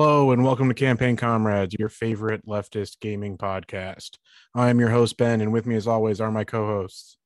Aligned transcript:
Hello 0.00 0.30
and 0.30 0.44
welcome 0.44 0.68
to 0.68 0.74
Campaign 0.74 1.16
Comrades, 1.16 1.74
your 1.76 1.88
favorite 1.88 2.46
leftist 2.46 3.00
gaming 3.00 3.36
podcast. 3.36 4.10
I 4.54 4.68
am 4.68 4.78
your 4.78 4.90
host, 4.90 5.16
Ben, 5.16 5.40
and 5.40 5.52
with 5.52 5.66
me, 5.66 5.74
as 5.74 5.88
always, 5.88 6.20
are 6.20 6.30
my 6.30 6.44
co 6.44 6.66
hosts. 6.66 7.18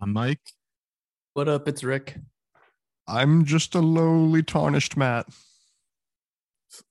I'm 0.00 0.14
Mike. 0.14 0.40
What 1.34 1.46
up? 1.46 1.68
It's 1.68 1.84
Rick. 1.84 2.16
I'm 3.06 3.44
just 3.44 3.74
a 3.74 3.80
lowly 3.80 4.42
tarnished 4.42 4.96
Matt. 4.96 5.26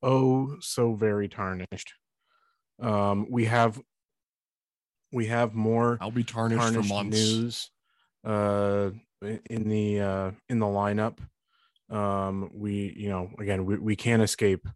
Oh, 0.04 0.58
so 0.60 0.94
very 0.94 1.28
tarnished. 1.28 1.94
Um, 2.80 3.26
we 3.32 3.46
have 3.46 3.82
we 5.12 5.26
have 5.26 5.56
more 5.56 5.98
I'll 6.02 6.12
be 6.12 6.24
tarnished, 6.24 6.62
tarnished 6.62 6.88
for 6.88 6.94
months. 6.94 7.18
news 7.18 7.72
uh 8.24 8.92
in 9.50 9.70
the 9.70 10.02
uh 10.02 10.32
in 10.50 10.60
the 10.60 10.68
lineup 10.68 11.18
um 11.90 12.52
we 12.54 12.94
you 12.96 13.10
know 13.10 13.32
again 13.40 13.66
we, 13.66 13.78
we 13.78 13.96
can't 13.96 14.22
escape 14.22 14.68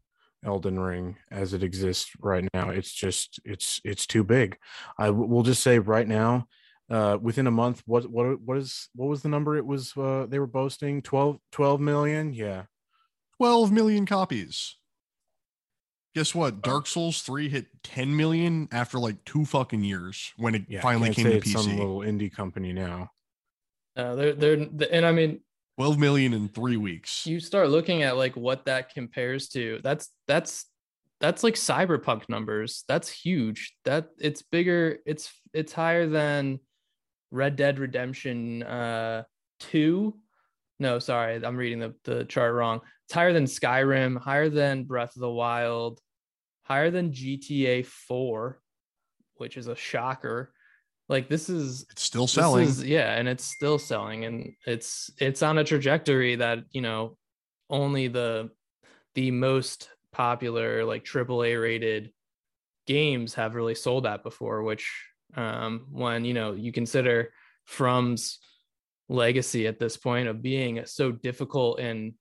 elden 0.48 0.80
ring 0.80 1.16
as 1.30 1.54
it 1.54 1.62
exists 1.62 2.12
right 2.20 2.48
now 2.54 2.70
it's 2.70 2.92
just 2.92 3.40
it's 3.46 3.80
it's 3.84 4.08
too 4.08 4.24
big 4.24 4.58
i 4.98 5.06
w- 5.08 5.28
will 5.30 5.44
just 5.44 5.62
say 5.62 5.78
right 5.78 6.08
now 6.08 6.48
uh 6.90 7.18
within 7.22 7.46
a 7.48 7.52
month 7.52 7.84
what 7.86 8.10
what 8.10 8.40
what 8.42 8.58
is 8.58 8.90
what 8.96 9.08
was 9.10 9.22
the 9.22 9.30
number 9.30 9.58
it 9.58 9.66
was 9.66 9.96
uh 9.98 10.26
they 10.30 10.40
were 10.40 10.48
boasting 10.48 11.02
12 11.02 11.38
12 11.52 11.82
million 11.82 12.34
yeah 12.34 12.64
12 13.40 13.72
million 13.72 14.06
copies. 14.08 14.78
Guess 16.16 16.34
what? 16.34 16.64
Dark 16.64 16.88
Souls 16.88 17.22
3 17.22 17.50
hit 17.50 17.68
10 17.84 18.16
million 18.16 18.68
after 18.72 18.98
like 18.98 19.24
two 19.26 19.46
fucking 19.46 19.84
years 19.84 20.34
when 20.38 20.56
it 20.56 20.64
yeah 20.68 20.82
finally 20.82 21.14
came 21.14 21.26
to 21.26 21.36
it's 21.38 21.52
some 21.52 21.68
PC. 21.68 21.78
little 21.78 22.00
indie 22.00 22.34
company 22.34 22.74
now 22.74 23.12
Uh, 23.96 24.16
they're 24.16 24.34
they're 24.34 24.68
and 24.92 25.06
I 25.06 25.12
mean 25.12 25.42
12 25.78 26.00
million 26.00 26.34
in 26.34 26.48
three 26.50 26.78
weeks. 26.78 27.26
you 27.28 27.40
start 27.40 27.70
looking 27.70 28.02
at 28.02 28.18
like 28.18 28.36
what 28.36 28.66
that 28.66 28.94
compares 28.94 29.48
to. 29.50 29.80
That's 29.84 30.10
that's 30.28 30.66
that's 31.20 31.44
like 31.44 31.54
cyberpunk 31.56 32.30
numbers. 32.30 32.84
That's 32.88 33.10
huge. 33.10 33.76
That 33.86 34.10
it's 34.20 34.42
bigger. 34.42 34.98
It's 35.06 35.32
it's 35.54 35.74
higher 35.74 36.08
than 36.08 36.60
Red 37.32 37.56
Dead 37.56 37.78
Redemption 37.80 38.64
uh 38.64 39.24
two. 39.60 40.18
No, 40.80 41.00
sorry, 41.00 41.44
I'm 41.44 41.58
reading 41.58 41.80
the 41.80 41.94
the 42.06 42.26
chart 42.26 42.54
wrong. 42.56 42.82
It's 43.06 43.14
higher 43.14 43.34
than 43.34 43.46
Skyrim, 43.46 44.20
higher 44.20 44.50
than 44.50 44.84
Breath 44.84 45.16
of 45.16 45.22
the 45.22 45.30
Wild, 45.32 46.00
higher 46.64 46.90
than 46.92 47.12
GTA 47.12 47.86
four, 47.86 48.60
which 49.36 49.58
is 49.58 49.68
a 49.68 49.76
shocker. 49.76 50.52
Like 51.10 51.30
this 51.30 51.50
is 51.50 51.86
It's 51.92 52.04
still 52.04 52.28
selling. 52.28 52.68
is- 52.68 52.84
yeah, 52.84 53.14
and 53.16 53.28
it's 53.28 53.46
still 53.46 53.80
selling, 53.80 54.26
and 54.26 54.54
it's 54.66 55.10
it's 55.20 55.42
on 55.42 55.58
a 55.58 55.64
trajectory 55.64 56.36
that 56.36 56.60
you 56.72 56.82
know 56.82 57.18
only 57.70 58.08
the 58.08 58.50
the 59.16 59.32
most 59.32 59.90
popular 60.12 60.84
like 60.86 61.06
AAA 61.06 61.62
rated 61.62 62.12
games 62.88 63.34
have 63.36 63.56
really 63.56 63.76
sold 63.76 64.06
at 64.06 64.24
before. 64.24 64.64
Which 64.64 64.92
um, 65.36 65.88
when 65.92 66.26
you 66.26 66.34
know 66.34 66.54
you 66.54 66.72
consider 66.74 67.32
From's 67.66 68.40
legacy 69.10 69.66
at 69.68 69.80
this 69.80 69.96
point 69.96 70.28
of 70.28 70.42
being 70.42 70.86
so 70.86 71.12
difficult 71.14 71.80
and 71.80 72.14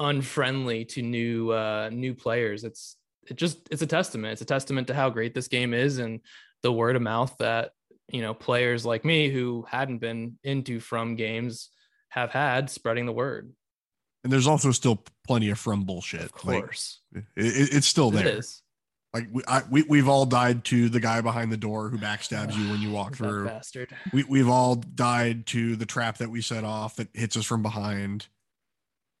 unfriendly 0.00 0.84
to 0.84 1.00
new 1.02 1.50
uh, 1.50 1.88
new 1.90 2.14
players, 2.14 2.64
it's 2.64 2.96
it 3.26 3.36
just 3.36 3.66
it's 3.70 3.80
a 3.80 3.86
testament. 3.86 4.32
It's 4.32 4.42
a 4.42 4.46
testament 4.46 4.88
to 4.88 4.94
how 4.94 5.08
great 5.08 5.34
this 5.34 5.48
game 5.48 5.72
is 5.72 5.96
and 5.96 6.20
the 6.62 6.72
word 6.72 6.96
of 6.96 7.00
mouth 7.02 7.34
that 7.38 7.70
you 8.08 8.20
know 8.22 8.34
players 8.34 8.84
like 8.84 9.04
me 9.04 9.28
who 9.30 9.64
hadn't 9.68 9.98
been 9.98 10.38
into 10.42 10.80
from 10.80 11.16
games 11.16 11.70
have 12.08 12.30
had 12.30 12.68
spreading 12.70 13.06
the 13.06 13.12
word 13.12 13.52
and 14.22 14.32
there's 14.32 14.46
also 14.46 14.70
still 14.70 15.02
plenty 15.26 15.50
of 15.50 15.58
from 15.58 15.84
bullshit. 15.84 16.22
of 16.22 16.32
course 16.32 17.00
it, 17.14 17.24
it- 17.36 17.74
it's 17.74 17.86
still 17.86 18.10
there 18.10 18.24
there. 18.24 18.38
is 18.38 18.62
Like 19.14 19.28
we, 19.32 19.42
I, 19.46 19.62
we, 19.70 19.82
we've 19.84 20.08
all 20.08 20.26
died 20.26 20.64
to 20.66 20.88
the 20.88 21.00
guy 21.00 21.20
behind 21.20 21.50
the 21.52 21.56
door 21.56 21.88
who 21.88 21.98
backstabs 21.98 22.56
you 22.56 22.68
when 22.70 22.80
you 22.80 22.90
walk 22.90 23.14
through. 23.16 23.46
bastard 23.46 23.94
We, 24.12 24.24
we've 24.24 24.48
all 24.48 24.74
died 24.76 25.46
to 25.46 25.76
the 25.76 25.86
trap 25.86 26.18
that 26.18 26.30
we 26.30 26.40
set 26.40 26.64
off 26.64 26.96
that 26.96 27.08
hits 27.14 27.36
us 27.36 27.44
from 27.46 27.62
behind. 27.62 28.26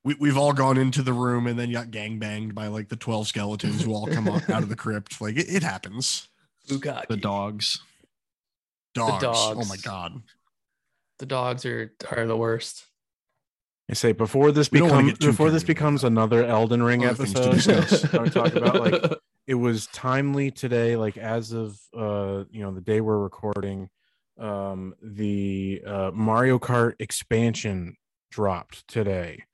We, 0.02 0.16
we've 0.18 0.36
all 0.36 0.52
gone 0.52 0.76
into 0.78 1.02
the 1.02 1.12
room 1.12 1.46
and 1.46 1.56
then 1.58 1.70
got 1.72 1.90
gang 1.92 2.18
banged 2.18 2.54
by 2.54 2.66
like 2.66 2.88
the 2.88 2.96
12 2.96 3.28
skeletons 3.28 3.82
who 3.84 3.94
all 3.94 4.06
come 4.06 4.26
out, 4.28 4.50
out 4.50 4.62
of 4.64 4.68
the 4.68 4.76
crypt. 4.84 5.20
Like 5.20 5.36
it, 5.36 5.46
it 5.48 5.62
happens. 5.62 6.28
Bukaki. 6.68 7.06
the 7.08 7.16
dogs. 7.16 7.80
Dogs. 8.94 9.24
Oh 9.24 9.54
dogs. 9.54 9.68
my 9.68 9.76
God. 9.76 10.22
the 11.18 11.26
dogs 11.26 11.64
are 11.66 11.92
are 12.10 12.26
the 12.26 12.36
worst 12.36 12.86
I 13.90 13.94
say 13.94 14.12
before 14.12 14.50
this 14.52 14.70
We 14.72 14.80
becomes 14.80 15.18
before 15.18 15.50
this 15.50 15.64
becomes 15.64 16.02
though. 16.02 16.08
another 16.08 16.44
Elden 16.44 16.82
Ring 16.82 17.04
Other 17.04 17.24
things 17.26 17.34
to 17.34 17.42
episode. 17.48 17.80
discuss. 17.80 18.14
I 18.14 18.28
talk 18.28 18.54
about 18.54 18.80
like 18.80 19.18
it 19.46 19.54
was 19.54 19.86
timely 19.88 20.50
today, 20.50 20.96
like 20.96 21.18
as 21.18 21.52
of 21.52 21.78
uh 21.96 22.44
you 22.50 22.62
know 22.62 22.72
the 22.72 22.80
day 22.80 23.00
we're 23.00 23.18
recording, 23.18 23.90
um 24.38 24.94
the 25.02 25.82
uh 25.86 26.10
Mario 26.14 26.58
Kart 26.58 26.94
expansion 26.98 27.96
dropped 28.30 28.88
today. 28.88 29.44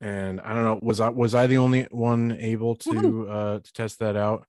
And 0.00 0.40
I 0.40 0.54
don't 0.54 0.64
know, 0.64 0.78
was 0.80 1.00
I 1.00 1.08
was 1.08 1.34
I 1.34 1.46
the 1.48 1.58
only 1.58 1.88
one 1.90 2.36
able 2.38 2.76
to 2.76 3.28
uh 3.28 3.58
to 3.58 3.72
test 3.72 3.98
that 3.98 4.16
out 4.16 4.46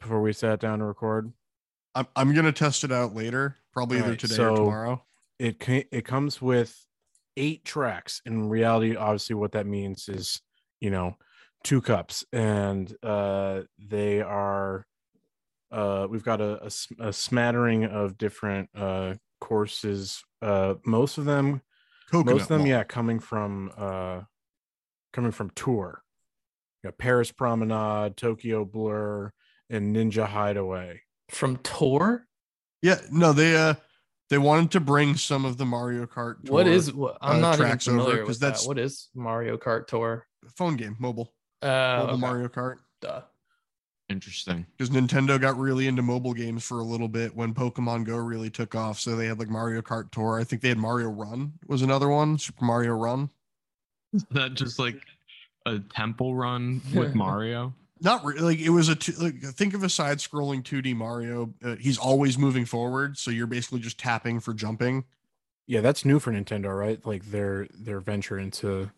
before 0.00 0.22
we 0.22 0.32
sat 0.32 0.60
down 0.60 0.78
to 0.78 0.84
record? 0.84 1.32
I'm, 1.94 2.06
I'm 2.14 2.32
going 2.32 2.44
to 2.46 2.52
test 2.52 2.84
it 2.84 2.92
out 2.92 3.16
later, 3.16 3.56
probably 3.72 3.98
either 3.98 4.04
Alright, 4.06 4.18
today 4.20 4.34
so- 4.34 4.50
or 4.52 4.56
tomorrow. 4.56 5.04
it 5.38 5.58
ca- 5.60 5.86
it 5.92 6.04
comes 6.04 6.40
with 6.42 6.76
eight 7.36 7.64
tracks 7.64 8.20
in 8.26 8.48
reality 8.48 8.96
obviously 8.96 9.36
what 9.36 9.52
that 9.52 9.66
means 9.66 10.08
is 10.08 10.42
you 10.80 10.90
know 10.90 11.14
two 11.62 11.80
cups 11.80 12.24
and 12.32 12.92
uh 13.04 13.60
they 13.78 14.20
are 14.20 14.84
uh 15.70 16.06
we've 16.10 16.24
got 16.24 16.40
a 16.40 16.70
smattering 17.12 17.84
of 17.84 18.18
different 18.18 18.68
uh 18.74 19.14
courses 19.40 20.22
uh 20.42 20.74
most 20.84 21.18
of 21.18 21.24
them 21.24 21.62
Coconut 22.10 22.34
most 22.34 22.42
of 22.42 22.48
them 22.48 22.58
Mall. 22.60 22.68
yeah 22.68 22.82
coming 22.84 23.20
from 23.20 23.70
uh 23.76 24.20
coming 25.12 25.30
from 25.30 25.50
tour 25.50 26.02
you 26.82 26.88
got 26.88 26.98
paris 26.98 27.30
promenade 27.30 28.16
tokyo 28.16 28.64
blur 28.64 29.32
and 29.70 29.94
ninja 29.94 30.26
hideaway 30.26 31.00
from 31.30 31.56
Tour. 31.58 32.26
Yeah. 32.82 33.00
No, 33.10 33.32
they, 33.32 33.56
uh, 33.56 33.74
they 34.30 34.38
wanted 34.38 34.70
to 34.72 34.80
bring 34.80 35.16
some 35.16 35.44
of 35.44 35.56
the 35.58 35.66
Mario 35.66 36.06
Kart. 36.06 36.48
What 36.48 36.64
Tour 36.64 36.72
is? 36.72 36.92
What, 36.92 37.18
I'm 37.20 37.36
uh, 37.36 37.40
not 37.40 37.54
even 37.56 37.66
tracks 37.66 37.88
over, 37.88 37.98
familiar 37.98 38.18
'cause 38.20 38.28
with 38.28 38.40
that's- 38.40 38.62
that. 38.62 38.68
What 38.68 38.78
is 38.78 39.08
Mario 39.14 39.56
Kart 39.56 39.86
Tour? 39.86 40.26
phone 40.56 40.76
game, 40.76 40.96
mobile, 40.98 41.32
Uh, 41.62 41.66
mobile 42.00 42.12
okay. 42.14 42.20
Mario 42.20 42.48
Kart? 42.48 42.76
Duh. 43.02 43.22
Interesting. 44.08 44.66
because 44.76 44.90
Nintendo 44.90 45.40
got 45.40 45.56
really 45.56 45.86
into 45.86 46.02
mobile 46.02 46.32
games 46.34 46.64
for 46.64 46.80
a 46.80 46.84
little 46.84 47.06
bit 47.06 47.36
when 47.36 47.54
Pokemon 47.54 48.04
Go 48.04 48.16
really 48.16 48.50
took 48.50 48.74
off. 48.74 48.98
So 48.98 49.14
they 49.14 49.26
had 49.26 49.38
like 49.38 49.48
Mario 49.48 49.82
Kart 49.82 50.10
Tour. 50.10 50.40
I 50.40 50.42
think 50.44 50.62
they 50.62 50.68
had 50.68 50.78
Mario 50.78 51.08
Run 51.10 51.52
was 51.68 51.82
another 51.82 52.08
one, 52.08 52.36
Super 52.36 52.64
Mario 52.64 52.94
Run. 52.94 53.30
Is 54.12 54.24
that 54.32 54.54
just 54.54 54.80
like 54.80 55.00
a 55.66 55.78
temple 55.78 56.34
run 56.34 56.80
with 56.92 57.14
Mario? 57.14 57.72
Not 58.00 58.24
really. 58.24 58.40
Like 58.40 58.58
it 58.60 58.70
was 58.70 58.88
a 58.88 58.94
two, 58.94 59.12
like 59.12 59.40
think 59.40 59.74
of 59.74 59.82
a 59.82 59.88
side-scrolling 59.88 60.62
2D 60.62 60.96
Mario. 60.96 61.52
Uh, 61.62 61.76
he's 61.76 61.98
always 61.98 62.38
moving 62.38 62.64
forward, 62.64 63.18
so 63.18 63.30
you're 63.30 63.46
basically 63.46 63.80
just 63.80 63.98
tapping 63.98 64.40
for 64.40 64.54
jumping. 64.54 65.04
Yeah, 65.66 65.82
that's 65.82 66.04
new 66.04 66.18
for 66.18 66.32
Nintendo, 66.32 66.76
right? 66.76 67.04
Like 67.04 67.26
their 67.26 67.68
their 67.72 68.00
venture 68.00 68.38
into 68.38 68.90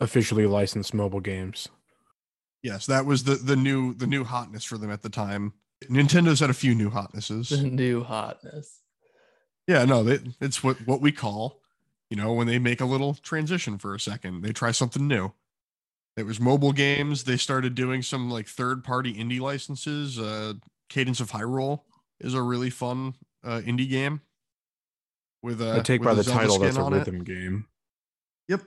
officially 0.00 0.46
licensed 0.46 0.92
mobile 0.92 1.20
games. 1.20 1.68
Yes, 2.62 2.86
that 2.86 3.06
was 3.06 3.24
the 3.24 3.36
the 3.36 3.56
new 3.56 3.94
the 3.94 4.06
new 4.06 4.24
hotness 4.24 4.64
for 4.64 4.76
them 4.76 4.90
at 4.90 5.02
the 5.02 5.08
time. 5.08 5.52
Nintendo's 5.88 6.40
had 6.40 6.50
a 6.50 6.54
few 6.54 6.74
new 6.74 6.90
hotnesses. 6.90 7.50
The 7.50 7.62
new 7.62 8.02
hotness. 8.02 8.82
Yeah, 9.68 9.84
no, 9.84 10.02
they, 10.02 10.18
it's 10.40 10.64
what 10.64 10.78
what 10.86 11.00
we 11.00 11.12
call, 11.12 11.60
you 12.10 12.16
know, 12.16 12.32
when 12.32 12.46
they 12.46 12.58
make 12.58 12.80
a 12.80 12.86
little 12.86 13.14
transition 13.14 13.78
for 13.78 13.94
a 13.94 14.00
second, 14.00 14.42
they 14.42 14.52
try 14.52 14.72
something 14.72 15.06
new. 15.06 15.32
It 16.18 16.26
was 16.26 16.40
mobile 16.40 16.72
games. 16.72 17.24
They 17.24 17.36
started 17.36 17.74
doing 17.76 18.02
some 18.02 18.28
like 18.30 18.48
third 18.48 18.82
party 18.82 19.14
indie 19.14 19.40
licenses. 19.40 20.18
Uh, 20.18 20.54
Cadence 20.88 21.20
of 21.20 21.30
Hyrule 21.30 21.82
is 22.20 22.34
a 22.34 22.42
really 22.42 22.70
fun 22.70 23.14
uh, 23.44 23.60
indie 23.64 23.88
game. 23.88 24.20
With 25.42 25.62
uh, 25.62 25.76
I 25.76 25.80
take 25.80 26.00
with 26.00 26.06
by 26.06 26.12
a 26.12 26.14
the 26.16 26.22
Zelda 26.24 26.40
title 26.40 26.58
that's 26.58 26.76
a 26.76 26.80
on 26.80 26.92
it. 26.92 26.98
rhythm 26.98 27.22
game. 27.22 27.66
Yep, 28.48 28.62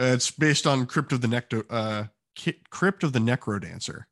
uh, 0.00 0.04
it's 0.04 0.30
based 0.30 0.64
on 0.66 0.86
Crypt 0.86 1.12
of 1.12 1.20
the 1.20 1.26
Necro 1.26 1.64
uh, 1.68 2.04
Crypt 2.70 3.02
of 3.02 3.12
the 3.12 3.18
Necro 3.18 3.60
Dancer 3.60 4.06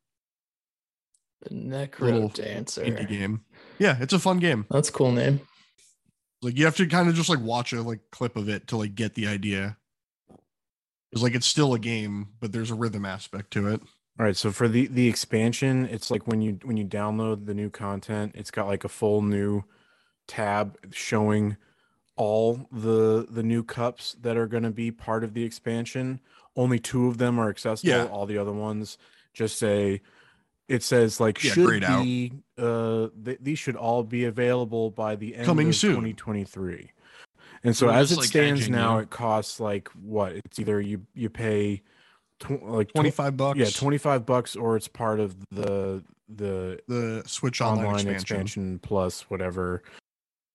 The 1.43 1.55
Necro 1.55 2.33
Dancer. 2.35 2.83
indie 2.83 3.09
game. 3.09 3.45
Yeah, 3.79 3.97
it's 4.01 4.13
a 4.13 4.19
fun 4.19 4.41
game. 4.41 4.67
That's 4.71 4.89
a 4.89 4.93
cool 4.93 5.13
name. 5.13 5.41
Like 6.43 6.57
you 6.59 6.65
have 6.65 6.77
to 6.77 6.87
kind 6.87 7.09
of 7.09 7.15
just 7.15 7.29
like 7.29 7.41
watch 7.41 7.73
a 7.73 7.83
like 7.83 8.01
clip 8.11 8.35
of 8.37 8.49
it 8.49 8.67
to 8.69 8.77
like 8.77 8.97
get 8.97 9.15
the 9.15 9.29
idea. 9.29 9.77
It's 11.13 11.23
like 11.23 11.35
it's 11.35 11.47
still 11.47 11.75
a 11.75 11.79
game, 11.79 12.29
but 12.41 12.53
there's 12.53 12.71
a 12.71 12.75
rhythm 12.75 13.05
aspect 13.05 13.51
to 13.53 13.69
it. 13.69 13.81
All 14.19 14.27
right, 14.27 14.37
so 14.37 14.51
for 14.53 14.69
the 14.69 14.87
the 14.87 15.09
expansion, 15.09 15.87
it's 15.91 16.11
like 16.11 16.27
when 16.27 16.41
you 16.43 16.59
when 16.65 16.77
you 16.77 16.85
download 16.85 17.47
the 17.47 17.55
new 17.55 17.71
content, 17.71 18.33
it's 18.35 18.51
got 18.51 18.67
like 18.67 18.85
a 18.85 18.89
full 18.89 19.23
new 19.23 19.65
tab 20.29 20.77
showing 20.93 21.57
all 22.17 22.69
the 22.71 23.27
the 23.31 23.43
new 23.43 23.63
cups 23.65 24.15
that 24.21 24.37
are 24.37 24.47
going 24.47 24.63
to 24.63 24.71
be 24.71 24.91
part 24.91 25.25
of 25.25 25.35
the 25.35 25.43
expansion. 25.45 26.21
Only 26.57 26.79
two 26.79 27.07
of 27.09 27.19
them 27.19 27.39
are 27.39 27.49
accessible. 27.49 27.89
Yeah. 27.93 28.05
All 28.07 28.27
the 28.27 28.37
other 28.39 28.53
ones 28.53 28.99
just 29.33 29.59
say 29.59 30.03
it 30.69 30.83
says 30.83 31.19
like 31.19 31.43
Yeah, 31.43 31.53
should 31.53 31.67
grayed 31.67 31.85
out. 31.85 32.03
be 32.05 32.33
uh 32.59 33.09
th- 33.25 33.39
these 33.41 33.59
should 33.59 33.77
all 33.77 34.03
be 34.03 34.25
available 34.25 34.91
by 34.91 35.17
the 35.17 35.35
end 35.37 35.47
Coming 35.47 35.69
of 35.69 35.75
soon. 35.77 35.93
2023 35.93 36.91
and 37.65 37.77
so 37.77 37.87
We're 37.87 37.93
as 37.93 38.13
it 38.13 38.19
like, 38.19 38.27
stands 38.27 38.63
edging 38.63 38.73
now 38.75 38.97
you. 38.97 39.03
it 39.03 39.11
costs 39.11 39.61
like 39.61 39.89
what 40.03 40.33
it's 40.33 40.59
either 40.59 40.81
you 40.81 41.07
you 41.15 41.29
pay 41.31 41.83
tw- 42.41 42.63
like 42.63 42.93
25 42.93 43.37
bucks. 43.37 43.59
yeah 43.59 43.67
25 43.71 44.25
bucks 44.27 44.57
or 44.57 44.77
it's 44.77 44.89
part 44.89 45.21
of 45.21 45.37
the 45.51 46.03
the 46.29 46.81
The 46.89 47.23
Switch 47.27 47.61
Online, 47.61 47.87
online, 47.87 47.95
expansion. 47.97 48.15
expansion 48.19 48.79
plus 48.81 49.23
whatever 49.31 49.83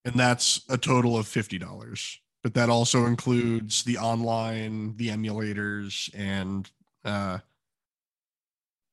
and 0.06 0.16
that's 0.16 0.62
a 0.70 0.78
total 0.78 1.18
of 1.18 1.28
fifty 1.28 1.58
dollars. 1.58 2.20
But 2.44 2.54
that 2.54 2.70
also 2.70 3.08
includes 3.08 3.84
the 3.84 3.98
online, 3.98 4.96
the 4.98 5.08
emulators, 5.10 6.12
and 6.16 6.70
uh, 7.04 7.40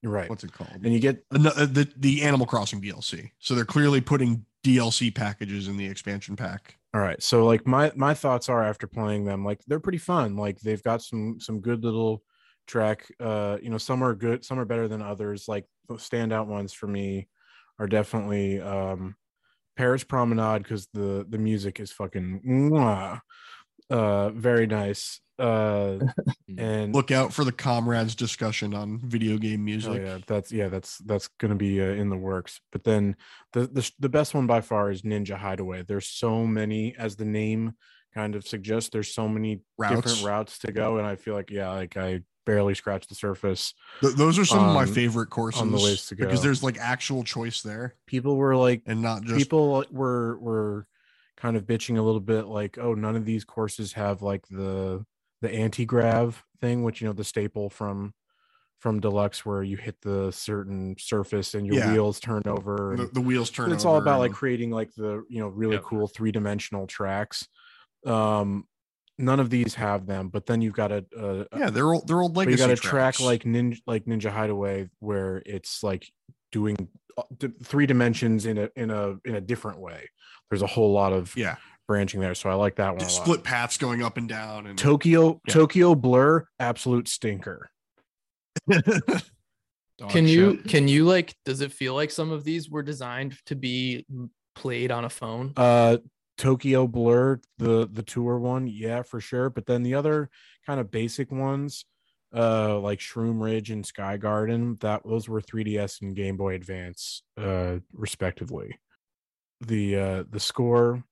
right 0.02 0.28
what's 0.30 0.42
it 0.42 0.52
called? 0.54 0.70
and 0.82 0.92
you 0.92 0.98
get 1.00 1.22
Ano- 1.34 1.50
uh, 1.50 1.66
the 1.66 1.86
the 1.98 2.22
Animal 2.22 2.46
Crossing 2.46 2.80
DLC. 2.80 3.30
So 3.38 3.54
they're 3.54 3.66
clearly 3.66 4.00
putting 4.00 4.46
DLC 4.64 5.14
packages 5.14 5.68
in 5.68 5.76
the 5.76 5.86
expansion 5.86 6.34
pack. 6.34 6.76
All 6.94 7.00
right. 7.00 7.22
So 7.22 7.46
like 7.46 7.66
my 7.66 7.90
my 7.96 8.12
thoughts 8.14 8.48
are 8.48 8.62
after 8.62 8.86
playing 8.86 9.24
them, 9.24 9.44
like 9.44 9.62
they're 9.66 9.80
pretty 9.80 9.98
fun. 9.98 10.36
Like 10.36 10.60
they've 10.60 10.82
got 10.82 11.02
some 11.02 11.40
some 11.40 11.60
good 11.60 11.82
little 11.84 12.22
track. 12.66 13.06
Uh, 13.18 13.56
you 13.62 13.70
know, 13.70 13.78
some 13.78 14.02
are 14.02 14.14
good, 14.14 14.44
some 14.44 14.58
are 14.58 14.66
better 14.66 14.88
than 14.88 15.00
others. 15.00 15.48
Like 15.48 15.66
standout 15.90 16.46
ones 16.46 16.72
for 16.72 16.86
me 16.86 17.28
are 17.78 17.86
definitely 17.86 18.60
um 18.60 19.16
Paris 19.76 20.04
Promenade 20.04 20.64
because 20.64 20.88
the 20.94 21.26
the 21.28 21.38
music 21.38 21.80
is 21.80 21.92
fucking 21.92 22.42
mwah. 22.46 23.20
uh 23.90 24.30
very 24.30 24.66
nice. 24.66 25.20
Uh 25.42 25.98
and 26.58 26.94
Look 26.94 27.10
out 27.10 27.32
for 27.32 27.44
the 27.44 27.52
comrades 27.52 28.14
discussion 28.14 28.74
on 28.74 29.00
video 29.02 29.38
game 29.38 29.60
Oh 29.60 29.64
music. 29.64 30.02
yeah, 30.04 30.18
that's 30.26 30.52
yeah, 30.52 30.68
that's 30.68 30.98
that's 30.98 31.28
gonna 31.38 31.54
be 31.56 31.80
uh, 31.80 31.86
in 31.86 32.10
the 32.10 32.16
works. 32.16 32.60
But 32.70 32.84
then 32.84 33.16
the, 33.52 33.66
the 33.66 33.90
the 33.98 34.08
best 34.08 34.34
one 34.34 34.46
by 34.46 34.60
far 34.60 34.90
is 34.90 35.02
Ninja 35.02 35.36
Hideaway. 35.36 35.82
There's 35.82 36.06
so 36.08 36.46
many, 36.46 36.94
as 36.96 37.16
the 37.16 37.24
name 37.24 37.72
kind 38.14 38.34
of 38.36 38.46
suggests, 38.46 38.90
there's 38.90 39.12
so 39.14 39.28
many 39.28 39.62
Routes. 39.78 39.96
different 39.96 40.22
routes 40.22 40.58
to 40.60 40.72
go, 40.72 40.98
and 40.98 41.06
I 41.06 41.16
feel 41.16 41.34
like 41.34 41.50
yeah, 41.50 41.70
like 41.70 41.96
I 41.96 42.20
barely 42.44 42.74
scratched 42.74 43.08
the 43.08 43.14
surface. 43.14 43.72
Th- 44.00 44.14
those 44.14 44.38
are 44.38 44.44
some 44.44 44.64
of 44.68 44.74
my 44.74 44.82
Um, 44.82 44.88
favorite 44.88 45.30
courses 45.30 45.62
on 45.62 45.70
the 45.70 45.78
ways 45.78 46.06
to 46.08 46.14
go 46.16 46.24
because 46.24 46.42
there's 46.42 46.62
like 46.62 46.78
actual 46.78 47.24
choice 47.24 47.62
there 47.62 47.94
People 48.06 48.36
were 48.36 48.56
like, 48.56 48.82
and 48.86 49.00
not 49.02 49.22
just 49.24 49.38
people 49.38 49.84
were 49.90 50.38
were 50.38 50.86
kind 51.36 51.56
of 51.56 51.64
bitching 51.66 51.98
a 51.98 52.02
little 52.02 52.20
bit, 52.20 52.46
like, 52.46 52.78
oh, 52.78 52.94
none 52.94 53.16
of 53.16 53.24
these 53.24 53.44
courses 53.44 53.94
have 53.94 54.22
like 54.22 54.46
the 54.48 55.04
the 55.42 55.52
anti 55.52 55.84
grav 55.84 56.42
thing, 56.60 56.82
which 56.82 57.00
you 57.02 57.06
know 57.06 57.12
the 57.12 57.24
staple 57.24 57.68
from 57.68 58.14
from 58.80 58.98
deluxe 58.98 59.44
where 59.46 59.62
you 59.62 59.76
hit 59.76 59.96
the 60.02 60.30
certain 60.32 60.96
surface 60.98 61.54
and 61.54 61.66
your 61.66 61.76
Yeah. 61.76 61.92
wheels 61.92 62.18
turn 62.18 62.42
over 62.46 62.94
the, 62.96 63.02
and- 63.04 63.14
the 63.14 63.20
wheels 63.20 63.50
turn. 63.50 63.70
it's 63.70 63.84
all 63.84 63.94
over 63.94 64.02
about 64.02 64.18
like 64.18 64.32
creating 64.32 64.70
like 64.70 64.92
the 64.96 65.22
you 65.28 65.38
know 65.40 65.48
really 65.48 65.74
Yep. 65.76 65.84
cool 65.84 66.08
three-dimensional 66.08 66.88
tracks 66.88 67.46
um 68.06 68.64
none 69.18 69.38
of 69.38 69.50
these 69.50 69.74
have 69.74 70.06
them 70.06 70.28
but 70.30 70.46
then 70.46 70.60
you've 70.60 70.72
got 70.74 70.90
a, 70.90 71.04
a 71.16 71.46
yeah, 71.56 71.70
they're 71.70 71.92
old, 71.92 72.08
they're 72.08 72.20
old 72.20 72.34
but 72.34 72.40
legacy. 72.40 72.60
you 72.60 72.66
got 72.68 72.72
a 72.76 72.80
track 72.80 73.20
like 73.20 73.44
ninja 73.44 73.80
like 73.86 74.04
ninja 74.06 74.30
hideaway 74.30 74.88
where 74.98 75.42
it's 75.46 75.84
like 75.84 76.10
doing 76.50 76.76
uh, 77.16 77.22
three 77.62 77.86
dimensions 77.86 78.46
in 78.46 78.58
a 78.58 78.68
in 78.74 78.90
a 78.90 79.14
in 79.24 79.36
a 79.36 79.40
different 79.40 79.78
way 79.78 80.08
there's 80.50 80.62
a 80.62 80.66
whole 80.66 80.92
lot 80.92 81.12
of 81.12 81.36
yeah, 81.36 81.54
branching 81.86 82.20
there 82.20 82.34
so 82.34 82.48
i 82.48 82.54
like 82.54 82.76
that 82.76 82.90
one 82.94 83.02
a 83.02 83.04
lot. 83.04 83.10
split 83.10 83.42
paths 83.44 83.76
going 83.76 84.02
up 84.02 84.16
and 84.16 84.28
down 84.28 84.66
and 84.66 84.78
tokyo 84.78 85.40
Yeah. 85.46 85.54
tokyo 85.54 85.94
blur 85.94 86.46
absolute 86.60 87.08
stinker 87.08 87.68
Dog 89.98 90.10
can 90.10 90.26
you 90.26 90.56
can 90.68 90.88
you 90.88 91.04
like 91.04 91.34
does 91.44 91.60
it 91.60 91.72
feel 91.72 91.94
like 91.94 92.10
some 92.10 92.30
of 92.30 92.44
these 92.44 92.70
were 92.70 92.82
designed 92.82 93.36
to 93.46 93.54
be 93.54 94.06
played 94.54 94.90
on 94.90 95.04
a 95.04 95.10
phone 95.10 95.52
uh 95.56 95.98
tokyo 96.38 96.86
blur 96.86 97.40
the 97.58 97.88
the 97.92 98.02
tour 98.02 98.38
one 98.38 98.66
yeah 98.66 99.02
for 99.02 99.20
sure 99.20 99.50
but 99.50 99.66
then 99.66 99.82
the 99.82 99.94
other 99.94 100.30
kind 100.66 100.80
of 100.80 100.90
basic 100.90 101.30
ones 101.30 101.84
uh 102.34 102.78
like 102.78 102.98
shroom 103.00 103.42
ridge 103.42 103.70
and 103.70 103.84
sky 103.84 104.16
garden 104.16 104.76
that 104.80 105.02
those 105.04 105.28
were 105.28 105.40
3ds 105.42 106.00
and 106.02 106.16
game 106.16 106.36
boy 106.36 106.54
advance 106.54 107.22
uh 107.36 107.76
respectively 107.92 108.78
the 109.60 109.96
uh 109.96 110.24
the 110.30 110.40
score 110.40 111.04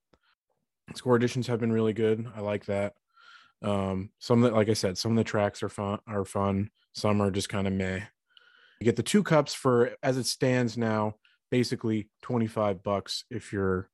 score 0.95 1.17
editions 1.17 1.47
have 1.47 1.61
been 1.61 1.73
really 1.73 1.93
good. 1.93 2.27
I 2.37 2.41
like 2.41 2.67
that. 2.67 2.95
Um 3.63 4.11
some 4.19 4.41
that 4.43 4.55
like 4.55 4.71
i 4.71 4.73
said 4.73 4.97
some 4.97 5.13
of 5.13 5.17
the 5.19 5.25
tracks 5.25 5.63
are 5.63 5.69
fun 5.69 5.99
are 6.07 6.25
fun. 6.25 6.71
Some 6.95 7.21
are 7.21 7.31
just 7.31 7.49
kind 7.49 7.67
of 7.67 7.73
meh. 7.73 8.01
You 8.81 8.85
get 8.85 8.97
the 8.97 9.03
two 9.03 9.23
cups 9.23 9.53
for 9.53 9.93
as 10.03 10.17
it 10.17 10.27
stands 10.27 10.79
now 10.79 11.17
basically 11.51 12.09
25 12.23 12.83
bucks 12.83 13.25
if 13.31 13.53
you're 13.53 13.91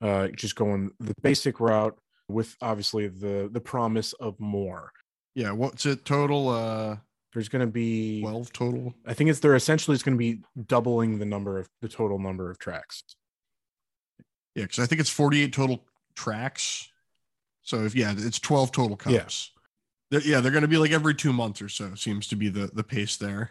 uh 0.00 0.28
just 0.28 0.54
going 0.54 0.90
the 1.00 1.14
basic 1.22 1.58
route 1.60 1.98
with 2.30 2.56
obviously 2.60 3.08
the 3.08 3.48
the 3.52 3.60
promise 3.60 4.12
of 4.14 4.38
more. 4.40 4.92
Yeah, 5.34 5.52
what's 5.52 5.86
it 5.86 6.04
total? 6.04 6.48
Uh, 6.48 6.96
there's 7.32 7.48
going 7.48 7.60
to 7.60 7.70
be 7.70 8.20
twelve 8.20 8.52
total. 8.52 8.94
i 9.06 9.14
think 9.14 9.30
it's 9.30 9.38
they're 9.38 9.54
essentially 9.54 9.94
it's 9.94 10.02
going 10.02 10.16
to 10.16 10.18
be 10.18 10.40
doubling 10.66 11.18
the 11.18 11.24
number 11.24 11.58
of 11.58 11.68
the 11.80 11.88
total 11.88 12.18
number 12.18 12.50
of 12.50 12.58
tracks. 12.58 13.04
Yeah, 14.54 14.64
because 14.64 14.80
I 14.80 14.86
think 14.86 15.00
it's 15.00 15.10
forty-eight 15.10 15.52
total 15.52 15.84
tracks. 16.14 16.88
So 17.62 17.84
if 17.84 17.94
yeah, 17.94 18.14
it's 18.16 18.38
twelve 18.38 18.72
total 18.72 18.98
Yeah. 19.06 19.20
cups. 19.20 19.50
They're- 20.10 20.22
yeah, 20.22 20.40
they're 20.40 20.50
going 20.52 20.62
to 20.62 20.68
be 20.68 20.78
like 20.78 20.90
every 20.90 21.14
two 21.14 21.32
months 21.32 21.62
or 21.62 21.68
so. 21.68 21.94
Seems 21.94 22.26
to 22.28 22.36
be 22.36 22.48
the 22.48 22.70
the 22.72 22.84
pace 22.84 23.16
there. 23.16 23.50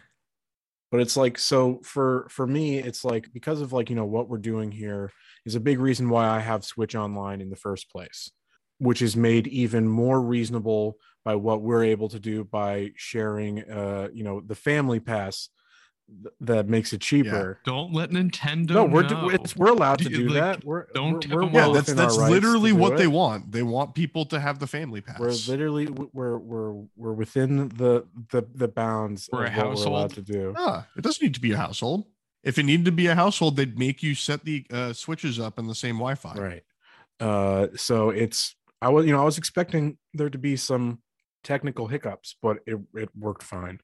but 0.92 1.00
it's 1.00 1.16
like 1.16 1.38
so 1.38 1.80
for 1.84 2.26
for 2.30 2.46
me 2.48 2.78
it's 2.78 3.04
like 3.04 3.32
because 3.32 3.60
of 3.60 3.72
like 3.72 3.88
you 3.90 3.94
know 3.96 4.04
what 4.04 4.28
we're 4.28 4.38
doing 4.38 4.72
here 4.72 5.12
is 5.46 5.54
a 5.54 5.60
big 5.60 5.78
reason 5.78 6.08
why 6.10 6.26
i 6.28 6.40
have 6.40 6.64
switch 6.64 6.96
online 6.96 7.40
in 7.40 7.48
the 7.48 7.54
first 7.66 7.88
place 7.92 8.30
which 8.78 9.00
is 9.00 9.14
made 9.16 9.46
even 9.46 9.86
more 9.86 10.20
reasonable 10.20 10.96
by 11.24 11.36
what 11.36 11.62
we're 11.62 11.84
able 11.84 12.08
to 12.08 12.18
do 12.18 12.42
by 12.42 12.90
sharing 12.96 13.62
uh 13.70 14.08
you 14.12 14.24
know 14.24 14.40
the 14.40 14.54
family 14.56 14.98
pass 14.98 15.48
that 16.40 16.68
makes 16.68 16.92
it 16.92 17.00
cheaper 17.00 17.58
Don't 17.64 17.92
let 17.92 18.10
Nintendo. 18.10 18.70
no 18.70 18.84
we're 18.84 19.02
know. 19.08 19.30
it's, 19.30 19.56
we're 19.56 19.70
allowed 19.70 19.98
to 20.00 20.08
Do- 20.08 20.16
do 20.28 20.28
like, 20.28 20.34
that 20.58 20.64
we're 20.64 20.86
don't 20.94 21.12
we're, 21.14 21.20
tell 21.20 21.36
we're 21.36 21.42
them 21.44 21.52
well 21.52 21.68
yeah, 21.68 21.74
that's 21.80 21.92
that's 21.94 22.16
literally 22.16 22.72
do 22.72 22.76
what 22.76 22.96
they 22.96 23.04
it. 23.04 23.12
want. 23.12 23.52
They 23.52 23.62
want 23.62 23.94
people 23.94 24.24
to 24.26 24.40
have 24.40 24.58
the 24.58 24.66
family 24.66 25.00
pass. 25.00 25.18
we're 25.20 25.32
literally 25.48 25.86
we're 25.88 26.38
we're 26.38 26.72
we're 26.96 27.12
within 27.12 27.68
the 27.68 28.06
the 28.30 28.42
the 28.54 28.68
bounds 28.68 29.28
We're 29.32 29.44
a 29.44 29.48
of 29.48 29.56
what 29.56 29.66
we're 29.66 29.72
allowed 29.72 29.78
household. 29.78 30.14
to 30.14 30.22
do 30.22 30.54
Ah, 30.56 30.86
it 30.96 31.02
doesn't 31.02 31.22
need 31.22 31.34
to 31.34 31.40
be 31.40 31.52
a 31.52 31.56
household. 31.56 32.06
If 32.42 32.58
it 32.58 32.62
needed 32.64 32.86
to 32.86 32.92
be 32.92 33.06
a 33.06 33.14
household, 33.14 33.56
they'd 33.56 33.78
make 33.78 34.02
you 34.02 34.14
set 34.14 34.44
the 34.44 34.64
uh, 34.72 34.92
switches 34.94 35.38
up 35.38 35.58
in 35.58 35.66
the 35.66 35.74
same 35.74 35.96
Wi-Fi. 35.96 36.34
right 36.34 36.62
uh 37.20 37.66
so 37.76 38.08
it's 38.08 38.54
i 38.80 38.88
was 38.88 39.04
you 39.04 39.12
know 39.12 39.20
i 39.20 39.24
was 39.24 39.36
expecting 39.36 39.98
there 40.14 40.30
to 40.30 40.38
be 40.38 40.56
some 40.56 41.00
technical 41.44 41.86
hiccups 41.86 42.34
but 42.40 42.58
it, 42.66 42.78
it 42.94 43.10
worked 43.14 43.42
fine 43.42 43.78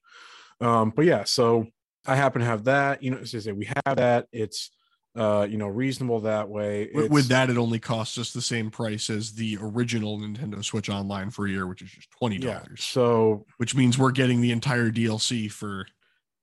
um 0.59 0.91
but 0.95 1.05
yeah 1.05 1.23
so 1.23 1.67
i 2.07 2.15
happen 2.15 2.39
to 2.41 2.45
have 2.47 2.63
that 2.65 3.03
you 3.03 3.11
know 3.11 3.17
as 3.17 3.33
I 3.35 3.39
say, 3.39 3.51
we 3.51 3.65
have 3.85 3.95
that 3.97 4.27
it's 4.31 4.71
uh 5.15 5.47
you 5.49 5.57
know 5.57 5.67
reasonable 5.67 6.19
that 6.21 6.47
way 6.49 6.89
With, 6.93 7.11
with 7.11 7.27
that, 7.29 7.49
it 7.49 7.57
only 7.57 7.79
costs 7.79 8.17
us 8.17 8.31
the 8.33 8.41
same 8.41 8.69
price 8.69 9.09
as 9.09 9.33
the 9.33 9.57
original 9.61 10.19
Nintendo 10.19 10.63
Switch 10.63 10.89
Online 10.89 11.31
for 11.31 11.45
a 11.47 11.49
year, 11.49 11.65
which 11.67 11.81
is 11.81 11.89
just 11.91 12.11
twenty 12.11 12.37
dollars. 12.37 12.65
yeah 12.69 12.75
so 12.77 13.45
which 13.57 13.75
means 13.75 13.97
we're 13.97 14.11
getting 14.11 14.41
the 14.41 14.51
entire 14.51 14.91
DLC 14.91 15.51
for 15.51 15.85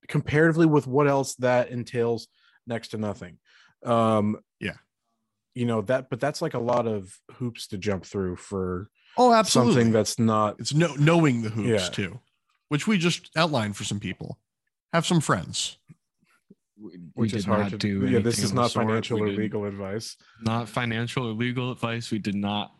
comparatively 0.07 0.65
with 0.65 0.87
what 0.87 1.07
else 1.07 1.35
that 1.35 1.69
entails 1.69 2.27
next 2.67 2.89
to 2.89 2.97
nothing 2.97 3.37
um 3.85 4.37
Yeah. 4.59 4.73
you 5.53 5.65
know 5.65 5.81
that 5.83 6.09
but 6.09 6.19
that's 6.19 6.41
like 6.41 6.53
a 6.53 6.59
lot 6.59 6.85
of 6.87 7.17
hoops 7.33 7.67
to 7.67 7.77
jump 7.77 8.05
through 8.05 8.35
for 8.35 8.89
oh, 9.17 9.31
absolutely. 9.33 9.73
something 9.73 9.91
that's 9.93 10.19
not 10.19 10.59
it's 10.59 10.73
no 10.73 10.93
knowing 10.95 11.41
the 11.43 11.49
hoops 11.49 11.69
Yeah. 11.85 11.89
too, 11.89 12.19
which 12.69 12.87
we 12.87 12.97
just 12.97 13.29
outlined 13.37 13.77
for 13.77 13.83
some 13.85 13.99
people. 13.99 14.37
Have 14.95 15.05
some 15.05 15.19
friends. 15.19 15.77
We- 16.77 16.91
we 16.91 16.97
which 17.15 17.33
is 17.33 17.43
hard 17.43 17.63
not 17.63 17.71
to 17.71 17.77
do. 17.77 17.99
do. 18.07 18.13
Yeah, 18.13 18.19
this 18.19 18.39
is 18.39 18.53
not 18.53 18.71
financial 18.71 19.19
We 19.19 19.23
or 19.23 19.29
did 19.31 19.39
legal 19.39 19.65
advice. 19.65 20.15
Not 20.41 20.69
financial 20.69 21.27
or 21.27 21.33
legal 21.33 21.71
advice. 21.73 22.11
We 22.11 22.19
did 22.19 22.35
not 22.35 22.71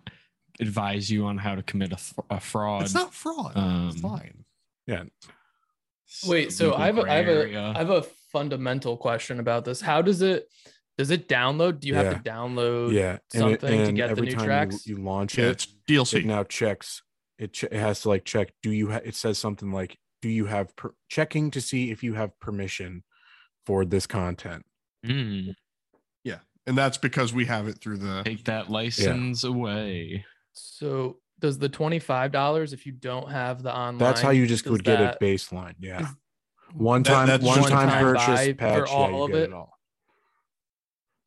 advise 0.62 1.12
you 1.12 1.26
on 1.26 1.38
how 1.38 1.56
to 1.56 1.64
commit 1.64 1.92
a, 1.92 1.98
th- 1.98 2.14
a 2.30 2.40
fraud. 2.40 2.84
It's 2.84 2.94
not 2.94 3.14
fraud. 3.14 3.52
it's 3.52 3.58
um, 3.58 3.92
fine. 4.02 4.46
Yeah, 4.88 5.04
wait, 6.26 6.54
so 6.54 6.74
I 6.74 6.86
have 6.86 7.00
a, 7.00 7.02
I 7.02 7.16
have 7.16 7.26
gray 7.26 7.54
a 7.56 7.74
have 7.74 7.90
a 7.90 8.04
fundamental 8.32 8.96
question 8.96 9.42
about 9.42 9.66
this. 9.66 9.82
How 9.82 10.02
does 10.02 10.22
it 10.22 10.48
does 10.98 11.12
it 11.12 11.28
download? 11.28 11.82
Do 11.82 11.90
you 11.90 11.96
have 11.96 12.14
to 12.24 12.30
download? 12.30 12.94
Yeah, 12.94 13.18
and, 13.34 13.52
it, 13.52 13.60
something 13.62 13.78
to 13.80 13.88
and 13.88 13.98
get 13.98 14.16
the 14.16 14.22
new 14.22 14.32
time 14.32 14.46
tracks? 14.46 14.88
You, 14.88 14.96
you 14.96 15.04
launch 15.04 15.38
Yeah, 15.38 15.48
it, 15.48 15.52
it's 15.52 15.68
DLC. 15.90 16.20
it 16.20 16.26
now 16.26 16.44
checks. 16.46 17.02
It 17.38 17.52
ch- 17.52 17.64
it 17.66 17.74
has 17.74 18.02
to 18.02 18.10
like 18.10 18.24
check. 18.24 18.54
Do 18.64 18.72
you? 18.72 18.92
Ha- 18.92 19.02
it 19.04 19.16
says 19.16 19.38
something 19.38 19.74
like, 19.74 19.98
"Do 20.26 20.32
you 20.32 20.46
have 20.48 20.76
per- 20.76 20.96
checking 21.08 21.52
to 21.52 21.62
see 21.62 21.92
if 21.92 22.02
you 22.02 22.16
have 22.16 22.40
permission 22.40 23.04
for 23.68 23.86
this 23.86 24.08
content?" 24.08 24.66
Mm, 25.06 25.54
and 26.68 26.76
that's 26.76 26.98
because 26.98 27.32
we 27.32 27.46
have 27.46 27.68
it 27.68 27.80
through 27.80 27.98
the 28.00 28.24
take 28.24 28.46
that 28.46 28.72
license 28.72 29.44
away. 29.44 30.26
So 30.54 31.20
does 31.38 31.60
the 31.60 31.70
twenty 31.70 32.00
five 32.00 32.32
dollars 32.32 32.74
if 32.74 32.88
you 32.88 32.92
don't 32.92 33.30
have 33.30 33.62
the 33.62 33.72
online? 33.72 34.00
That's 34.00 34.20
how 34.20 34.32
you 34.32 34.48
just 34.48 34.66
would 34.68 34.84
get 34.84 34.98
that- 34.98 35.18
it 35.22 35.24
baseline. 35.24 35.76
Yeah. 35.80 36.02
is- 36.02 36.16
One 36.74 37.04
That- 37.04 37.10
time, 37.14 37.28
that's 37.28 37.44
one 37.44 37.58
just 37.58 37.68
a 37.68 37.72
time 37.72 37.88
buy 37.90 38.02
purchase 38.02 38.48
for 38.48 38.54
patch. 38.56 38.90
all 38.90 39.10
yeah, 39.12 39.16
you 39.18 39.24
of 39.26 39.30
get 39.30 39.38
it? 39.38 39.44
it 39.44 39.54
all. 39.54 39.78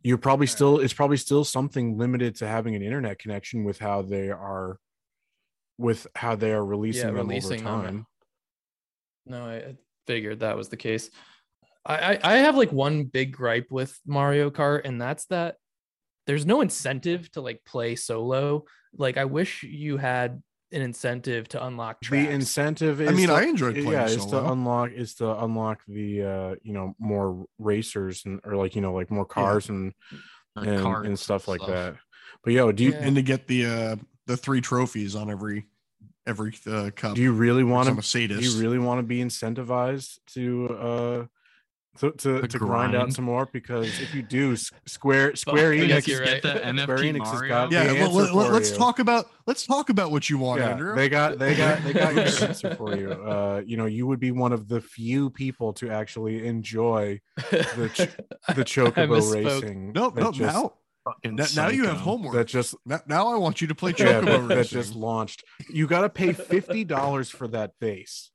You're 0.03 0.19
probably 0.19 0.49
still. 0.49 0.81
It's 0.81 0.93
probably 0.93 1.19
still 1.19 1.45
something 1.45 1.97
limited 1.97 2.35
to 2.37 2.49
having 2.49 2.75
an 2.75 2.83
internet 2.83 3.21
connection 3.21 3.63
with 3.63 3.79
how 3.79 4.03
they 4.03 4.31
are, 4.31 4.81
with 5.79 6.09
how 6.17 6.35
they 6.35 6.51
are 6.51 6.65
releasing 6.67 7.07
them 7.07 7.15
releasing 7.15 7.65
over 7.65 7.83
them. 7.87 8.07
Time. 9.31 9.39
No, 9.41 9.47
I 9.47 9.57
I 9.57 9.77
figured 10.07 10.41
that 10.41 10.57
was 10.57 10.69
the 10.69 10.77
case. 10.77 11.11
I, 11.85 12.15
I 12.15 12.19
I 12.23 12.37
have 12.39 12.57
like 12.57 12.73
one 12.73 13.05
big 13.05 13.33
gripe 13.33 13.69
with 13.71 13.99
Mario 14.07 14.51
Kart, 14.51 14.83
and 14.85 15.01
that's 15.01 15.27
that 15.27 15.57
there's 16.27 16.47
no 16.47 16.61
incentive 16.61 17.31
to 17.33 17.41
like 17.41 17.63
play 17.65 17.97
solo. 17.97 18.65
Like 18.97 19.17
I 19.17 19.25
wish 19.25 19.63
you 19.63 19.97
had 19.97 20.43
an 20.71 20.83
incentive 20.83 21.49
to 21.49 21.65
unlock 21.67 22.01
tracks. 22.03 22.27
The 22.27 22.33
incentive 22.35 23.01
is. 23.01 23.09
I 23.09 23.13
mean, 23.13 23.29
to- 23.29 23.35
I 23.35 23.43
enjoyed 23.45 23.75
playing 23.75 23.91
yeah, 23.93 24.05
is 24.07 24.27
to 24.27 24.51
unlock 24.51 24.93
is 24.93 25.15
to 25.17 25.43
unlock 25.43 25.81
the 25.89 26.23
uh 26.23 26.55
you 26.63 26.73
know 26.75 26.95
more 26.99 27.47
racers 27.59 28.23
and 28.27 28.41
or 28.45 28.57
like 28.57 28.75
you 28.75 28.83
know 28.83 28.93
like 28.93 29.11
more 29.11 29.25
cars 29.25 29.69
and 29.69 29.95
and, 30.57 30.83
carts 30.83 31.07
and 31.07 31.19
stuff 31.19 31.49
like 31.49 31.61
that. 31.67 31.97
But 32.45 32.53
yo, 32.53 32.73
do 32.73 32.85
you 32.85 32.91
Yeah. 32.93 32.99
and 32.99 33.17
to 33.17 33.23
get 33.23 33.47
the 33.47 33.67
uh 33.67 33.97
the 34.27 34.37
three 34.37 34.61
trophies 34.61 35.17
on 35.17 35.31
every 35.31 35.67
every 36.29 36.53
uh, 36.67 36.91
cup. 36.95 37.15
do 37.17 37.23
you 37.23 37.33
really 37.33 37.65
want 37.65 37.89
to 37.89 38.03
sadist. 38.03 38.41
do 38.41 38.47
you 38.49 38.61
really 38.63 38.79
want 38.79 38.99
to 38.99 39.03
be 39.03 39.19
incentivized 39.21 40.19
to 40.35 40.69
uh 40.71 41.25
to 42.01 42.13
to, 42.13 42.43
To 42.43 42.47
to 42.49 42.59
grind 42.59 42.95
out 42.95 43.13
some 43.13 43.25
more 43.25 43.49
because 43.53 43.87
if 44.01 44.15
you 44.15 44.23
do 44.23 44.55
square 44.87 45.35
square 45.45 45.73
enix 45.73 45.89
guess 45.89 46.03
is- 46.03 46.09
you're 46.09 46.21
right. 46.21 46.41
Get 46.43 46.55
the 46.55 46.61
NFT 46.61 46.83
Square 46.83 46.99
Enix 46.99 47.25
has 47.27 47.33
Mario. 47.35 47.49
got- 47.49 47.73
yeah, 47.73 47.85
the 47.93 47.95
well, 47.95 48.13
let, 48.13 48.47
for 48.51 48.55
us 48.55 48.71
you. 48.71 48.77
talk 48.77 48.99
about 49.01 49.27
let's 49.49 49.67
talk 49.67 49.91
about 49.91 50.13
what 50.13 50.31
you 50.31 50.39
want, 50.39 50.61
yeah, 50.61 50.71
Andrew. 50.71 50.95
they 50.95 51.09
got 51.09 51.39
they 51.41 51.57
got 51.57 51.83
they 51.83 51.93
got 51.93 52.15
your 52.15 52.23
answer 52.49 52.75
for 52.77 52.95
you 52.97 53.11
uh 53.11 53.63
you 53.67 53.77
know 53.77 53.87
you 53.87 54.07
would 54.07 54.21
be 54.21 54.31
one 54.31 54.53
of 54.53 54.69
the 54.69 54.81
few 54.81 55.29
people 55.31 55.73
to 55.73 55.91
actually 55.91 56.47
enjoy 56.47 57.19
the 57.51 57.91
ch- 57.93 57.99
the 58.55 58.63
I 58.63 58.71
chocobo 58.75 59.09
misspoke. 59.19 59.45
racing 59.63 59.93
no, 59.93 60.11
that 60.11 60.21
no, 60.23 60.31
just, 60.31 60.55
now, 60.55 60.75
Fucking 61.15 61.37
now 61.37 61.47
now 61.57 61.69
you 61.69 61.87
have 61.87 61.99
homework. 61.99 62.35
that 62.35 62.47
just 62.47 62.75
now, 62.85 63.01
now 63.07 63.29
I 63.29 63.37
want 63.37 63.61
you 63.61 63.67
to 63.69 63.75
play 63.75 63.91
yeah, 63.99 64.21
Chocobo 64.21 64.49
that, 64.49 64.55
that 64.57 64.69
just 64.69 64.95
launched 64.95 65.45
you 65.71 65.87
got 65.87 66.03
to 66.03 66.09
pay 66.09 66.29
$50 66.33 67.31
for 67.31 67.49
that 67.49 67.73
base 67.81 68.31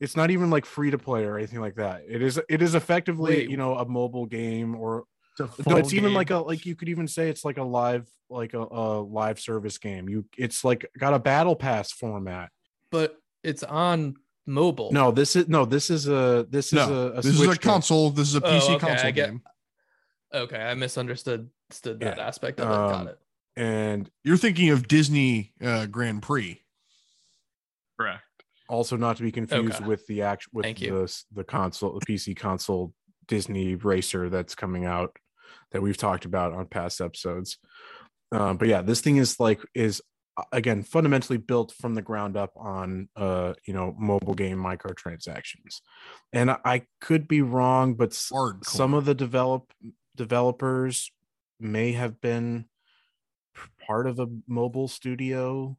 it's 0.00 0.14
not 0.16 0.30
even 0.30 0.50
like 0.50 0.66
free 0.66 0.90
to 0.90 0.98
play 0.98 1.24
or 1.24 1.38
anything 1.38 1.60
like 1.60 1.76
that 1.76 2.02
it 2.08 2.22
is 2.22 2.38
it 2.48 2.60
is 2.62 2.74
effectively 2.74 3.36
Wait. 3.36 3.50
you 3.50 3.56
know 3.56 3.76
a 3.76 3.86
mobile 3.86 4.26
game 4.26 4.74
or 4.76 5.04
It's 5.38 5.40
no 5.40 5.46
full 5.46 5.76
it's 5.78 5.94
even 5.94 6.12
like 6.14 6.30
a 6.30 6.38
like 6.38 6.66
you 6.66 6.76
could 6.76 6.88
even 6.88 7.08
say 7.08 7.28
it's 7.30 7.44
like 7.44 7.56
a 7.58 7.62
live 7.62 8.06
like 8.28 8.52
a, 8.54 8.60
a 8.60 9.00
live 9.00 9.40
service 9.40 9.78
game 9.78 10.08
you 10.08 10.26
it's 10.36 10.64
like 10.64 10.86
got 10.98 11.14
a 11.14 11.18
battle 11.18 11.56
pass 11.56 11.92
format 11.92 12.50
but 12.90 13.16
it's 13.42 13.62
on 13.62 14.16
mobile. 14.46 14.92
no 14.92 15.10
this 15.10 15.34
is 15.36 15.48
no 15.48 15.64
this 15.64 15.88
is 15.90 16.08
a 16.08 16.46
this 16.50 16.72
is 16.72 16.78
a, 16.78 16.92
a 16.92 17.16
this 17.16 17.26
is 17.26 17.36
Switch 17.38 17.56
a 17.56 17.60
game. 17.60 17.72
console. 17.72 18.10
This 18.10 18.28
is 18.28 18.34
a 18.36 18.44
Oh, 18.44 18.50
PC 18.50 18.70
okay, 18.76 18.86
console 18.86 19.12
get- 19.12 19.26
game. 19.30 19.42
Okay, 20.34 20.58
I 20.60 20.74
misunderstood 20.74 21.48
stood 21.70 22.00
that 22.00 22.16
Yeah, 22.18 22.26
aspect 22.26 22.60
of 22.60 22.68
it. 22.68 22.74
um, 22.74 22.90
Got 22.90 23.06
it. 23.12 23.18
and 23.56 24.10
You're 24.24 24.36
thinking 24.36 24.70
of 24.70 24.86
Disney 24.88 25.52
uh, 25.62 25.86
Grand 25.86 26.22
Prix. 26.22 26.60
correct. 27.98 28.22
also 28.68 28.96
not 28.96 29.16
to 29.16 29.22
be 29.22 29.30
confused 29.32 29.76
Okay. 29.76 29.84
with 29.86 30.06
the 30.08 30.22
actual 30.22 30.50
with 30.54 30.64
Thank 30.64 30.80
you. 30.80 30.92
the 30.98 31.04
s- 31.04 31.24
the 31.32 31.44
console 31.44 31.98
the 31.98 32.04
PC 32.06 32.36
console 32.36 32.92
Disney 33.28 33.74
racer 33.76 34.28
that's 34.28 34.54
coming 34.56 34.84
out 34.84 35.16
that 35.70 35.82
we've 35.82 35.96
talked 35.96 36.24
about 36.24 36.52
on 36.52 36.66
past 36.66 37.00
episodes. 37.00 37.58
Um, 38.32 38.56
but 38.56 38.66
yeah, 38.68 38.82
this 38.82 39.00
thing 39.00 39.16
is 39.18 39.38
like 39.38 39.60
is 39.74 40.02
uh, 40.36 40.42
again 40.52 40.82
fundamentally 40.82 41.38
built 41.38 41.72
from 41.80 41.94
the 41.94 42.02
ground 42.02 42.36
up 42.36 42.52
on 42.56 43.08
uh 43.14 43.54
you 43.66 43.72
know 43.72 43.94
mobile 43.98 44.34
game 44.34 44.58
microtransactions, 44.58 45.80
and 46.32 46.50
I, 46.50 46.58
I 46.64 46.82
could 47.00 47.28
be 47.28 47.42
wrong, 47.42 47.94
but 47.94 48.10
s- 48.10 48.30
Hardcore. 48.32 48.64
some 48.66 48.94
of 48.94 49.04
the 49.04 49.14
develop 49.14 49.72
developers 50.16 51.12
may 51.58 51.92
have 51.92 52.20
been 52.20 52.66
part 53.86 54.06
of 54.06 54.18
a 54.18 54.28
mobile 54.46 54.88
studio 54.88 55.76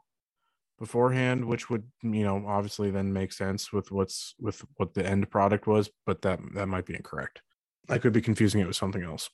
beforehand 0.80 1.44
which 1.46 1.70
would 1.70 1.84
you 2.04 2.24
know 2.24 2.44
obviously 2.48 2.92
then 2.92 3.12
make 3.12 3.34
sense 3.34 3.74
with 3.74 3.92
what's 3.92 4.36
with 4.40 4.64
what 4.76 4.94
the 4.94 5.06
end 5.06 5.30
product 5.30 5.66
was 5.66 5.90
but 6.06 6.22
that 6.22 6.40
that 6.54 6.68
might 6.68 6.86
be 6.86 6.96
incorrect. 6.96 7.42
I 7.90 7.98
could 7.98 8.14
be 8.14 8.22
confusing 8.22 8.60
it 8.62 8.68
with 8.68 8.76
something 8.76 9.04
else. 9.04 9.30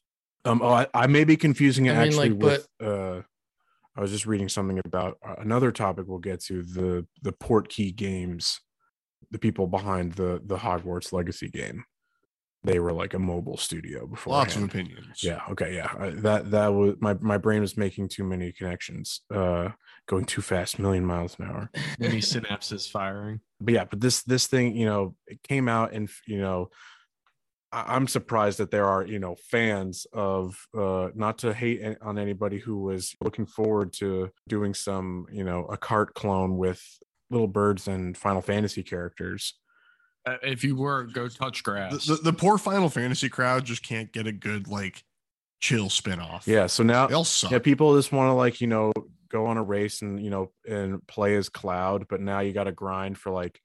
Um 0.46 0.62
oh 0.62 0.70
i, 0.70 0.88
I 0.94 1.08
may 1.08 1.24
be 1.24 1.38
confusing 1.38 1.88
it 1.88 1.92
I 1.92 1.94
mean, 1.96 2.08
actually 2.08 2.30
like, 2.30 2.42
with 2.42 2.68
uh 2.82 3.22
i 3.96 4.02
was 4.02 4.12
just 4.12 4.26
reading 4.26 4.50
something 4.50 4.80
about 4.86 5.18
uh, 5.26 5.36
another 5.40 5.72
topic 5.72 6.06
we'll 6.08 6.20
get 6.20 6.42
to 6.46 6.64
the 6.64 7.06
the 7.22 7.34
Portkey 7.34 7.96
games 7.96 8.60
the 9.32 9.40
people 9.40 9.68
behind 9.68 10.14
the 10.14 10.42
the 10.46 10.58
hogwarts 10.58 11.12
legacy 11.12 11.50
game 11.50 11.84
they 12.64 12.80
were 12.80 12.94
like 12.94 13.14
a 13.14 13.20
mobile 13.20 13.58
studio 13.58 14.08
before 14.08 14.32
Lots 14.34 14.56
of 14.56 14.64
opinions. 14.64 15.22
yeah 15.24 15.42
okay 15.50 15.76
yeah 15.76 15.92
I, 16.00 16.10
that 16.12 16.52
that 16.52 16.68
was 16.74 16.96
my 17.00 17.14
my 17.16 17.38
brain 17.38 17.62
was 17.62 17.76
making 17.78 18.10
too 18.10 18.24
many 18.24 18.52
connections 18.52 19.22
uh 19.34 19.70
going 20.08 20.26
too 20.26 20.42
fast 20.42 20.80
million 20.80 21.06
miles 21.06 21.38
an 21.40 21.46
hour 21.46 21.70
Many 22.00 22.18
synapses 22.20 22.90
firing. 22.90 23.42
but 23.60 23.74
yeah 23.74 23.86
but 23.86 24.00
this 24.02 24.24
this 24.24 24.48
thing 24.48 24.76
you 24.76 24.86
know 24.86 25.16
it 25.28 25.42
came 25.44 25.68
out 25.68 25.94
and 25.94 26.10
you 26.28 26.40
know 26.40 26.70
I- 27.72 27.96
i'm 27.96 28.08
surprised 28.08 28.60
that 28.60 28.72
there 28.72 28.86
are 28.86 29.06
you 29.06 29.20
know 29.20 29.36
fans 29.52 30.06
of 30.14 30.56
uh 30.78 31.10
not 31.16 31.38
to 31.40 31.54
hate 31.54 31.82
on 32.02 32.18
anybody 32.18 32.60
who 32.60 32.82
was 32.82 33.16
looking 33.22 33.46
forward 33.46 33.94
to 33.94 34.30
doing 34.48 34.74
some 34.74 35.26
you 35.32 35.44
know 35.44 35.66
a 35.66 35.78
cart 35.78 36.14
clone 36.14 36.58
with 36.58 36.82
little 37.30 37.48
birds 37.48 37.88
and 37.88 38.16
final 38.18 38.42
fantasy 38.42 38.84
characters 38.84 39.56
Uh, 40.26 40.38
if 40.42 40.64
you 40.64 40.76
were, 40.76 41.04
go 41.04 41.28
touch 41.28 41.64
grass. 41.64 42.06
The, 42.06 42.16
the, 42.16 42.22
the 42.22 42.34
poor 42.34 42.58
Final 42.58 42.90
Fantasy 42.90 43.28
crowd 43.30 43.66
just 43.66 43.84
can't 43.86 44.12
get 44.14 44.26
a 44.28 44.32
good 44.32 44.68
like 44.68 45.04
chill 45.60 45.90
spin 45.90 46.20
off. 46.20 46.46
yeah 46.48 46.68
so 46.68 46.84
now 46.84 47.08
They 47.08 47.14
all 47.14 47.24
suck. 47.24 47.52
yeah 47.52 47.60
people 47.60 47.96
just 47.96 48.12
want 48.12 48.28
to 48.30 48.34
like 48.34 48.60
you 48.60 48.68
know 48.68 48.92
go 49.30 49.46
on 49.46 49.56
a 49.58 49.64
race 49.64 50.02
and 50.02 50.22
you 50.22 50.30
know 50.30 50.52
and 50.68 51.06
play 51.08 51.36
as 51.36 51.48
cloud 51.50 52.06
but 52.10 52.20
now 52.20 52.40
you 52.42 52.52
got 52.52 52.66
to 52.66 52.72
grind 52.74 53.18
for 53.18 53.32
like 53.32 53.60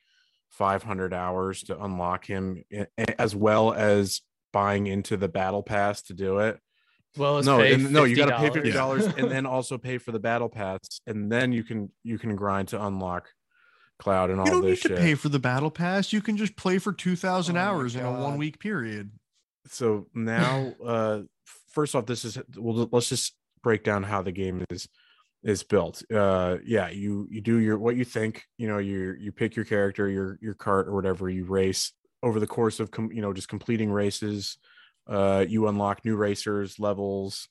500 0.51 1.13
hours 1.13 1.63
to 1.65 1.83
unlock 1.83 2.25
him 2.27 2.63
a- 2.73 2.87
a- 2.99 3.21
as 3.21 3.35
well 3.35 3.73
as 3.73 4.21
buying 4.53 4.87
into 4.87 5.17
the 5.17 5.29
battle 5.29 5.63
pass 5.63 6.03
to 6.03 6.15
do 6.15 6.39
it 6.39 6.59
Well, 7.17 7.43
no 7.43 7.61
and, 7.61 7.93
no 7.93 8.05
you 8.05 8.17
got 8.17 8.27
to 8.27 8.37
pay 8.39 8.51
50 8.51 8.71
$50. 8.71 8.73
dollars 8.73 9.07
and 9.07 9.31
then 9.31 9.45
also 9.45 9.77
pay 9.77 9.99
for 9.99 10.13
the 10.13 10.21
battle 10.21 10.49
pass 10.49 10.79
and 11.07 11.31
then 11.33 11.53
you 11.53 11.65
can 11.65 11.91
you 12.05 12.19
can 12.19 12.35
grind 12.37 12.69
to 12.69 12.85
unlock 12.85 13.29
cloud 13.99 14.31
and 14.31 14.41
all 14.41 14.47
this. 14.47 14.53
you 14.55 14.61
don't 14.61 14.65
need 14.65 14.71
this 14.73 14.81
to 14.83 14.89
shit 14.89 14.99
pay 14.99 15.15
for 15.15 15.29
the 15.29 15.39
battle 15.39 15.71
pass. 15.71 16.13
You 16.13 16.21
can 16.21 16.37
just 16.37 16.57
play 16.57 16.79
for 16.79 16.93
two 16.93 17.17
thousand 17.17 17.57
Oh 17.57 17.61
my 17.61 17.67
hours 17.67 17.97
in 17.97 18.05
a 18.05 18.13
one 18.13 18.39
week 18.39 18.59
period. 18.61 19.11
so 19.67 20.07
now 20.15 20.73
uh 20.85 21.21
first 21.69 21.95
off 21.95 22.07
this 22.07 22.25
is 22.25 22.39
well 22.57 22.89
let's 22.93 23.09
just 23.09 23.35
break 23.63 23.85
down 23.85 24.03
how 24.03 24.23
the 24.23 24.33
game 24.33 24.65
is 24.71 24.89
is 25.45 25.63
built 25.63 26.03
uh 26.13 26.57
yeah 26.65 26.89
you 26.89 27.29
you 27.31 27.41
do 27.41 27.59
your 27.59 27.79
what 27.79 27.95
you 27.97 28.05
think 28.05 28.45
you 28.57 28.67
know 28.67 28.79
you 28.79 29.15
you 29.21 29.31
pick 29.31 29.55
your 29.55 29.65
character 29.65 30.09
your 30.09 30.39
your 30.41 30.55
cart 30.55 30.89
or 30.89 30.95
whatever 30.95 31.29
you 31.29 31.45
race 31.45 31.93
over 32.23 32.41
the 32.41 32.47
course 32.47 32.81
of 32.81 32.91
com- 32.91 33.13
you 33.13 33.23
know 33.23 33.33
just 33.33 33.49
completing 33.49 33.91
races 33.93 34.59
uh 35.09 35.45
you 35.49 35.69
unlock 35.69 36.05
new 36.05 36.17
racers 36.17 36.79
levels 36.81 37.49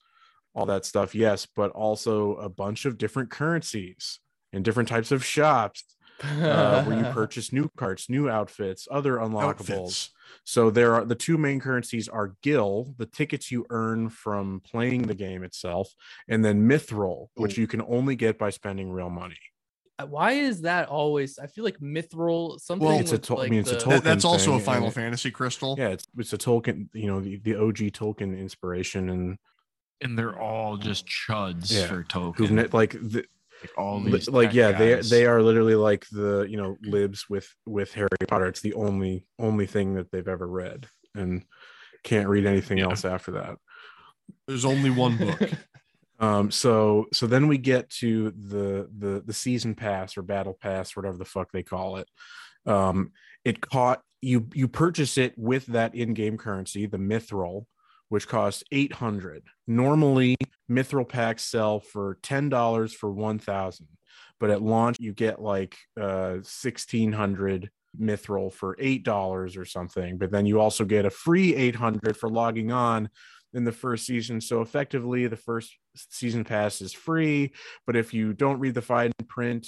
all 0.54 0.66
that 0.66 0.84
stuff 0.86 1.16
yes 1.16 1.46
but 1.56 1.72
also 1.72 2.36
a 2.36 2.50
bunch 2.50 2.84
of 2.86 2.98
different 2.98 3.30
currencies 3.30 4.20
and 4.51 4.66
different 4.66 4.89
types 4.89 5.12
of 5.12 5.24
shops 5.24 5.84
uh, 6.24 6.83
where 6.83 6.97
you 6.97 7.03
purchase 7.13 7.51
new 7.53 7.69
carts 7.77 8.09
new 8.09 8.29
outfits 8.29 8.88
other 8.89 9.17
unlockables 9.17 9.69
Outfits. 9.69 10.09
so 10.43 10.69
there 10.69 10.93
are 10.95 11.05
the 11.05 11.15
two 11.15 11.38
main 11.38 11.59
currencies 11.59 12.07
are 12.07 12.36
gil, 12.41 12.93
the 12.97 13.05
tickets 13.05 13.51
you 13.51 13.65
earn 13.69 14.09
from 14.09 14.62
playing 14.63 15.03
the 15.03 15.15
game 15.15 15.43
itself, 15.43 15.93
and 16.27 16.43
then 16.43 16.67
mithril, 16.67 17.27
which 17.36 17.57
you 17.57 17.67
can 17.67 17.81
only 17.83 18.15
get 18.15 18.38
by 18.38 18.50
spending 18.50 18.91
real 18.91 19.09
money. 19.09 19.38
Why 20.07 20.33
is 20.33 20.62
that 20.62 20.89
always? 20.89 21.39
I 21.39 21.47
feel 21.47 21.63
like 21.63 21.79
mithril 21.79 22.59
something. 22.59 22.88
Well, 22.88 23.00
It's 23.00 23.12
a 23.12 23.15
with, 23.15 23.24
to- 23.24 23.38
I 23.39 23.50
mean, 23.50 23.59
it's 23.62 23.71
a 23.71 23.75
the- 23.75 23.79
token. 23.79 23.93
That- 23.95 24.03
that's 24.03 24.25
also 24.25 24.51
a 24.51 24.53
thing, 24.53 24.55
and 24.57 24.65
Final 24.65 24.91
Fantasy 24.91 25.31
crystal. 25.31 25.75
Yeah, 25.77 25.88
it's 25.89 26.05
it's 26.17 26.33
a 26.33 26.38
Tolkien, 26.38 26.88
you 26.93 27.07
know, 27.07 27.19
the, 27.19 27.38
the 27.38 27.55
OG 27.55 27.77
Tolkien 27.93 28.38
inspiration 28.39 29.09
and 29.09 29.38
and 30.01 30.15
they're 30.15 30.39
all 30.39 30.77
just 30.77 31.07
chuds 31.07 31.71
Yeah. 31.74 31.88
for 31.88 31.95
who've 31.95 32.07
token. 32.07 32.69
like 32.74 32.91
the, 32.91 33.25
like 33.62 33.78
all 33.78 34.00
these 34.00 34.30
like 34.30 34.50
tech 34.50 34.56
yeah, 34.56 34.72
they 34.72 34.96
they 35.02 35.26
are 35.26 35.42
literally 35.42 35.76
like 35.76 36.06
the 36.12 36.46
you 36.50 36.58
know 36.58 36.78
libs 36.82 37.30
with 37.30 37.48
with 37.66 37.94
Harry 37.94 38.10
Potter. 38.28 38.48
It's 38.48 38.62
the 38.62 38.74
only 38.74 39.26
only 39.40 39.66
thing 39.66 39.96
that 39.96 40.12
they've 40.12 40.28
ever 40.28 40.48
read 40.48 40.88
and 41.16 41.44
can't 42.04 42.30
read 42.30 42.46
anything 42.46 42.78
Yeah. 42.78 42.86
else 42.86 43.06
after 43.06 43.32
that. 43.32 43.58
There's 44.48 44.66
only 44.66 44.90
one 44.90 45.18
book. 45.18 45.42
um 46.20 46.50
so 46.50 47.06
so 47.14 47.28
then 47.28 47.48
we 47.48 47.58
get 47.60 47.90
to 47.92 48.32
the 48.32 48.90
the 48.98 49.22
the 49.26 49.34
season 49.34 49.76
pass 49.76 50.18
or 50.18 50.24
battle 50.24 50.58
pass 50.60 50.96
whatever 50.96 51.16
the 51.16 51.26
fuck 51.26 51.52
they 51.52 51.62
call 51.62 51.98
it 51.98 52.08
um 52.66 53.12
it 53.46 53.62
caught 53.62 54.02
you 54.20 54.48
you 54.56 54.68
purchase 54.68 55.20
it 55.20 55.34
with 55.38 55.64
that 55.68 55.94
in-game 55.94 56.36
currency 56.36 56.88
the 56.88 56.98
mithril 56.98 57.66
which 58.10 58.28
costs 58.28 58.64
800 58.72 59.44
normally 59.68 60.36
mithril 60.70 61.08
packs 61.08 61.44
sell 61.44 61.80
for 61.80 62.18
$10 62.24 62.94
for 62.94 63.12
1000 63.12 63.88
but 64.40 64.50
at 64.50 64.62
launch 64.62 64.98
you 65.00 65.14
get 65.14 65.42
like 65.42 65.76
uh 66.00 66.40
1600 66.42 67.70
mithril 68.00 68.54
for 68.54 68.76
eight 68.80 69.04
dollars 69.04 69.58
or 69.58 69.66
something 69.66 70.18
but 70.18 70.32
then 70.32 70.46
you 70.46 70.60
also 70.60 70.86
get 70.86 71.06
a 71.06 71.10
free 71.10 71.56
800 71.56 72.16
for 72.16 72.30
logging 72.30 72.72
on 72.72 73.10
in 73.54 73.64
the 73.64 73.72
first 73.72 74.06
season. 74.06 74.42
So 74.42 74.62
effectively 74.62 75.26
the 75.28 75.38
first 75.38 75.76
season 75.96 76.44
pass 76.44 76.82
is 76.82 76.94
free 76.94 77.54
but 77.86 77.96
if 77.96 78.14
you 78.14 78.34
don't 78.34 78.60
read 78.60 78.76
the 78.76 78.82
fine 78.82 79.12
print 79.28 79.68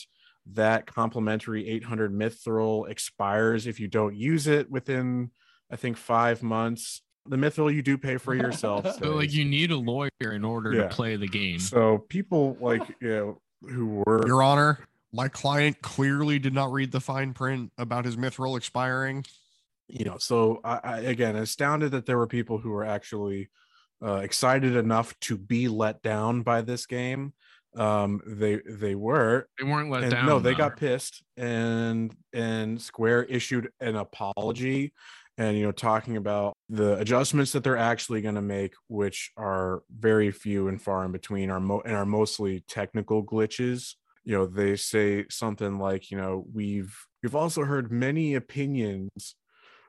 that 0.53 0.85
complimentary 0.85 1.67
800 1.67 2.13
mithril 2.13 2.89
expires 2.89 3.67
if 3.67 3.79
you 3.79 3.87
don't 3.87 4.15
use 4.15 4.47
it 4.47 4.69
within 4.69 5.31
i 5.71 5.75
think 5.75 5.97
five 5.97 6.43
months 6.43 7.01
the 7.29 7.37
mithril 7.37 7.73
you 7.73 7.81
do 7.81 7.97
pay 7.97 8.17
for 8.17 8.33
yourself 8.43 8.95
So 8.97 9.15
like 9.15 9.31
you 9.31 9.45
need 9.45 9.71
a 9.71 9.77
lawyer 9.77 10.09
in 10.21 10.43
order 10.43 10.73
Yeah. 10.73 10.83
to 10.83 10.89
play 10.89 11.15
the 11.15 11.27
game. 11.27 11.59
so 11.59 11.99
people 12.09 12.57
like 12.59 12.81
you 13.01 13.09
know 13.09 13.41
who 13.61 14.03
were 14.05 14.25
Your 14.27 14.41
Honor, 14.41 14.79
my 15.13 15.27
client 15.27 15.81
clearly 15.81 16.39
did 16.39 16.53
not 16.53 16.71
read 16.71 16.91
the 16.91 16.99
fine 16.99 17.33
print 17.33 17.71
about 17.77 18.05
his 18.05 18.15
mithril 18.17 18.57
expiring. 18.57 19.23
you 19.87 20.05
know 20.05 20.17
so 20.19 20.59
I, 20.63 20.79
I 20.83 20.97
again 21.01 21.35
astounded 21.35 21.91
that 21.91 22.05
there 22.05 22.17
were 22.17 22.27
people 22.27 22.57
who 22.57 22.69
were 22.71 22.85
actually 22.85 23.49
uh, 24.03 24.15
excited 24.23 24.75
enough 24.75 25.17
to 25.21 25.37
be 25.37 25.67
let 25.67 26.01
down 26.01 26.41
by 26.41 26.61
this 26.61 26.85
game 26.85 27.33
um 27.75 28.19
they 28.25 28.59
they 28.67 28.95
were 28.95 29.47
They 29.59 29.63
weren't 29.65 29.91
let 29.91 30.01
and 30.03 30.11
down. 30.11 30.25
no 30.25 30.39
they 30.39 30.51
though. 30.53 30.57
got 30.57 30.77
pissed 30.77 31.21
and 31.37 32.15
and 32.33 32.81
square 32.81 33.23
issued 33.25 33.69
an 33.79 33.95
apology 33.95 34.91
and 35.39 35.57
you 35.57 35.63
know 35.63 35.71
talking 35.71 36.17
about 36.17 36.53
the 36.67 36.97
adjustments 36.97 37.53
that 37.53 37.63
they're 37.63 37.77
actually 37.77 38.21
going 38.21 38.35
to 38.35 38.41
make 38.41 38.73
which 38.89 39.31
are 39.37 39.81
very 39.97 40.29
few 40.29 40.67
and 40.67 40.81
far 40.81 41.05
in 41.05 41.11
between 41.11 41.49
are 41.49 41.61
mo- 41.61 41.81
and 41.85 41.95
are 41.95 42.05
mostly 42.05 42.63
technical 42.67 43.25
glitches. 43.25 43.95
You 44.25 44.37
know 44.37 44.45
they 44.45 44.75
say 44.75 45.25
something 45.29 45.79
like 45.79 46.11
you 46.11 46.17
know 46.17 46.45
we've 46.53 46.95
we've 47.23 47.35
also 47.35 47.63
heard 47.63 47.91
many 47.91 48.35
opinions 48.35 49.35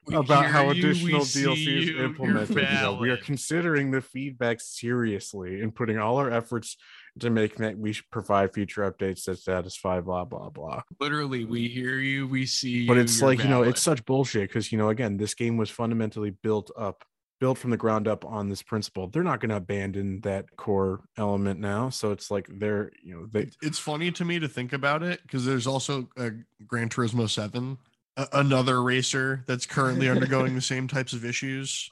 We 0.06 0.14
about 0.14 0.46
how 0.46 0.70
you, 0.70 0.70
additional 0.70 1.22
DLC 1.22 1.82
is 1.82 1.88
implemented. 2.00 2.56
You 2.56 2.62
know, 2.62 2.98
we 3.00 3.10
are 3.10 3.18
considering 3.18 3.90
the 3.90 4.00
feedback 4.00 4.60
seriously 4.60 5.60
and 5.60 5.74
putting 5.74 5.98
all 5.98 6.16
our 6.16 6.30
efforts 6.30 6.76
to 7.20 7.30
make 7.30 7.56
that 7.56 7.78
we 7.78 7.92
should 7.92 8.10
provide 8.10 8.52
future 8.52 8.90
updates 8.90 9.24
that 9.24 9.38
satisfy 9.38 10.00
blah 10.00 10.24
blah 10.24 10.50
blah. 10.50 10.82
Literally, 10.98 11.44
we 11.44 11.68
hear 11.68 11.96
you, 11.96 12.26
we 12.26 12.46
see 12.46 12.70
you. 12.70 12.88
But 12.88 12.98
it's 12.98 13.22
like, 13.22 13.42
you 13.42 13.48
know, 13.48 13.62
it's 13.62 13.82
such 13.82 14.04
bullshit 14.04 14.48
because 14.48 14.72
you 14.72 14.78
know, 14.78 14.88
again, 14.88 15.16
this 15.16 15.34
game 15.34 15.56
was 15.56 15.70
fundamentally 15.70 16.30
built 16.30 16.70
up 16.76 17.04
built 17.40 17.56
from 17.56 17.70
the 17.70 17.76
ground 17.76 18.06
up 18.06 18.24
on 18.24 18.48
this 18.48 18.62
principle. 18.62 19.08
They're 19.08 19.24
not 19.24 19.40
going 19.40 19.48
to 19.48 19.56
abandon 19.56 20.20
that 20.20 20.44
core 20.56 21.00
element 21.16 21.58
now. 21.58 21.88
So 21.88 22.12
it's 22.12 22.30
like 22.30 22.46
they're, 22.50 22.92
you 23.02 23.14
know, 23.14 23.26
they 23.32 23.48
It's 23.62 23.78
funny 23.78 24.12
to 24.12 24.24
me 24.24 24.38
to 24.38 24.48
think 24.48 24.74
about 24.74 25.02
it 25.02 25.22
because 25.22 25.46
there's 25.46 25.66
also 25.66 26.08
a 26.18 26.32
Gran 26.66 26.90
Turismo 26.90 27.28
7, 27.28 27.78
a- 28.18 28.28
another 28.34 28.82
racer 28.82 29.42
that's 29.46 29.64
currently 29.64 30.08
undergoing 30.10 30.54
the 30.54 30.60
same 30.60 30.86
types 30.86 31.14
of 31.14 31.24
issues 31.24 31.90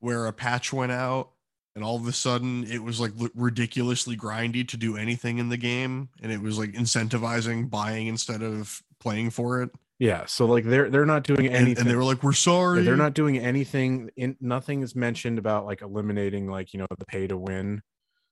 where 0.00 0.26
a 0.26 0.32
patch 0.32 0.72
went 0.72 0.90
out 0.90 1.30
and 1.74 1.84
all 1.84 1.96
of 1.96 2.06
a 2.06 2.12
sudden 2.12 2.64
it 2.64 2.82
was 2.82 3.00
like 3.00 3.12
ridiculously 3.34 4.16
grindy 4.16 4.66
to 4.68 4.76
do 4.76 4.96
anything 4.96 5.38
in 5.38 5.48
the 5.48 5.56
game 5.56 6.08
and 6.22 6.30
it 6.30 6.40
was 6.40 6.58
like 6.58 6.72
incentivizing 6.72 7.70
buying 7.70 8.06
instead 8.08 8.42
of 8.42 8.82
playing 9.00 9.30
for 9.30 9.62
it. 9.62 9.70
yeah. 9.98 10.24
So 10.26 10.46
like 10.46 10.64
they're 10.64 10.90
they're 10.90 11.06
not 11.06 11.22
doing 11.24 11.46
anything. 11.48 11.78
and 11.82 11.90
they 11.90 11.96
were 11.96 12.04
like, 12.04 12.22
we're 12.22 12.30
Yeah, 12.32 12.36
sorry. 12.36 12.82
they're 12.82 12.96
not 12.96 13.14
doing 13.14 13.38
anything 13.38 14.10
in 14.16 14.36
nothing 14.40 14.82
is 14.82 14.94
mentioned 14.94 15.38
about 15.38 15.64
like 15.66 15.82
eliminating 15.82 16.46
like 16.48 16.72
you 16.74 16.78
know 16.80 16.86
the 16.98 17.04
pay 17.06 17.26
to 17.26 17.36
win 17.36 17.82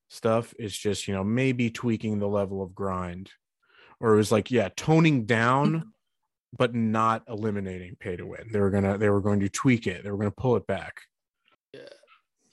stuff 0.08 0.52
it's 0.58 0.76
just 0.76 1.06
you 1.06 1.14
know 1.14 1.22
maybe 1.24 1.70
tweaking 1.70 2.18
the 2.18 2.26
level 2.28 2.62
of 2.62 2.74
grind 2.74 3.30
or 4.00 4.12
it 4.14 4.16
was 4.16 4.32
like 4.32 4.50
yeah 4.50 4.68
toning 4.76 5.24
down 5.24 5.92
but 6.58 6.74
not 6.74 7.22
eliminating 7.28 7.96
pay 8.00 8.16
to 8.16 8.26
win 8.26 8.48
they 8.52 8.58
were 8.58 8.70
gonna 8.70 8.98
they 8.98 9.08
were 9.08 9.20
going 9.20 9.38
to 9.38 9.48
tweak 9.48 9.86
it 9.86 10.02
they 10.02 10.10
were 10.10 10.16
gonna 10.18 10.30
pull 10.32 10.56
it 10.56 10.66
back 10.66 11.02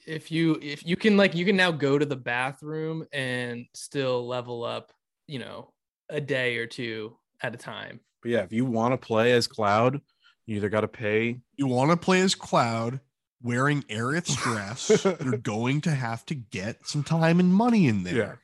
if 0.08 0.32
you 0.32 0.58
if 0.62 0.86
you 0.86 0.96
can 0.96 1.18
like 1.18 1.36
you 1.36 1.46
can 1.46 1.56
now 1.56 1.72
go 1.72 1.98
to 1.98 2.06
the 2.06 2.16
bathroom 2.16 3.06
and 3.12 3.66
still 3.76 4.26
level 4.28 4.64
up 4.64 4.92
you 5.28 5.40
know 5.40 5.72
a 6.10 6.22
day 6.22 6.58
or 6.58 6.66
two 6.66 7.18
at 7.42 7.54
a 7.54 7.58
time. 7.58 8.00
But 8.22 8.32
yeah 8.32 8.42
if 8.42 8.54
you 8.54 8.66
want 8.66 9.00
to 9.00 9.06
play 9.06 9.34
as 9.34 9.48
cloud 9.48 10.02
you 10.48 10.56
either 10.56 10.70
got 10.70 10.82
to 10.82 10.88
pay 10.88 11.38
you 11.58 11.68
want 11.68 11.92
to 11.92 11.98
play 11.98 12.22
as 12.22 12.34
Cloud 12.34 13.02
wearing 13.42 13.84
Aerith's 13.84 14.36
dress, 14.36 15.06
you're 15.24 15.38
going 15.38 15.82
to 15.82 15.92
have 15.92 16.26
to 16.28 16.36
get 16.36 16.88
some 16.88 17.04
time 17.04 17.40
and 17.40 17.54
money 17.54 17.88
in 17.88 18.04
there. 18.04 18.16
yeah. 18.16 18.36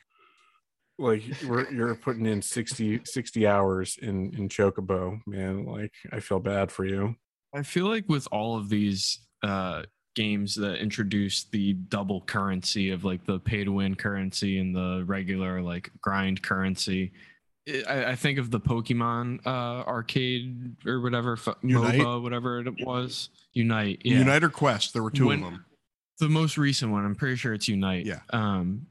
Like 0.99 1.23
we're, 1.47 1.71
you're 1.71 1.95
putting 1.95 2.27
in 2.27 2.43
60 2.43 3.01
60 3.03 3.47
hours 3.47 3.97
in 3.99 4.31
in 4.35 4.47
chocobo 4.47 5.19
man. 5.25 5.65
Like 5.65 5.91
i 6.11 6.19
feel 6.19 6.39
bad 6.39 6.71
for 6.71 6.85
you. 6.85 7.15
I 7.53 7.63
feel 7.63 7.87
like 7.87 8.05
with 8.07 8.27
all 8.31 8.57
of 8.57 8.69
these 8.69 9.19
uh, 9.41 9.83
games 10.15 10.55
that 10.55 10.79
introduce 10.79 11.43
the 11.45 11.73
double 11.73 12.21
currency 12.21 12.91
of 12.91 13.03
like 13.03 13.25
the 13.25 13.39
pay 13.39 13.63
to 13.63 13.71
win 13.71 13.95
currency 13.95 14.59
and 14.59 14.75
the 14.75 15.03
regular 15.05 15.61
like 15.61 15.89
grind 16.01 16.41
currency, 16.41 17.11
I, 17.87 18.05
I 18.11 18.15
think 18.15 18.39
of 18.39 18.51
the 18.51 18.59
Pokemon 18.59 19.45
uh, 19.45 19.83
arcade 19.87 20.75
or 20.85 21.01
whatever, 21.01 21.37
Unite? 21.61 21.99
MOBA, 21.99 22.21
whatever 22.21 22.59
it 22.59 22.85
was. 22.85 23.29
Unite. 23.53 24.01
Yeah. 24.03 24.19
Unite 24.19 24.43
or 24.43 24.49
Quest, 24.49 24.93
there 24.93 25.03
were 25.03 25.11
two 25.11 25.27
When- 25.27 25.39
of 25.43 25.51
them. 25.51 25.65
The 26.19 26.29
most 26.29 26.57
recent 26.57 26.91
one, 26.91 27.05
I'm 27.05 27.15
pretty 27.15 27.35
sure 27.37 27.53
it's 27.53 27.67
Unite. 27.67 28.05
Yeah. 28.05 28.19
Um, 28.29 28.85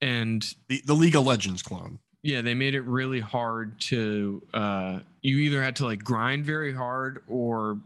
and 0.00 0.42
The, 0.68 0.82
the 0.86 0.94
League 0.94 1.14
of 1.16 1.26
Legends 1.26 1.62
clone. 1.62 1.98
yeah 2.22 2.40
they 2.40 2.54
made 2.54 2.74
it 2.74 2.82
really 2.82 3.20
hard 3.20 3.78
to 3.80 4.42
uh 4.54 4.98
you 5.22 5.38
either 5.38 5.62
had 5.62 5.76
to 5.76 5.84
like 5.84 6.02
grind 6.02 6.44
very 6.44 6.72
hard 6.72 7.22
or 7.28 7.78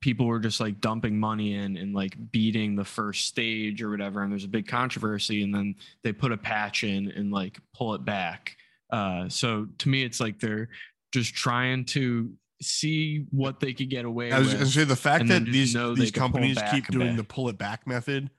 people 0.00 0.26
were 0.26 0.38
just 0.38 0.60
like 0.60 0.80
dumping 0.80 1.18
money 1.18 1.54
in 1.54 1.76
and 1.76 1.94
like 1.94 2.16
beating 2.30 2.76
the 2.76 2.84
first 2.84 3.26
stage 3.26 3.82
or 3.82 3.90
whatever 3.90 4.22
and 4.22 4.30
there's 4.30 4.44
a 4.44 4.48
big 4.48 4.66
controversy 4.68 5.42
and 5.42 5.52
then 5.54 5.74
they 6.04 6.12
put 6.12 6.30
a 6.30 6.36
patch 6.36 6.84
in 6.84 7.10
and 7.10 7.32
like 7.32 7.58
pull 7.74 7.94
it 7.94 8.04
back 8.04 8.56
uh 8.90 9.28
so 9.28 9.66
to 9.78 9.88
me 9.88 10.04
it's 10.04 10.20
like 10.20 10.38
they're 10.38 10.68
just 11.12 11.34
trying 11.34 11.84
to 11.84 12.32
see 12.62 13.26
what 13.30 13.58
they 13.60 13.72
could 13.72 13.90
get 13.90 14.04
away 14.04 14.30
I 14.30 14.38
was 14.38 14.48
with 14.48 14.56
going 14.58 14.66
to 14.66 14.72
say 14.72 14.84
the 14.84 14.96
fact 14.96 15.26
that 15.28 15.44
these 15.44 15.74
know 15.74 15.94
these 15.94 16.10
companies 16.12 16.58
keep 16.70 16.86
doing 16.88 17.08
bit. 17.08 17.16
the 17.16 17.24
pull 17.24 17.48
it 17.48 17.58
back 17.58 17.86
method 17.86 18.30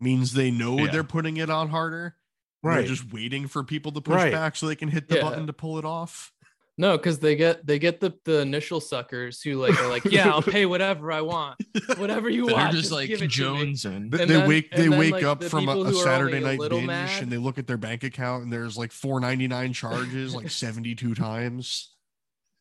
means 0.00 0.32
they 0.32 0.50
know 0.52 0.78
Yeah. 0.78 0.90
they're 0.92 1.04
putting 1.04 1.38
it 1.38 1.50
on 1.50 1.68
harder. 1.68 2.14
They're 2.62 2.72
right 2.72 2.86
just 2.86 3.12
waiting 3.12 3.46
for 3.48 3.62
people 3.64 3.90
to 3.92 4.00
push 4.00 4.14
Right. 4.14 4.32
back 4.32 4.54
so 4.56 4.66
they 4.66 4.74
can 4.76 4.88
hit 4.88 5.08
the 5.08 5.16
Yeah. 5.16 5.22
button 5.22 5.46
to 5.48 5.52
pull 5.52 5.78
it 5.78 5.84
off. 5.84 6.32
No 6.78 6.96
because 6.96 7.18
they 7.18 7.36
get 7.36 7.66
they 7.66 7.78
get 7.78 8.00
the 8.00 8.14
the 8.24 8.40
initial 8.40 8.80
suckers 8.80 9.42
who 9.42 9.54
like 9.56 9.78
are 9.82 9.88
like 9.88 10.04
yeah 10.10 10.30
i'll 10.30 10.40
pay 10.40 10.64
whatever 10.64 11.12
i 11.12 11.20
want 11.20 11.60
whatever 11.96 12.30
you 12.30 12.44
want. 12.44 12.54
they're 12.56 12.64
want 12.64 12.74
just 12.76 12.92
like 12.92 13.08
give 13.08 13.16
it 13.16 13.18
to 13.18 13.24
me." 13.24 13.28
jones 13.28 13.84
and 13.84 14.10
They, 14.12 14.22
And 14.22 14.30
they 14.30 14.34
then- 14.36 14.48
wake 14.48 14.70
they 14.70 14.88
then, 14.88 14.98
wake 14.98 15.12
like, 15.12 15.24
up 15.24 15.40
the 15.40 15.50
from 15.50 15.68
a, 15.68 15.76
a 15.76 15.92
Saturday 15.92 16.38
only 16.38 16.54
a 16.54 16.56
night 16.58 16.70
binge 16.70 16.86
mad- 16.86 17.22
and 17.22 17.30
they 17.30 17.36
look 17.36 17.58
at 17.58 17.66
their 17.66 17.76
bank 17.76 18.04
account 18.04 18.44
and 18.44 18.52
there's 18.52 18.78
like 18.78 18.90
4.99 18.90 19.74
charges 19.74 20.34
like 20.34 20.48
72 20.64 21.14
times. 21.14 21.94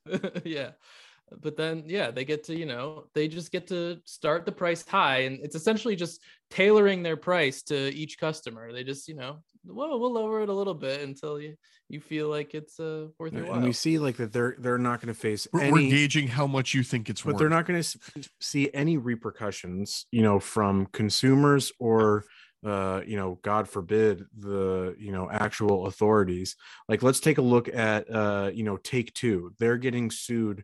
yeah 0.44 0.72
but 1.42 1.58
then 1.58 1.84
yeah 1.88 2.10
they 2.10 2.24
get 2.24 2.46
to 2.46 2.58
you 2.58 2.66
know 2.66 3.04
they 3.14 3.28
just 3.28 3.52
get 3.52 3.68
to 3.68 3.98
start 4.06 4.46
the 4.46 4.52
price 4.52 4.88
high 4.88 5.20
and 5.24 5.40
it's 5.44 5.56
essentially 5.56 5.96
just 5.96 6.22
tailoring 6.50 7.04
their 7.04 7.18
price 7.18 7.62
to 7.64 7.94
each 7.94 8.18
customer 8.18 8.72
they 8.72 8.84
just 8.86 9.10
you 9.10 9.16
know 9.16 9.44
well 9.68 10.00
we'll 10.00 10.14
lower 10.14 10.42
it 10.42 10.50
a 10.50 10.54
little 10.54 10.74
bit 10.74 11.02
until 11.02 11.40
you 11.40 11.56
you 11.90 12.02
feel 12.02 12.30
like 12.30 12.54
it's 12.54 12.80
uh 12.80 13.08
worth 13.18 13.34
your 13.34 13.44
and 13.44 13.52
while. 13.52 13.62
we 13.62 13.72
see 13.72 13.98
like 13.98 14.18
that 14.18 14.34
they're 14.34 14.56
they're 14.60 14.78
not 14.78 15.02
going 15.02 15.14
to 15.14 15.20
face 15.20 15.48
We're, 15.52 15.62
any 15.62 15.72
we're 15.72 15.90
gauging 15.90 16.28
how 16.28 16.48
much 16.48 16.74
you 16.74 16.84
think 16.84 17.10
it's 17.10 17.22
but 17.22 17.34
worth. 17.34 17.40
they're 17.40 17.50
not 17.50 17.66
going 17.66 17.82
to 17.82 17.98
see 18.42 18.70
any 18.74 18.98
repercussions 18.98 20.06
you 20.12 20.22
know 20.22 20.40
from 20.40 20.88
consumers 20.88 21.72
or 21.80 22.26
uh 22.66 23.02
you 23.06 23.16
know 23.16 23.40
god 23.44 23.70
forbid 23.70 24.26
the 24.38 24.96
you 25.00 25.12
know 25.12 25.30
actual 25.32 25.86
authorities. 25.88 26.56
Like 26.90 27.04
let's 27.04 27.20
take 27.20 27.38
a 27.38 27.44
look 27.44 27.68
at 27.70 28.10
uh 28.14 28.52
you 28.54 28.64
know 28.64 28.78
take 28.78 29.14
two. 29.14 29.54
They're 29.60 29.78
getting 29.78 30.10
sued 30.12 30.64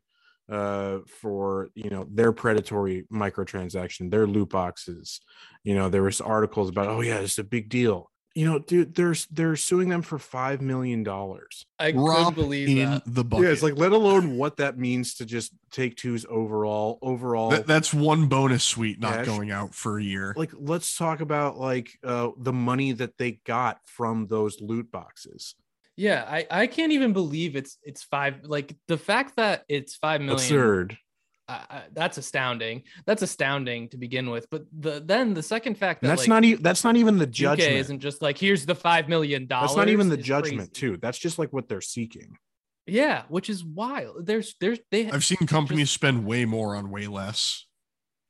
uh 0.52 1.00
for 1.22 1.70
you 1.76 1.90
know 1.90 2.06
their 2.12 2.34
predatory 2.34 3.06
microtransaction 3.14 4.10
their 4.10 4.28
loot 4.28 4.50
boxes. 4.50 5.22
You 5.64 5.76
know 5.76 5.88
there 5.88 6.04
was 6.04 6.20
articles 6.20 6.70
about 6.70 6.88
oh 6.88 7.02
yeah 7.02 7.18
it's 7.18 7.38
a 7.38 7.44
big 7.44 7.70
deal 7.70 8.10
you 8.36 8.46
know 8.50 8.58
dude 8.60 8.96
they're 8.96 9.16
they're 9.32 9.56
suing 9.56 9.90
them 9.90 10.02
for 10.02 10.18
five 10.18 10.62
million 10.62 11.04
dollars 11.04 11.66
i 11.80 11.92
Drop 11.92 12.18
couldn't 12.18 12.34
believe 12.36 12.68
in 12.70 12.90
that 12.90 13.04
the 13.06 13.24
bucket. 13.24 13.46
yeah 13.46 13.52
it's 13.52 13.62
like 13.64 13.78
let 13.78 13.92
alone 13.92 14.38
what 14.38 14.58
that 14.58 14.78
means 14.78 15.16
to 15.16 15.26
just 15.26 15.52
take 15.72 15.96
two's 15.96 16.26
overall 16.30 16.98
overall 17.02 17.50
That- 17.52 17.68
that's 17.68 17.94
one 17.94 18.28
bonus 18.28 18.64
suite 18.64 19.00
not 19.00 19.14
Cash. 19.18 19.26
going 19.28 19.52
out 19.52 19.76
for 19.76 20.00
a 20.00 20.04
year. 20.04 20.34
like 20.36 20.52
let's 20.58 20.98
talk 20.98 21.22
about 21.22 21.58
like 21.60 21.92
uh 22.04 22.30
the 22.38 22.54
money 22.54 22.92
that 22.94 23.18
they 23.18 23.34
got 23.46 23.78
from 23.86 24.28
those 24.28 24.60
loot 24.62 24.92
boxes 24.92 25.56
yeah 25.96 26.26
i 26.28 26.48
i 26.50 26.66
can't 26.68 26.92
even 26.92 27.14
believe 27.14 27.56
it's 27.56 27.78
it's 27.84 28.02
five 28.04 28.38
like 28.46 28.76
the 28.88 28.98
fact 28.98 29.36
that 29.36 29.64
it's 29.70 29.96
five 29.96 30.22
million 30.22 30.38
absurd 30.40 30.98
I, 31.48 31.54
I, 31.54 31.82
that's 31.92 32.18
astounding 32.18 32.84
that's 33.06 33.22
astounding 33.22 33.90
to 33.90 33.98
begin 33.98 34.30
with 34.30 34.50
but 34.50 34.66
the 34.80 35.04
then 35.06 35.34
the 35.34 35.44
second 35.44 35.78
fact 35.78 36.02
that 36.02 36.08
that's 36.08 36.22
like, 36.22 36.30
not 36.30 36.46
even 36.46 36.64
that's 36.64 36.84
not 36.86 36.96
even 36.96 37.18
the 37.18 37.26
UK 37.26 37.32
judgment 37.32 37.74
isn't 37.74 38.00
just 38.00 38.22
like 38.22 38.38
here's 38.38 38.66
the 38.66 38.76
five 38.76 39.10
million 39.10 39.46
dollars 39.46 39.72
that's 39.72 39.78
not 39.78 39.90
even 39.90 40.08
the 40.08 40.16
judgment 40.16 40.74
crazy. 40.74 40.92
too 40.94 40.98
that's 41.02 41.18
just 41.18 41.38
like 41.38 41.52
what 41.52 41.68
they're 41.68 41.82
seeking 41.82 42.38
Yeah, 42.86 43.24
which 43.30 43.50
is 43.50 43.64
wild. 43.64 44.26
There's 44.26 44.56
there's 44.60 44.80
they 44.92 45.10
I've 45.10 45.24
seen 45.24 45.48
companies 45.48 45.90
spend 45.90 46.26
way 46.26 46.46
more 46.46 46.76
on 46.76 46.90
way 46.90 47.08
less. 47.08 47.66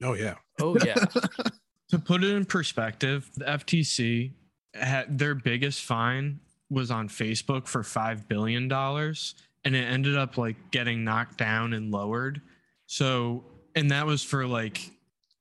Oh 0.04 0.14
yeah. 0.14 0.36
oh 0.62 0.78
yeah. 0.86 1.06
To 1.90 2.00
put 2.00 2.24
it 2.24 2.32
in 2.32 2.46
perspective, 2.46 3.30
the 3.36 3.46
FTC 3.46 4.34
had 4.74 5.18
their 5.18 5.36
biggest 5.36 5.84
fine 5.84 6.40
was 6.70 6.92
on 6.92 7.08
Facebook 7.08 7.68
for 7.68 7.84
five 7.84 8.28
billion 8.28 8.68
dollars, 8.68 9.36
and 9.66 9.76
it 9.76 9.84
ended 9.84 10.18
up 10.18 10.38
like 10.38 10.56
getting 10.72 11.04
knocked 11.04 11.38
down 11.38 11.74
and 11.74 11.92
lowered. 11.92 12.42
So, 12.88 13.46
and 13.76 13.92
that 13.92 14.06
was 14.06 14.24
for 14.24 14.46
like 14.46 14.90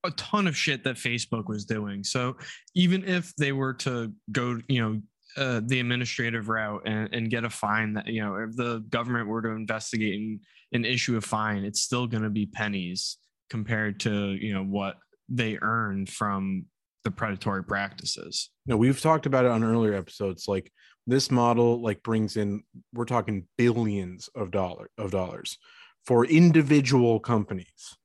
a 0.04 0.10
ton 0.12 0.46
of 0.46 0.56
shit 0.56 0.84
that 0.84 0.96
Facebook 0.96 1.48
was 1.48 1.64
doing. 1.64 2.04
So, 2.04 2.36
even 2.74 3.04
if 3.04 3.34
they 3.36 3.52
were 3.52 3.74
to 3.74 4.12
go, 4.30 4.60
you 4.68 4.82
know, 4.82 5.02
uh, 5.36 5.60
the 5.64 5.80
administrative 5.80 6.48
route 6.48 6.82
and, 6.84 7.08
and 7.14 7.30
get 7.30 7.44
a 7.44 7.50
fine 7.50 7.94
that 7.94 8.06
you 8.06 8.22
know, 8.22 8.36
if 8.36 8.56
the 8.56 8.84
government 8.90 9.28
were 9.28 9.42
to 9.42 9.50
investigate 9.50 10.14
and, 10.14 10.40
and 10.72 10.86
issue 10.86 11.16
a 11.16 11.20
fine, 11.20 11.64
it's 11.64 11.82
still 11.82 12.06
going 12.06 12.22
to 12.22 12.30
be 12.30 12.46
pennies 12.46 13.18
compared 13.50 14.00
to 14.00 14.32
you 14.32 14.52
know 14.54 14.64
what 14.64 14.96
they 15.28 15.58
earned 15.60 16.08
from 16.08 16.66
the 17.04 17.10
predatory 17.10 17.64
practices. 17.64 18.50
No, 18.66 18.76
we've 18.76 19.00
talked 19.00 19.26
about 19.26 19.44
it 19.44 19.50
on 19.50 19.64
earlier 19.64 19.94
episodes. 19.94 20.46
Like 20.46 20.70
this 21.06 21.30
model, 21.30 21.82
like 21.82 22.02
brings 22.02 22.36
in 22.36 22.62
we're 22.92 23.04
talking 23.04 23.46
billions 23.56 24.28
of 24.34 24.50
dollar 24.50 24.90
of 24.98 25.10
dollars 25.10 25.58
for 26.06 26.24
individual 26.24 27.20
companies. 27.20 27.96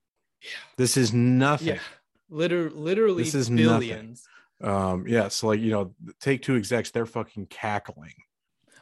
Yeah. 0.41 0.49
This 0.77 0.97
is 0.97 1.13
nothing. 1.13 1.67
yeah. 1.67 1.79
Liter- 2.29 2.69
literally 2.69 3.23
This 3.23 3.35
is 3.35 3.49
nothing. 3.49 3.79
billions. 3.89 4.23
Um, 4.61 5.07
yeah, 5.07 5.27
so 5.27 5.47
like 5.47 5.59
you 5.59 5.71
know, 5.71 5.93
take 6.19 6.41
two 6.41 6.55
execs, 6.55 6.91
they're 6.91 7.05
fucking 7.05 7.45
cackling. 7.47 8.13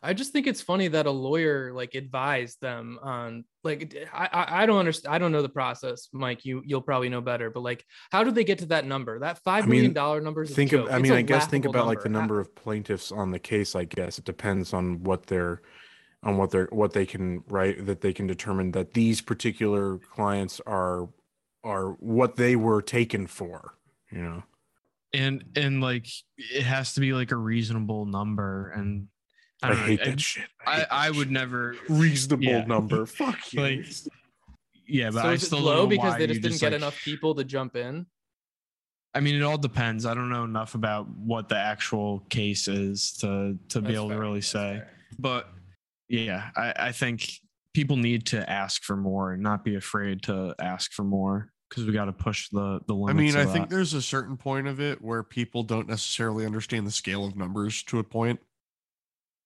I 0.02 0.14
just 0.14 0.32
think 0.32 0.46
it's 0.46 0.62
funny 0.62 0.88
that 0.90 1.08
a 1.08 1.12
lawyer 1.12 1.74
like 1.74 1.96
advised 1.96 2.62
them 2.62 3.00
on 3.02 3.44
like 3.64 3.96
I 4.14 4.30
I, 4.32 4.64
I 4.64 4.66
don't 4.68 4.78
understand 4.78 5.14
I 5.14 5.18
don't 5.18 5.32
know 5.32 5.42
the 5.42 5.50
process, 5.50 6.10
Mike. 6.14 6.46
You 6.46 6.62
you'll 6.64 6.82
probably 6.82 7.10
know 7.10 7.22
better, 7.22 7.50
but 7.50 7.62
like 7.62 7.84
how 8.12 8.24
do 8.24 8.32
they 8.32 8.44
get 8.44 8.60
to 8.60 8.68
that 8.68 8.86
number? 8.86 9.20
That 9.20 9.40
five 9.44 9.68
million 9.68 9.94
mean, 9.94 10.24
number 10.24 10.44
is 10.44 10.52
Think 10.52 10.74
of. 10.74 10.90
I 10.90 11.00
mean, 11.00 11.12
I 11.12 11.24
guess 11.24 11.48
think 11.48 11.66
about 11.66 11.88
like 11.88 12.04
the 12.04 12.10
number 12.10 12.40
of 12.40 12.56
plaintiffs 12.56 13.12
on 13.12 13.32
the 13.32 13.40
case, 13.40 13.76
I 13.76 13.86
guess. 13.86 14.20
It 14.20 14.26
depends 14.26 14.74
on 14.74 15.04
what 15.04 15.26
they're 15.26 15.62
on 16.26 16.38
what 16.38 16.50
they're 16.50 16.68
what 16.72 16.94
they 16.94 17.06
can 17.06 17.44
write 17.48 17.86
that 17.86 18.02
they 18.02 18.12
can 18.12 18.28
determine 18.28 18.72
that 18.72 18.94
these 18.94 19.22
particular 19.22 20.00
clients 20.00 20.60
are 20.66 21.08
are 21.64 21.92
what 22.00 22.36
they 22.36 22.56
were 22.56 22.82
taken 22.82 23.28
for, 23.28 23.76
you 24.12 24.22
know. 24.22 24.44
And 25.14 25.46
and 25.56 25.82
like 25.82 26.08
it 26.38 26.64
has 26.64 26.96
to 26.96 27.00
be 27.00 27.14
like 27.14 27.32
a 27.32 27.38
reasonable 27.38 28.06
number. 28.06 28.72
And 28.72 29.08
I, 29.62 29.68
I, 29.68 29.70
don't 29.70 29.80
know, 29.80 29.86
hate 29.86 30.02
I- 30.02 30.10
that 30.10 30.20
shit. 30.20 30.46
I, 30.66 30.76
hate 30.78 30.88
I 30.92 31.08
that 31.08 31.18
would 31.18 31.28
shit. 31.28 31.32
never 31.32 31.76
reasonable 31.88 32.44
yeah. 32.44 32.66
number. 32.66 33.06
Fuck 33.06 33.54
you. 33.54 33.62
Like, 33.62 33.86
yeah, 34.88 35.12
but 35.12 35.22
so 35.22 35.30
I 35.30 35.36
still 35.38 35.60
low 35.60 35.88
because 35.88 36.18
they 36.18 36.28
just 36.28 36.42
didn't 36.42 36.60
get 36.60 36.72
like- 36.72 36.82
enough 36.82 37.00
people 37.04 37.36
to 37.36 37.44
jump 37.44 37.76
in. 37.76 38.08
I 39.14 39.22
mean, 39.22 39.36
it 39.36 39.44
all 39.44 39.58
depends. 39.58 40.06
I 40.06 40.14
don't 40.14 40.30
know 40.30 40.44
enough 40.44 40.76
about 40.76 41.08
what 41.08 41.48
the 41.48 41.56
actual 41.56 42.20
case 42.30 42.68
is 42.68 43.14
to 43.20 43.58
to 43.70 43.82
be 43.82 43.94
able 43.94 44.10
fair, 44.10 44.18
to 44.18 44.22
really 44.22 44.40
that's 44.40 44.48
say. 44.48 44.74
fair. 44.80 44.92
But 45.18 45.55
yeah, 46.08 46.50
I, 46.56 46.74
I 46.78 46.92
think 46.92 47.30
people 47.74 47.98
need 47.98 48.28
to 48.28 48.50
ask 48.50 48.84
for 48.84 48.96
more 48.96 49.34
and 49.34 49.44
not 49.44 49.64
be 49.64 49.76
afraid 49.76 50.24
to 50.24 50.56
ask 50.60 50.94
for 50.94 51.04
more 51.04 51.52
because 51.70 51.86
we 51.86 51.92
got 51.94 52.06
to 52.06 52.14
push 52.14 52.50
the 52.50 52.80
the 52.88 52.94
limits. 52.94 53.20
I 53.20 53.22
mean, 53.22 53.36
of 53.36 53.50
I 53.50 53.52
think 53.52 53.70
there's 53.70 53.94
a 53.94 54.02
certain 54.02 54.38
point 54.38 54.68
of 54.68 54.80
it 54.80 55.02
where 55.02 55.24
people 55.24 55.64
don't 55.64 55.88
necessarily 55.88 56.46
understand 56.46 56.88
the 56.88 56.92
scale 56.92 57.26
of 57.26 57.36
numbers 57.36 57.84
to 57.84 58.00
a 58.00 58.04
point. 58.04 58.40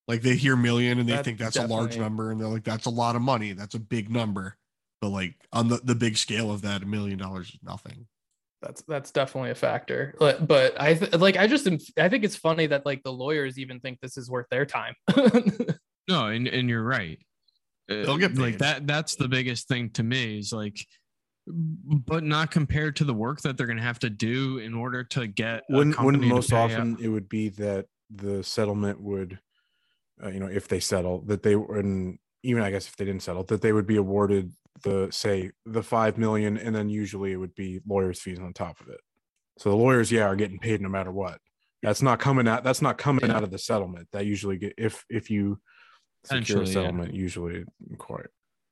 Like 0.07 0.21
they 0.21 0.35
hear 0.35 0.55
million 0.55 0.99
and 0.99 1.07
they 1.07 1.13
That 1.13 1.25
think 1.25 1.37
that's 1.37 1.55
a 1.55 1.67
large 1.67 1.97
number, 1.97 2.31
and 2.31 2.39
they're 2.39 2.47
like, 2.47 2.63
"That's 2.63 2.87
a 2.87 2.91
lot 2.91 3.15
of 3.15 3.21
money. 3.21 3.53
That's 3.53 3.75
a 3.75 3.79
big 3.79 4.09
number." 4.09 4.57
But 5.01 5.09
like 5.09 5.35
on 5.53 5.67
the 5.67 5.79
the 5.83 5.95
big 5.95 6.17
scale 6.17 6.51
of 6.51 6.63
that, 6.63 6.83
a 6.83 6.85
million 6.85 7.17
dollars 7.17 7.49
is 7.49 7.59
nothing. 7.63 8.07
That's 8.61 8.81
that's 8.87 9.11
definitely 9.11 9.51
a 9.51 9.55
factor. 9.55 10.15
But 10.19 10.47
but 10.47 10.79
I 10.81 10.95
th- 10.95 11.13
like 11.13 11.37
I 11.37 11.47
just 11.47 11.67
am- 11.67 11.77
I 11.97 12.09
think 12.09 12.23
it's 12.23 12.35
funny 12.35 12.67
that 12.67 12.85
like 12.85 13.03
the 13.03 13.13
lawyers 13.13 13.57
even 13.57 13.79
think 13.79 13.99
this 14.01 14.17
is 14.17 14.29
worth 14.29 14.47
their 14.49 14.65
time. 14.65 14.95
no, 16.09 16.27
and 16.27 16.47
and 16.47 16.67
you're 16.69 16.83
right. 16.83 17.19
Uh, 17.89 18.03
They'll 18.03 18.17
get 18.17 18.37
like 18.37 18.57
that. 18.57 18.85
That's 18.87 19.15
the 19.15 19.27
biggest 19.27 19.67
thing 19.67 19.89
to 19.91 20.03
me 20.03 20.39
is 20.39 20.51
like, 20.51 20.77
but 21.47 22.23
not 22.23 22.51
compared 22.51 22.95
to 22.97 23.03
the 23.03 23.13
work 23.13 23.41
that 23.41 23.57
they're 23.57 23.67
gonna 23.67 23.81
have 23.81 23.99
to 23.99 24.09
do 24.09 24.57
in 24.59 24.73
order 24.73 25.03
to 25.05 25.27
get. 25.27 25.63
wouldn't 25.69 25.99
wouldn't 26.01 26.23
most 26.23 26.51
out. 26.53 26.71
often 26.71 26.97
it 27.01 27.07
would 27.07 27.29
be 27.29 27.49
that 27.49 27.85
the 28.11 28.43
settlement 28.43 29.01
would 29.01 29.39
uh, 30.23 30.29
you 30.29 30.39
know 30.39 30.47
if 30.47 30.67
they 30.67 30.79
settle 30.79 31.21
that 31.21 31.43
they 31.43 31.53
and 31.53 32.17
even 32.41 32.63
i 32.63 32.71
guess 32.71 32.87
if 32.87 32.95
they 32.97 33.05
didn't 33.05 33.21
settle 33.21 33.43
that 33.43 33.61
they 33.61 33.71
would 33.71 33.85
be 33.85 33.97
awarded 33.97 34.51
the 34.81 35.07
say 35.11 35.51
the 35.67 35.83
five 35.83 36.17
million 36.17 36.57
and 36.57 36.75
then 36.75 36.89
usually 36.89 37.31
it 37.33 37.35
would 37.37 37.53
be 37.53 37.79
lawyers 37.87 38.19
fees 38.19 38.39
on 38.39 38.51
top 38.51 38.79
of 38.81 38.87
it 38.87 38.99
so 39.59 39.69
the 39.69 39.75
lawyers 39.75 40.11
yeah 40.11 40.23
are 40.23 40.35
getting 40.35 40.57
paid 40.57 40.81
no 40.81 40.89
matter 40.89 41.11
what 41.11 41.37
that's 41.83 42.01
not 42.01 42.17
coming 42.19 42.47
out 42.47 42.63
that's 42.63 42.81
not 42.81 42.97
coming 42.97 43.25
Yeah. 43.29 43.35
out 43.37 43.43
of 43.43 43.51
the 43.51 43.59
settlement 43.59 44.07
that 44.11 44.25
usually 44.25 44.57
get 44.57 44.73
if 44.75 45.05
if 45.07 45.29
you 45.29 45.59
secure 46.25 46.37
a 46.37 46.41
Essentially, 46.41 46.65
yeah. 46.67 46.73
settlement 46.73 47.13
usually 47.13 47.63
quite 47.97 48.27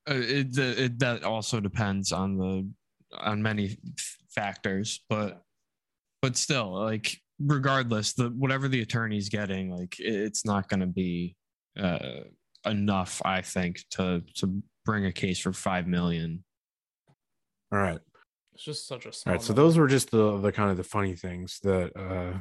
Uh, 0.09 0.13
it, 0.15 0.53
the, 0.53 0.83
it 0.85 0.99
that 0.99 1.23
also 1.23 1.59
depends 1.59 2.11
on 2.11 2.37
the 2.37 2.69
on 3.17 3.41
many 3.41 3.77
f- 3.97 4.17
factors 4.29 5.03
but 5.09 5.41
but 6.21 6.35
still 6.35 6.73
like 6.73 7.17
regardless 7.39 8.13
the 8.13 8.29
whatever 8.29 8.67
the 8.67 8.81
attorney's 8.81 9.29
getting 9.29 9.69
like 9.71 9.99
it- 9.99 10.13
it's 10.13 10.45
not 10.45 10.67
going 10.69 10.79
to 10.81 10.87
be 10.87 11.35
uh 11.79 12.21
enough 12.65 13.21
i 13.23 13.41
think 13.41 13.79
to 13.89 14.21
to 14.35 14.61
bring 14.85 15.05
a 15.05 15.11
case 15.11 15.39
for 15.39 15.53
5 15.53 15.87
million 15.87 16.43
all 17.71 17.79
right 17.79 17.99
it's 18.53 18.63
just 18.63 18.87
such 18.87 19.05
a 19.05 19.13
small. 19.13 19.31
All 19.33 19.37
right, 19.37 19.43
so 19.45 19.53
number. 19.53 19.61
those 19.61 19.77
were 19.77 19.87
just 19.87 20.09
the 20.09 20.37
the 20.39 20.51
kind 20.51 20.71
of 20.71 20.77
the 20.77 20.83
funny 20.83 21.13
things 21.15 21.59
that 21.61 21.91
uh, 21.95 22.39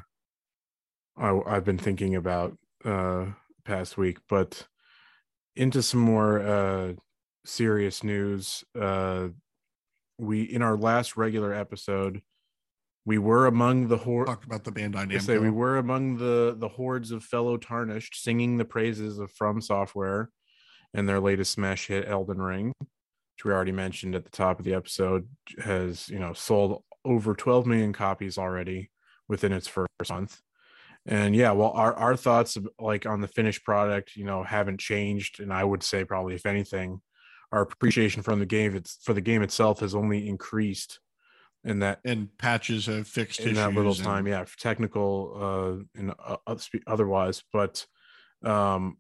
I, 1.23 1.57
I've 1.57 1.65
been 1.65 1.77
thinking 1.77 2.15
about 2.17 2.57
uh, 2.87 3.27
past 3.67 3.99
week. 3.99 4.17
But 4.27 4.67
into 5.57 5.83
some 5.83 6.01
more 6.01 6.41
uh, 6.41 6.93
serious 7.45 8.05
news. 8.05 8.65
Uh, 8.79 9.29
we 10.19 10.43
in 10.43 10.63
our 10.63 10.77
last 10.77 11.17
regular 11.17 11.53
episode, 11.53 12.23
we 13.05 13.19
were 13.19 13.47
among 13.47 13.89
the 13.89 13.97
horde. 13.97 14.27
Talked 14.27 14.45
about 14.45 14.65
the 14.65 14.73
Bandai 14.73 15.15
I 15.15 15.19
say 15.19 15.39
we 15.39 15.51
were 15.51 15.79
among 15.79 16.19
the 16.19 16.57
the 16.59 16.69
hordes 16.69 17.11
of 17.11 17.25
fellow 17.25 17.57
tarnished 17.57 18.23
singing 18.23 18.57
the 18.57 18.65
praises 18.65 19.19
of 19.19 19.31
From 19.33 19.61
Software 19.61 20.31
and 20.95 21.09
their 21.09 21.21
latest 21.21 21.53
smash 21.53 21.87
hit 21.87 22.09
Elden 22.09 22.41
Ring, 22.41 22.73
which 22.81 23.45
we 23.45 23.53
already 23.53 23.73
mentioned 23.73 24.15
at 24.15 24.25
the 24.25 24.31
top 24.31 24.59
of 24.59 24.65
the 24.65 24.75
episode, 24.75 25.29
has 25.59 26.09
you 26.09 26.19
know 26.19 26.33
sold 26.33 26.83
over 27.05 27.35
12 27.35 27.67
million 27.67 27.93
copies 27.93 28.37
already 28.37 28.91
within 29.29 29.53
its 29.53 29.69
first 29.69 29.89
month. 30.11 30.41
And 31.07 31.37
yeah, 31.37 31.53
well, 31.53 31.71
our 31.71 31.95
our 31.95 32.17
thoughts 32.17 32.59
like 32.79 33.07
on 33.07 33.21
the 33.21 33.29
finished 33.29 33.65
product, 33.65 34.17
you 34.17 34.25
know, 34.25 34.43
haven't 34.43 34.81
changed, 34.81 35.41
and 35.41 35.53
I 35.53 35.63
would 35.63 35.83
say 35.83 36.05
probably 36.05 36.35
if 36.35 36.47
anything, 36.47 37.01
our 37.53 37.63
appreciation 37.63 38.23
from 38.23 38.39
the 38.39 38.47
game 38.47 38.75
it's 38.75 38.99
for 39.03 39.15
the 39.15 39.21
game 39.21 39.43
itself 39.43 39.81
has 39.81 39.95
only 39.95 40.29
increased 40.29 41.01
in 41.65 41.81
that 41.81 42.01
and 42.05 42.29
patches 42.39 42.87
have 42.87 43.07
fixed 43.07 43.41
in 43.41 43.55
that 43.55 43.75
little 43.75 43.93
and- 43.93 44.03
time 44.03 44.27
yeah 44.27 44.45
for 44.45 44.59
technical 44.59 45.33
uh 45.95 46.01
and 46.01 46.13
uh, 46.25 46.37
oth- 46.47 46.69
otherwise 46.87 47.43
but 47.53 47.87
um 48.45 48.97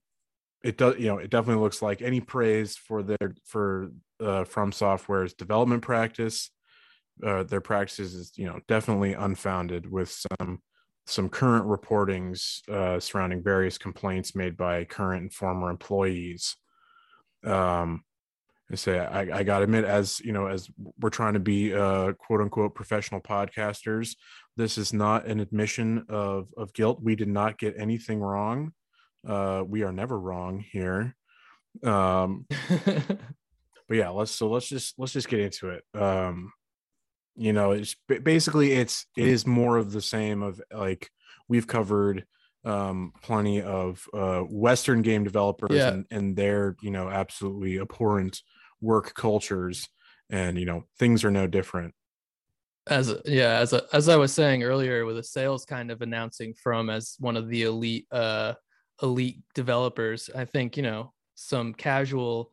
it 0.65 0.77
does 0.77 0.97
you 0.99 1.07
know 1.07 1.19
it 1.19 1.31
definitely 1.31 1.63
looks 1.63 1.83
like 1.83 2.03
any 2.03 2.21
praise 2.21 2.77
for 2.77 3.03
their 3.03 3.35
for 3.45 3.91
uh 4.21 4.45
from 4.45 4.73
software's 4.73 5.35
development 5.35 5.83
practice 5.83 6.51
uh 7.25 7.43
their 7.43 7.61
practices 7.61 8.15
is 8.15 8.33
you 8.37 8.47
know 8.47 8.59
definitely 8.67 9.13
unfounded 9.13 9.91
with 9.91 10.11
some 10.11 10.61
some 11.07 11.29
current 11.29 11.65
reportings 11.67 12.69
uh 12.69 12.99
surrounding 13.01 13.43
various 13.43 13.79
complaints 13.79 14.35
made 14.35 14.57
by 14.57 14.85
current 14.85 15.23
and 15.23 15.33
former 15.33 15.71
employees 15.71 16.57
um 17.45 18.05
I 18.71 18.75
say 18.75 18.99
I, 18.99 19.21
I 19.39 19.43
gotta 19.45 19.65
admit, 19.65 19.85
as 19.85 20.19
you 20.21 20.33
know, 20.33 20.47
as 20.47 20.69
we're 20.99 21.11
trying 21.11 21.35
to 21.35 21.41
be 21.41 21.73
uh 21.73 22.13
quote 22.13 22.41
unquote 22.41 22.75
professional 22.75 23.21
podcasters, 23.21 24.17
this 24.57 24.77
is 24.77 24.93
not 24.93 25.27
an 25.27 25.41
admission 25.41 26.05
of 26.09 26.49
of 26.57 26.73
guilt. 26.73 27.01
We 27.03 27.15
did 27.15 27.29
not 27.29 27.59
get 27.59 27.77
anything 27.79 28.21
wrong. 28.21 28.73
Uh 29.27 29.63
we 29.67 29.83
are 29.83 29.93
never 29.93 30.19
wrong 30.19 30.59
here. 30.59 31.15
Um 31.85 32.47
but 33.89 33.97
yeah, 33.97 34.09
let's 34.09 34.33
so 34.33 34.51
let's 34.51 34.69
just 34.69 34.99
let's 34.99 35.13
just 35.13 35.29
get 35.29 35.41
into 35.41 35.71
it. 35.71 35.85
Um 35.95 36.53
you 37.37 37.53
know, 37.53 37.73
it's 37.73 37.95
basically 38.09 38.73
it's 38.73 39.07
it 39.17 39.27
is 39.27 39.47
more 39.47 39.77
of 39.77 39.93
the 39.93 40.03
same 40.03 40.43
of 40.43 40.61
like 40.73 41.11
we've 41.49 41.67
covered 41.67 42.25
um 42.65 43.13
plenty 43.23 43.63
of 43.63 44.05
uh 44.13 44.41
western 44.41 45.01
game 45.03 45.23
developers 45.23 45.71
Yeah. 45.71 45.89
and 45.89 46.07
and 46.11 46.35
their 46.37 46.75
you 46.83 46.91
know 46.91 47.09
absolutely 47.09 47.79
abhorrent 47.79 48.41
work 48.81 49.15
cultures 49.15 49.89
and 50.31 50.59
you 50.59 50.65
know 50.67 50.83
things 50.99 51.23
are 51.25 51.31
no 51.31 51.47
different 51.47 51.95
as 52.89 53.15
yeah 53.25 53.59
as 53.61 53.73
a, 53.73 53.83
as 53.93 54.09
i 54.09 54.17
was 54.17 54.33
saying 54.33 54.65
earlier 54.65 55.05
with 55.05 55.17
a 55.19 55.23
sales 55.23 55.65
kind 55.65 55.93
of 55.93 56.03
announcing 56.03 56.55
from 56.55 56.91
as 56.91 57.15
one 57.21 57.37
of 57.37 57.49
the 57.49 57.63
elite 57.63 58.07
uh 58.11 58.55
elite 59.01 59.39
developers 59.55 60.29
i 60.35 60.45
think 60.45 60.77
you 60.77 60.83
know 60.83 61.13
some 61.37 61.73
casual 61.73 62.51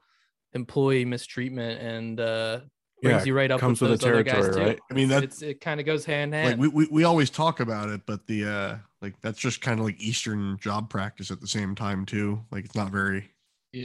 employee 0.54 1.06
mistreatment 1.06 1.82
and 1.82 2.19
uh 2.19 2.60
brings 3.04 3.22
Yeah, 3.22 3.26
you 3.26 3.34
right 3.36 3.52
up 3.52 3.60
comes 3.60 3.82
with 3.82 3.92
with 3.92 4.00
the 4.02 4.06
those 4.08 4.13
other 4.13 4.24
guys 4.24 4.34
territory, 4.34 4.63
too. 4.63 4.70
right? 4.70 4.80
I 4.89 4.94
mean, 4.94 5.10
that- 5.10 5.24
it's 5.24 5.42
it 5.42 5.62
kind 5.62 5.80
of 5.80 5.86
goes 5.86 6.06
hand 6.06 6.34
in 6.34 6.39
hand. 6.39 6.60
like 6.62 6.74
we, 6.74 6.86
we, 6.86 6.88
we 6.92 7.04
always 7.04 7.30
talk 7.30 7.60
about 7.60 7.89
it 7.89 8.02
but 8.06 8.26
the 8.28 8.46
uh 8.46 8.78
like 9.02 9.20
that's 9.22 9.39
just 9.39 9.62
kind 9.62 9.80
of 9.80 9.86
like 9.86 10.00
eastern 10.00 10.58
job 10.60 10.89
practice 10.89 11.30
at 11.32 11.42
the 11.42 11.48
same 11.48 11.76
time 11.76 12.06
too 12.06 12.42
like 12.52 12.66
it's 12.66 12.76
not 12.76 12.89
very 12.92 13.30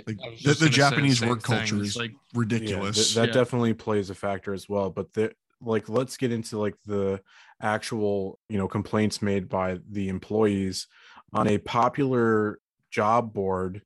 like 0.07 0.19
the, 0.45 0.55
the 0.61 0.69
japanese 0.69 1.21
work 1.25 1.43
thing. 1.43 1.59
culture 1.59 1.77
It's 1.81 1.91
is 1.91 1.97
like 1.97 2.13
ridiculous 2.35 2.97
Yeah, 2.97 3.03
th- 3.03 3.15
that 3.17 3.29
Yeah. 3.29 3.43
definitely 3.43 3.75
plays 3.75 4.11
a 4.11 4.15
factor 4.15 4.53
as 4.55 4.69
well. 4.69 4.91
But 4.91 5.13
the 5.15 5.33
like, 5.61 5.89
let's 5.89 6.17
get 6.17 6.31
into 6.31 6.57
like 6.59 6.77
the 6.87 7.21
actual, 7.61 8.39
you 8.49 8.59
know, 8.59 8.69
complaints 8.69 9.21
made 9.21 9.49
by 9.49 9.79
the 9.91 10.09
employees 10.09 10.87
on 11.33 11.49
a 11.49 11.59
popular 11.59 12.61
job 12.93 13.33
board 13.33 13.83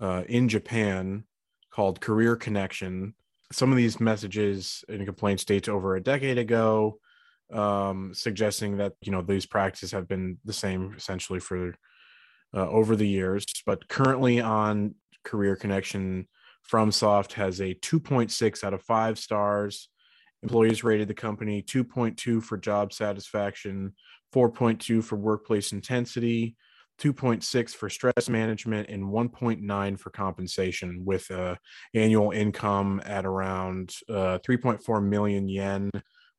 uh, 0.00 0.22
in 0.28 0.48
Japan 0.48 1.24
called 1.70 2.00
Career 2.00 2.36
Connection. 2.36 3.14
Some 3.52 3.70
of 3.70 3.76
these 3.76 4.00
messages 4.00 4.84
and 4.88 5.04
complaints 5.04 5.44
dates 5.44 5.68
over 5.68 5.96
a 5.96 6.02
decade 6.02 6.38
ago, 6.38 6.98
um, 7.52 8.12
suggesting 8.14 8.76
that 8.76 8.92
you 9.02 9.10
know 9.10 9.22
these 9.22 9.46
practices 9.46 9.90
have 9.92 10.06
been 10.06 10.38
the 10.44 10.52
same 10.52 10.94
essentially 10.96 11.40
for 11.40 11.74
uh, 12.54 12.68
over 12.68 12.96
the 12.96 13.08
years. 13.08 13.44
But 13.66 13.88
currently 13.88 14.40
on 14.40 14.94
Career 15.24 15.56
Connection, 15.56 16.28
FromSoft 16.70 17.32
has 17.32 17.60
a 17.60 17.74
2.6 17.74 18.64
out 18.64 18.74
of 18.74 18.82
five 18.82 19.18
stars. 19.18 19.88
Employees 20.42 20.84
rated 20.84 21.08
the 21.08 21.14
company 21.14 21.62
2.2 21.62 22.42
for 22.42 22.56
job 22.56 22.92
satisfaction, 22.92 23.94
4.2 24.34 25.02
for 25.04 25.16
workplace 25.16 25.72
intensity, 25.72 26.56
2.6 27.00 27.74
for 27.74 27.88
stress 27.88 28.28
management, 28.28 28.88
and 28.88 29.04
1.9 29.04 29.98
for 29.98 30.10
compensation, 30.10 31.04
with 31.04 31.30
uh, 31.30 31.56
annual 31.94 32.30
income 32.30 33.00
at 33.04 33.24
around 33.26 33.94
uh, 34.08 34.38
3.4 34.46 35.02
million 35.02 35.48
yen, 35.48 35.90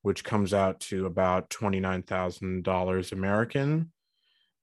which 0.01 0.23
comes 0.23 0.53
out 0.53 0.79
to 0.81 1.05
about 1.05 1.49
$29,000 1.49 3.11
American. 3.11 3.91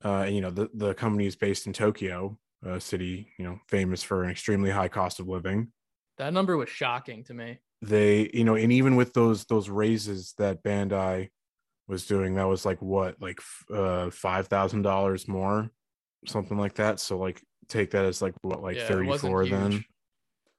Uh, 0.04 0.22
and, 0.26 0.34
you 0.34 0.40
know, 0.40 0.50
the, 0.50 0.68
the 0.74 0.94
company 0.94 1.26
is 1.26 1.36
based 1.36 1.66
in 1.66 1.72
Tokyo, 1.72 2.38
a 2.64 2.80
city, 2.80 3.32
you 3.38 3.44
know, 3.44 3.58
famous 3.68 4.02
for 4.02 4.24
an 4.24 4.30
extremely 4.30 4.70
high 4.70 4.88
cost 4.88 5.20
of 5.20 5.28
living 5.28 5.72
that 6.18 6.32
number 6.32 6.56
was 6.56 6.68
shocking 6.68 7.24
to 7.24 7.34
me. 7.34 7.58
they 7.80 8.28
you 8.34 8.44
know 8.44 8.56
and 8.56 8.72
even 8.72 8.96
with 8.96 9.12
those 9.14 9.44
those 9.44 9.68
raises 9.68 10.34
that 10.38 10.62
bandai 10.62 11.28
was 11.86 12.06
doing 12.06 12.34
that 12.34 12.48
was 12.48 12.66
like 12.66 12.82
what 12.82 13.14
like 13.20 13.38
uh 13.72 14.10
five 14.10 14.48
thousand 14.48 14.82
dollars 14.82 15.26
more 15.28 15.70
something 16.26 16.58
like 16.58 16.74
that. 16.74 17.00
So 17.00 17.18
like 17.18 17.42
take 17.68 17.90
that 17.92 18.04
as 18.04 18.22
like 18.22 18.34
what 18.42 18.62
like 18.62 18.76
Yeah, 18.76 18.88
34 18.88 19.46
then? 19.46 19.84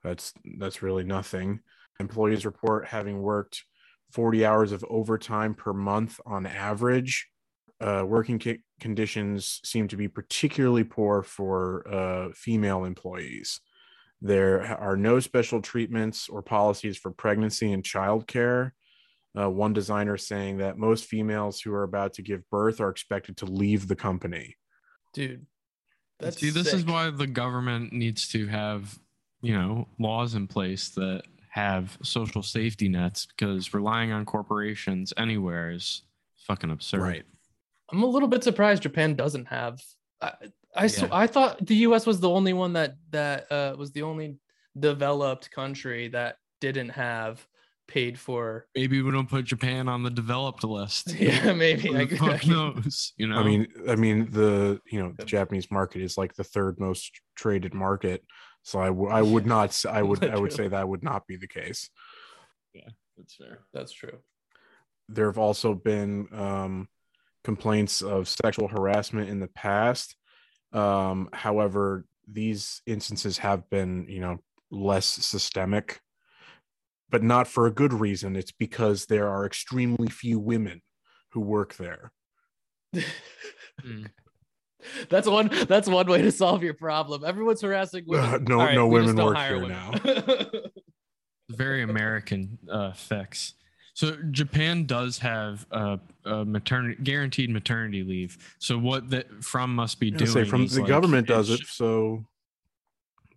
that's 0.03 0.33
that's 0.57 0.81
really 0.81 1.03
nothing. 1.03 1.59
Employees 1.99 2.45
report 2.45 2.87
having 2.87 3.21
worked 3.21 3.63
40 4.13 4.45
hours 4.45 4.71
of 4.71 4.85
overtime 4.89 5.53
per 5.53 5.73
month 5.73 6.19
on 6.25 6.45
average. 6.45 7.27
Uh, 7.81 8.03
working 8.05 8.39
ki- 8.39 8.61
conditions 8.81 9.61
seem 9.63 9.87
to 9.87 9.95
be 9.95 10.07
particularly 10.07 10.83
poor 10.83 11.23
for 11.23 11.87
uh, 11.87 12.29
female 12.33 12.83
employees. 12.83 13.61
There 14.21 14.77
are 14.79 14.97
no 14.97 15.21
special 15.21 15.61
treatments 15.61 16.27
or 16.27 16.41
policies 16.41 16.97
for 16.97 17.11
pregnancy 17.11 17.71
and 17.71 17.83
childcare. 17.83 18.71
Uh, 19.39 19.49
one 19.49 19.71
designer 19.71 20.17
saying 20.17 20.57
that 20.57 20.77
most 20.77 21.05
females 21.05 21.61
who 21.61 21.73
are 21.73 21.83
about 21.83 22.13
to 22.13 22.21
give 22.21 22.49
birth 22.49 22.81
are 22.81 22.89
expected 22.89 23.37
to 23.37 23.45
leave 23.45 23.87
the 23.87 23.95
company. 23.95 24.57
Dude. 25.13 25.45
That's 26.19 26.39
See, 26.39 26.49
this 26.49 26.73
is 26.73 26.85
why 26.85 27.09
the 27.11 27.27
government 27.27 27.93
needs 27.93 28.27
to 28.29 28.47
have, 28.47 28.99
you 29.41 29.53
know, 29.53 29.87
laws 29.99 30.35
in 30.35 30.47
place 30.47 30.89
that 30.89 31.23
have 31.49 31.97
social 32.03 32.43
safety 32.43 32.89
nets 32.89 33.25
because 33.25 33.73
relying 33.73 34.11
on 34.11 34.25
corporations 34.25 35.13
anywhere 35.17 35.71
is 35.71 36.03
fucking 36.45 36.71
absurd. 36.71 37.01
Right. 37.01 37.23
I'm 37.91 38.03
a 38.03 38.05
little 38.05 38.27
bit 38.27 38.43
surprised 38.43 38.83
Japan 38.83 39.15
doesn't 39.15 39.45
have. 39.45 39.81
I 40.21 40.33
I, 40.75 40.87
sw- 40.87 41.03
Yeah. 41.03 41.09
I 41.11 41.27
thought 41.27 41.65
the 41.65 41.75
U.S. 41.77 42.05
was 42.05 42.19
the 42.19 42.29
only 42.29 42.53
one 42.53 42.73
that 42.73 42.95
that 43.11 43.51
uh, 43.51 43.75
was 43.77 43.91
the 43.91 44.03
only 44.03 44.37
developed 44.77 45.49
country 45.51 46.09
that 46.09 46.37
didn't 46.61 46.89
have 46.89 47.45
paid 47.89 48.17
for. 48.17 48.67
Maybe 48.75 49.01
we 49.01 49.11
don't 49.11 49.27
put 49.29 49.45
Japan 49.45 49.89
on 49.89 50.03
the 50.03 50.09
developed 50.09 50.63
list. 50.63 51.13
Yeah, 51.19 51.53
maybe. 51.53 51.89
Who 51.89 51.97
I, 51.97 52.05
the 52.05 52.15
fuck 52.15 52.47
knows? 52.53 53.13
You 53.17 53.27
know, 53.27 53.37
I 53.37 53.43
mean, 53.43 53.67
I 53.89 53.95
mean 53.95 54.29
the 54.31 54.79
you 54.89 55.01
know 55.01 55.13
the 55.17 55.25
Japanese 55.25 55.69
market 55.69 56.01
is 56.01 56.17
like 56.17 56.33
the 56.35 56.43
third 56.43 56.79
most 56.79 57.11
traded 57.35 57.73
market. 57.73 58.23
So 58.63 58.79
I, 58.79 58.87
w- 58.87 59.09
I 59.09 59.21
would 59.21 59.45
not 59.45 59.83
I 59.89 60.01
would 60.03 60.23
I 60.23 60.37
would 60.37 60.53
say 60.53 60.67
that 60.69 60.87
would 60.87 61.03
not 61.03 61.27
be 61.27 61.35
the 61.35 61.47
case. 61.47 61.89
Yeah, 62.73 62.89
that's 63.17 63.35
fair. 63.35 63.59
that's 63.73 63.91
true. 63.91 64.19
there 65.09 65.25
have 65.25 65.39
also 65.39 65.73
been 65.73 66.27
um, 66.33 66.87
complaints 67.43 68.01
of 68.01 68.27
sexual 68.27 68.67
harassment 68.67 69.29
in 69.29 69.39
the 69.39 69.47
past. 69.47 70.15
Um, 70.71 71.29
however, 71.33 72.05
these 72.31 72.81
instances 72.85 73.39
have 73.39 73.67
been, 73.71 74.05
you 74.07 74.19
know, 74.19 74.37
less 74.69 75.07
systemic, 75.07 75.99
but 77.09 77.23
not 77.23 77.47
for 77.47 77.65
a 77.65 77.71
good 77.71 77.93
reason. 77.93 78.35
It's 78.35 78.51
because 78.51 79.05
there 79.05 79.27
are 79.27 79.45
extremely 79.45 80.07
few 80.07 80.39
women 80.39 80.81
who 81.31 81.41
work 81.41 81.75
there. 81.75 82.11
Mm. 82.95 84.09
That's 85.09 85.27
one. 85.27 85.49
That's 85.67 85.89
one 85.89 86.07
way 86.07 86.21
to 86.21 86.31
solve 86.31 86.63
your 86.63 86.73
problem. 86.73 87.25
Everyone's 87.25 87.61
harassing 87.61 88.05
women. 88.07 88.33
Uh, 88.33 88.37
no- 88.47 88.59
All 88.59 88.65
right, 88.65 88.75
no 88.75 88.87
women 88.87 89.15
work 89.15 89.37
here 89.37 89.59
women. 89.59 89.99
very 91.49 91.83
American 91.83 92.57
uh, 92.71 92.93
fix. 92.93 93.55
So 93.93 94.15
Japan 94.31 94.85
does 94.85 95.17
have 95.17 95.65
uh, 95.71 95.97
a 96.23 96.45
maternity 96.45 97.03
guaranteed 97.03 97.49
maternity 97.49 98.03
leave. 98.03 98.55
So 98.59 98.77
what 98.77 99.09
that 99.09 99.43
from 99.43 99.75
must 99.75 99.99
be 99.99 100.11
doing 100.11 100.31
say 100.31 100.45
from 100.45 100.63
is, 100.63 100.75
the 100.75 100.81
like, 100.81 100.87
government 100.87 101.27
does 101.27 101.49
it, 101.49 101.59
so 101.67 102.23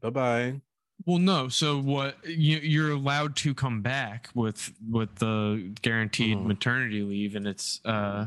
bye 0.00 0.10
bye. 0.10 0.60
Well, 1.06 1.18
no. 1.18 1.48
So 1.48 1.78
what 1.80 2.16
you, 2.26 2.58
you're 2.58 2.92
allowed 2.92 3.36
to 3.36 3.54
come 3.54 3.82
back 3.82 4.28
with 4.34 4.72
with 4.88 5.14
the 5.16 5.72
guaranteed 5.82 6.36
Mhm. 6.38 6.46
maternity 6.46 7.02
leave, 7.02 7.34
and 7.36 7.46
it's 7.46 7.80
uh, 7.84 8.26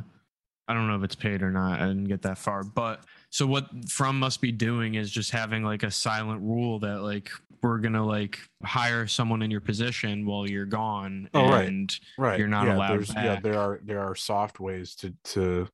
I 0.67 0.73
don't 0.73 0.87
know 0.87 0.95
if 0.97 1.03
it's 1.03 1.15
paid 1.15 1.41
or 1.41 1.51
not. 1.51 1.79
I 1.79 1.87
didn't 1.87 2.05
get 2.05 2.23
that 2.23 2.37
far, 2.37 2.63
but 2.63 3.03
so 3.29 3.45
what 3.45 3.69
from 3.89 4.19
must 4.19 4.41
be 4.41 4.51
doing 4.51 4.95
is 4.95 5.11
just 5.11 5.31
having 5.31 5.63
like 5.63 5.83
a 5.83 5.91
silent 5.91 6.41
rule 6.41 6.79
that 6.79 7.01
like 7.01 7.29
we're 7.61 7.77
gonna 7.79 8.05
like 8.05 8.39
hire 8.63 9.07
someone 9.07 9.41
in 9.41 9.49
your 9.51 9.61
position 9.61 10.25
while 10.25 10.47
you're 10.49 10.65
gone, 10.65 11.29
Oh, 11.33 11.49
right. 11.49 11.67
and 11.67 11.95
Right. 12.17 12.37
You're 12.39 12.47
not 12.47 12.67
yeah, 12.67 12.75
allowed 12.75 12.91
there's, 12.93 13.13
Yeah, 13.13 13.39
there 13.39 13.57
are 13.59 13.79
there 13.83 14.01
are 14.01 14.15
soft 14.15 14.59
ways 14.59 14.95
to 14.97 15.13
to 15.25 15.67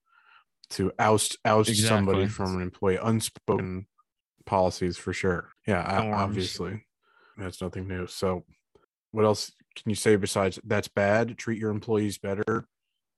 to 0.71 0.91
oust 0.99 1.37
oust 1.45 1.75
somebody 1.75 2.27
from 2.27 2.55
an 2.55 2.61
employee. 2.61 2.97
Unspoken 3.01 3.87
policies 4.45 4.97
for 4.97 5.11
sure. 5.13 5.49
Yeah, 5.67 5.99
Norms. 6.03 6.21
obviously. 6.21 6.85
That's 7.41 7.61
nothing 7.61 7.87
new. 7.87 8.07
So 8.07 8.43
what 9.11 9.25
else 9.25 9.51
can 9.75 9.89
you 9.89 9.95
say 9.95 10.15
besides 10.15 10.59
that's 10.63 10.87
bad? 10.87 11.37
Treat 11.37 11.59
your 11.59 11.71
employees 11.71 12.17
better. 12.17 12.67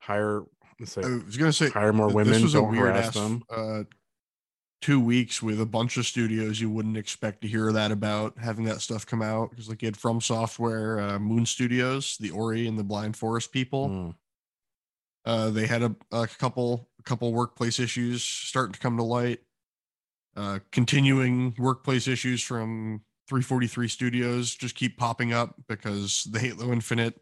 Hire 0.01 0.43
let's 0.79 0.93
say 0.93 1.01
I 1.03 1.19
was 1.25 1.38
gonna 1.38 1.53
say 1.53 1.69
hire 1.69 1.93
more 1.93 2.07
women, 2.12 2.33
This 2.33 2.43
was 2.43 2.55
a 2.55 2.57
don't 2.57 2.71
weird 2.71 2.95
harass 2.95 3.07
ass, 3.07 3.13
them. 3.13 3.43
Uh, 3.49 3.83
two 4.81 4.99
weeks 4.99 5.41
with 5.41 5.62
a 5.62 5.65
bunch 5.65 5.95
of 5.97 6.05
studios 6.05 6.59
you 6.59 6.69
wouldn't 6.69 6.97
expect 6.97 7.41
to 7.41 7.47
hear 7.47 7.71
that 7.71 7.89
about 7.91 8.38
having 8.38 8.65
that 8.65 8.81
stuff 8.81 9.05
come 9.05 9.21
out 9.21 9.49
because 9.49 9.69
like 9.69 9.81
you 9.81 9.86
had 9.88 9.95
from 9.95 10.19
software 10.19 10.99
uh, 10.99 11.17
moon 11.19 11.45
studios 11.45 12.17
the 12.19 12.29
ori 12.31 12.67
and 12.67 12.77
the 12.77 12.83
blind 12.83 13.15
forest 13.15 13.51
people 13.53 13.88
Mm. 13.88 14.15
uh, 15.25 15.49
they 15.51 15.67
had 15.67 15.83
a, 15.83 15.95
a 16.12 16.27
couple 16.27 16.89
a 16.99 17.03
couple 17.03 17.31
workplace 17.33 17.79
issues 17.79 18.23
starting 18.23 18.73
to 18.73 18.79
come 18.79 18.97
to 18.97 19.03
light 19.03 19.39
uh, 20.36 20.59
continuing 20.71 21.55
workplace 21.57 22.07
issues 22.09 22.41
from 22.43 23.01
343 23.27 23.88
studios 23.88 24.53
just 24.53 24.75
keep 24.75 24.97
popping 24.97 25.33
up 25.33 25.55
because 25.67 26.25
the 26.25 26.39
halo 26.39 26.71
infinite 26.71 27.19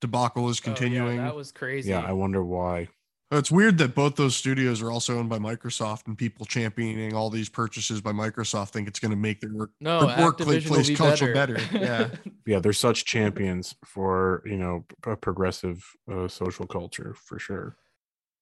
debacle 0.00 0.48
is 0.48 0.58
Oh, 0.58 0.62
yeah, 0.62 0.64
continuing 0.64 1.16
that 1.18 1.34
was 1.36 1.52
crazy. 1.52 1.90
Yeah, 1.90 2.04
I 2.04 2.12
wonder 2.12 2.42
why. 2.44 2.88
it's 3.30 3.50
weird 3.50 3.76
that 3.78 3.94
both 3.94 4.16
those 4.16 4.34
studios 4.36 4.80
are 4.80 4.90
also 4.90 5.18
owned 5.18 5.28
by 5.28 5.38
Microsoft, 5.38 6.06
and 6.06 6.16
people 6.16 6.46
championing 6.46 7.14
all 7.14 7.28
these 7.30 7.48
purchases 7.48 8.00
by 8.00 8.12
Microsoft 8.12 8.70
think 8.70 8.88
it's 8.88 8.98
going 8.98 9.10
to 9.10 9.16
make 9.16 9.40
their 9.40 9.52
work. 9.52 9.70
no, 9.80 10.00
the 10.00 10.22
workplace 10.22 10.88
be 10.88 10.94
culture 10.94 11.34
better. 11.34 11.54
better, 11.54 11.68
yeah. 11.78 12.08
Yeah, 12.46 12.58
they're 12.60 12.72
such 12.72 13.04
champions 13.04 13.74
for 13.84 14.42
you 14.46 14.56
know 14.56 14.84
a 15.04 15.16
progressive 15.16 15.84
uh, 16.10 16.28
social 16.28 16.66
culture 16.66 17.14
for 17.14 17.38
sure. 17.38 17.76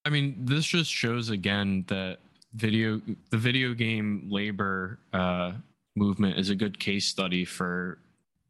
I 0.05 0.11
mean, 0.11 0.37
this 0.45 0.65
just 0.65 0.91
shows 0.91 1.31
again 1.31 1.85
that 1.89 2.19
video 2.55 3.01
the 3.31 3.37
video 3.37 3.75
game 3.75 4.29
labor 4.31 5.01
uh, 5.13 5.53
movement 5.97 6.39
is 6.39 6.51
a 6.51 6.55
good 6.55 6.79
case 6.79 7.07
study 7.07 7.45
for 7.45 7.99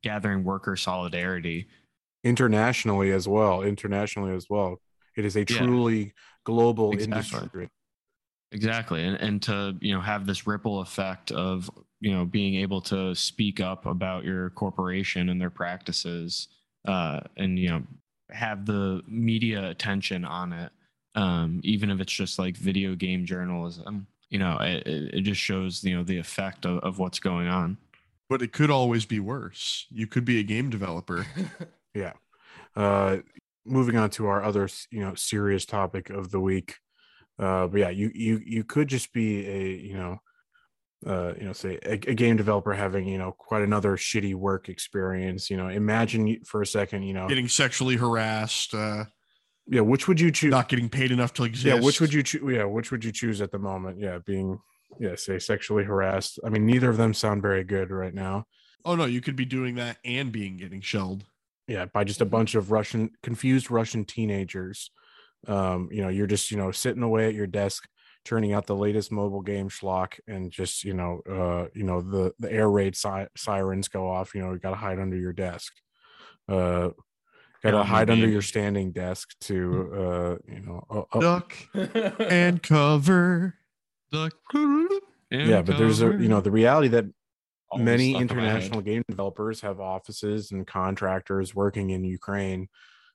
gathering 0.02 0.44
worker 0.44 0.76
solidarity. 0.76 1.66
internationally 2.24 3.12
as 3.12 3.28
well 3.28 3.62
internationally 3.62 4.34
as 4.34 4.46
well 4.50 4.80
it 5.16 5.24
is 5.24 5.36
a 5.36 5.44
Yeah. 5.48 5.58
truly 5.58 6.12
global 6.44 6.92
Exactly. 6.92 7.38
industry 7.40 7.68
Exactly. 8.52 9.02
And 9.04 9.16
and 9.16 9.42
to, 9.42 9.76
you 9.80 9.92
know, 9.94 10.00
have 10.00 10.24
this 10.24 10.46
ripple 10.46 10.80
effect 10.80 11.32
of, 11.32 11.68
you 12.00 12.12
know, 12.12 12.24
being 12.24 12.54
able 12.56 12.80
to 12.82 13.14
speak 13.14 13.60
up 13.60 13.86
about 13.86 14.24
your 14.24 14.50
corporation 14.50 15.28
and 15.28 15.40
their 15.40 15.50
practices 15.50 16.48
uh 16.86 17.18
and 17.36 17.58
you 17.58 17.68
know 17.68 17.82
have 18.30 18.64
the 18.64 19.02
media 19.08 19.70
attention 19.70 20.24
on 20.24 20.52
it 20.52 20.70
um 21.16 21.60
even 21.64 21.90
if 21.90 21.98
it's 22.00 22.12
just 22.12 22.38
like 22.38 22.56
video 22.56 22.94
game 22.94 23.24
journalism 23.26 24.06
you 24.30 24.38
know 24.38 24.58
it, 24.60 24.86
it 24.86 25.14
it 25.14 25.20
just 25.22 25.40
shows 25.40 25.82
you 25.84 25.96
know 25.96 26.04
the 26.04 26.18
effect 26.18 26.64
of, 26.66 26.78
of 26.80 26.98
what's 26.98 27.18
going 27.20 27.48
on 27.48 27.78
But 28.28 28.42
it 28.42 28.52
could 28.52 28.70
always 28.70 29.06
be 29.06 29.20
worse. 29.20 29.86
You 29.90 30.06
could 30.08 30.24
be 30.24 30.40
a 30.40 30.42
game 30.42 30.70
developer. 30.70 31.26
Yeah. 31.94 32.12
Uh 32.74 33.18
moving 33.64 33.96
on 33.96 34.10
to 34.10 34.26
our 34.26 34.42
other 34.42 34.68
you 34.90 35.00
know 35.00 35.14
serious 35.14 35.64
topic 35.64 36.10
of 36.10 36.30
the 36.30 36.40
week 36.40 36.76
uh 37.38 37.66
but 37.66 37.78
yeah 37.80 37.90
you 37.90 38.10
you 38.14 38.40
you 38.44 38.64
could 38.64 38.88
just 38.88 39.12
be 39.12 39.46
a 39.48 39.62
you 39.88 39.96
know 39.96 40.18
uh 41.06 41.32
you 41.38 41.44
know 41.44 41.52
say 41.52 41.78
a, 41.84 41.92
a 41.92 42.14
game 42.14 42.36
developer 42.36 42.72
having 42.72 43.06
you 43.08 43.18
know 43.18 43.32
quite 43.32 43.62
another 43.62 43.96
shitty 43.96 44.34
work 44.34 44.68
experience 44.68 45.50
you 45.50 45.56
know 45.56 45.68
imagine 45.68 46.38
for 46.44 46.62
a 46.62 46.66
second 46.66 47.02
you 47.02 47.14
know 47.14 47.28
Getting 47.28 47.48
sexually 47.48 47.96
harassed, 47.96 48.74
uh, 48.74 49.04
yeah 49.68 49.80
which 49.80 50.06
would 50.08 50.20
you 50.20 50.30
choose 50.30 50.50
not 50.50 50.68
getting 50.68 50.88
paid 50.88 51.10
enough 51.10 51.32
to 51.34 51.44
exist. 51.44 51.66
yeah 51.66 51.80
which 51.80 52.00
would 52.00 52.12
you 52.12 52.22
choose 52.22 52.42
yeah 52.54 52.64
which 52.64 52.90
would 52.90 53.04
you 53.04 53.12
choose 53.12 53.40
at 53.40 53.50
the 53.50 53.58
moment? 53.58 53.98
Yeah 54.00 54.18
being 54.24 54.58
yeah 54.98 55.14
say 55.16 55.38
sexually 55.38 55.84
harassed. 55.84 56.38
I 56.44 56.48
mean 56.48 56.66
neither 56.66 56.88
of 56.90 56.96
them 56.96 57.12
sound 57.14 57.42
very 57.42 57.64
good 57.64 57.90
right 57.90 58.14
now. 58.14 58.44
Oh 58.84 58.94
no, 58.94 59.04
you 59.04 59.20
could 59.20 59.36
be 59.36 59.44
doing 59.44 59.74
that 59.76 59.98
and 60.04 60.30
being 60.30 60.56
getting 60.56 60.80
shelled. 60.80 61.24
yeah 61.66 61.86
by 61.86 62.04
just 62.04 62.20
a 62.20 62.24
bunch 62.26 62.54
of 62.54 62.70
russian 62.70 63.10
confused 63.22 63.70
russian 63.70 64.04
teenagers. 64.04 64.90
Um 65.48 65.88
you 65.92 66.02
know 66.02 66.08
you're 66.08 66.26
just 66.28 66.50
you 66.50 66.56
know 66.56 66.70
sitting 66.70 67.02
away 67.02 67.26
at 67.26 67.34
your 67.34 67.46
desk 67.48 67.86
turning 68.24 68.52
out 68.52 68.66
the 68.66 68.74
latest 68.74 69.12
mobile 69.12 69.40
game 69.42 69.68
schlock 69.68 70.18
and 70.26 70.50
just 70.50 70.82
you 70.82 70.94
know 70.94 71.20
uh 71.30 71.68
you 71.74 71.84
know 71.84 72.00
the 72.00 72.32
the 72.40 72.50
air 72.52 72.68
raid 72.68 72.96
si- 72.96 73.26
sirens 73.36 73.88
go 73.88 74.08
off. 74.10 74.34
You 74.34 74.42
know 74.42 74.52
you 74.52 74.58
got 74.58 74.70
to 74.70 74.76
hide 74.76 74.98
under 74.98 75.16
your 75.16 75.32
desk. 75.32 75.72
Uh 76.48 76.90
got 77.70 77.82
to 77.82 77.84
Yeah, 77.84 77.84
hide 77.84 78.10
under 78.10 78.28
your 78.28 78.42
standing 78.42 78.92
desk 78.92 79.34
to 79.42 79.90
uh 79.94 80.36
you 80.52 80.60
know 80.60 80.84
uh, 80.90 81.02
uh, 81.12 81.20
Duck 81.20 81.54
and 82.20 82.62
cover. 82.62 83.54
the 84.10 84.30
yeah 85.30 85.62
but 85.62 85.76
there's 85.78 86.02
a 86.02 86.06
you 86.22 86.28
know 86.28 86.40
the 86.40 86.50
reality 86.50 86.88
that 86.88 87.04
Always 87.68 87.84
many 87.84 88.10
stuck 88.12 88.30
in 88.30 88.36
my 88.36 88.44
head. 88.44 88.62
international 88.62 88.80
game 88.80 89.02
developers 89.08 89.60
have 89.62 89.80
offices 89.80 90.52
and 90.52 90.66
contractors 90.66 91.54
working 91.54 91.90
in 91.90 92.04
Ukraine. 92.04 92.68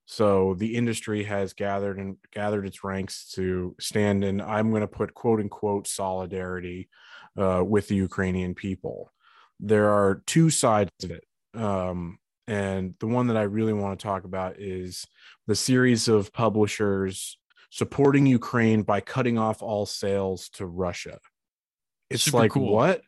So 0.05 0.55
the 0.55 0.75
industry 0.75 1.23
has 1.23 1.53
gathered 1.53 1.97
and 1.97 2.17
gathered 2.33 2.65
its 2.67 2.83
ranks 2.83 3.31
to 3.35 3.75
stand 3.79 4.25
in. 4.25 4.41
I'm 4.41 4.69
going 4.71 4.81
to 4.81 4.87
put 4.89 5.13
quote 5.13 5.39
unquote 5.39 5.87
solidarity 5.87 6.89
uh, 7.37 7.63
with 7.65 7.87
the 7.87 7.95
Ukrainian 7.95 8.53
people. 8.53 9.13
There 9.61 9.89
are 9.89 10.21
two 10.25 10.49
sides 10.49 10.91
of 11.03 11.11
it, 11.11 11.23
um, 11.53 12.19
and 12.51 12.95
the 12.99 13.07
one 13.07 13.27
that 13.27 13.37
I 13.37 13.43
really 13.43 13.71
want 13.71 13.97
to 13.97 14.03
talk 14.03 14.25
about 14.25 14.59
is 14.59 15.07
the 15.47 15.55
series 15.55 16.07
of 16.09 16.33
publishers 16.33 17.37
supporting 17.69 18.25
Ukraine 18.25 18.81
by 18.83 18.99
cutting 18.99 19.37
off 19.37 19.61
all 19.63 19.85
sales 19.85 20.49
to 20.55 20.65
Russia. 20.65 21.19
It's 22.09 22.23
Super 22.23 22.37
like 22.39 22.51
cool. 22.51 22.73
what? 22.73 23.01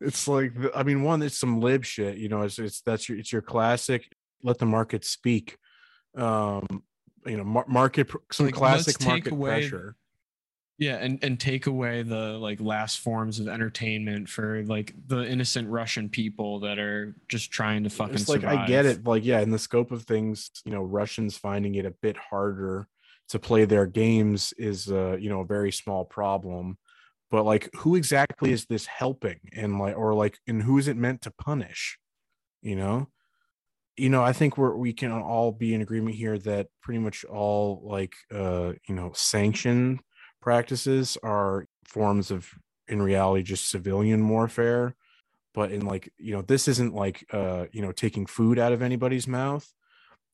It's 0.00 0.28
like 0.28 0.52
I 0.74 0.82
mean, 0.82 1.02
one, 1.02 1.22
it's 1.22 1.38
some 1.38 1.60
lib 1.60 1.84
shit. 1.84 2.18
You 2.18 2.28
know, 2.28 2.42
it's 2.42 2.58
it's 2.58 2.82
that's 2.82 3.08
your 3.08 3.18
it's 3.18 3.32
your 3.32 3.40
classic. 3.40 4.12
Let 4.42 4.58
the 4.58 4.66
market 4.66 5.04
speak. 5.06 5.56
Um, 6.14 6.82
you 7.24 7.38
know, 7.38 7.44
mar- 7.44 7.64
market 7.68 8.10
some 8.30 8.46
Like, 8.46 8.54
classic 8.54 9.02
market 9.06 9.32
away- 9.32 9.50
pressure. 9.68 9.96
Yeah, 10.78 10.96
and 10.96 11.22
and 11.22 11.38
take 11.38 11.66
away 11.66 12.02
the 12.02 12.38
like 12.38 12.60
last 12.60 13.00
forms 13.00 13.38
of 13.38 13.46
entertainment 13.46 14.28
for 14.28 14.64
like 14.64 14.94
the 15.06 15.24
innocent 15.28 15.68
Russian 15.68 16.08
people 16.08 16.60
that 16.60 16.78
are 16.78 17.14
just 17.28 17.52
trying 17.52 17.84
to 17.84 17.90
fucking 17.90 18.14
It's 18.14 18.28
like 18.28 18.40
survive. 18.40 18.58
I 18.60 18.66
get 18.66 18.86
it. 18.86 19.06
Like, 19.06 19.24
yeah, 19.24 19.40
in 19.40 19.50
the 19.50 19.58
scope 19.58 19.92
of 19.92 20.04
things, 20.04 20.50
you 20.64 20.72
know, 20.72 20.82
Russians 20.82 21.36
finding 21.36 21.74
it 21.74 21.86
a 21.86 21.94
bit 22.02 22.16
harder 22.16 22.88
to 23.28 23.38
play 23.38 23.64
their 23.64 23.86
games 23.86 24.52
is 24.58 24.90
uh, 24.90 25.16
you 25.20 25.28
know, 25.28 25.40
a 25.40 25.46
very 25.46 25.72
small 25.72 26.04
problem. 26.04 26.78
But 27.30 27.44
like 27.44 27.68
who 27.76 27.94
exactly 27.94 28.50
is 28.50 28.64
this 28.64 28.86
helping? 28.86 29.40
And 29.54 29.78
like 29.78 29.96
or 29.96 30.14
like 30.14 30.38
and 30.46 30.62
who 30.62 30.78
is 30.78 30.88
it 30.88 30.96
meant 30.96 31.22
to 31.22 31.30
punish? 31.30 31.98
You 32.62 32.76
know? 32.76 33.08
You 33.96 34.08
know, 34.08 34.22
I 34.22 34.32
think 34.32 34.56
we're 34.56 34.74
we 34.74 34.94
can 34.94 35.12
all 35.12 35.52
be 35.52 35.74
in 35.74 35.82
agreement 35.82 36.16
here 36.16 36.38
that 36.38 36.68
pretty 36.82 36.98
much 36.98 37.24
all 37.26 37.82
like 37.84 38.14
uh, 38.34 38.72
you 38.88 38.94
know, 38.94 39.12
sanction 39.14 40.00
practices 40.42 41.16
are 41.22 41.66
forms 41.84 42.30
of 42.30 42.48
in 42.88 43.00
reality 43.00 43.42
just 43.42 43.70
civilian 43.70 44.28
warfare 44.28 44.94
but 45.54 45.70
in 45.70 45.86
like 45.86 46.12
you 46.18 46.34
know 46.34 46.42
this 46.42 46.68
isn't 46.68 46.94
like 46.94 47.24
uh 47.32 47.64
you 47.72 47.80
know 47.80 47.92
taking 47.92 48.26
food 48.26 48.58
out 48.58 48.72
of 48.72 48.82
anybody's 48.82 49.26
mouth 49.26 49.66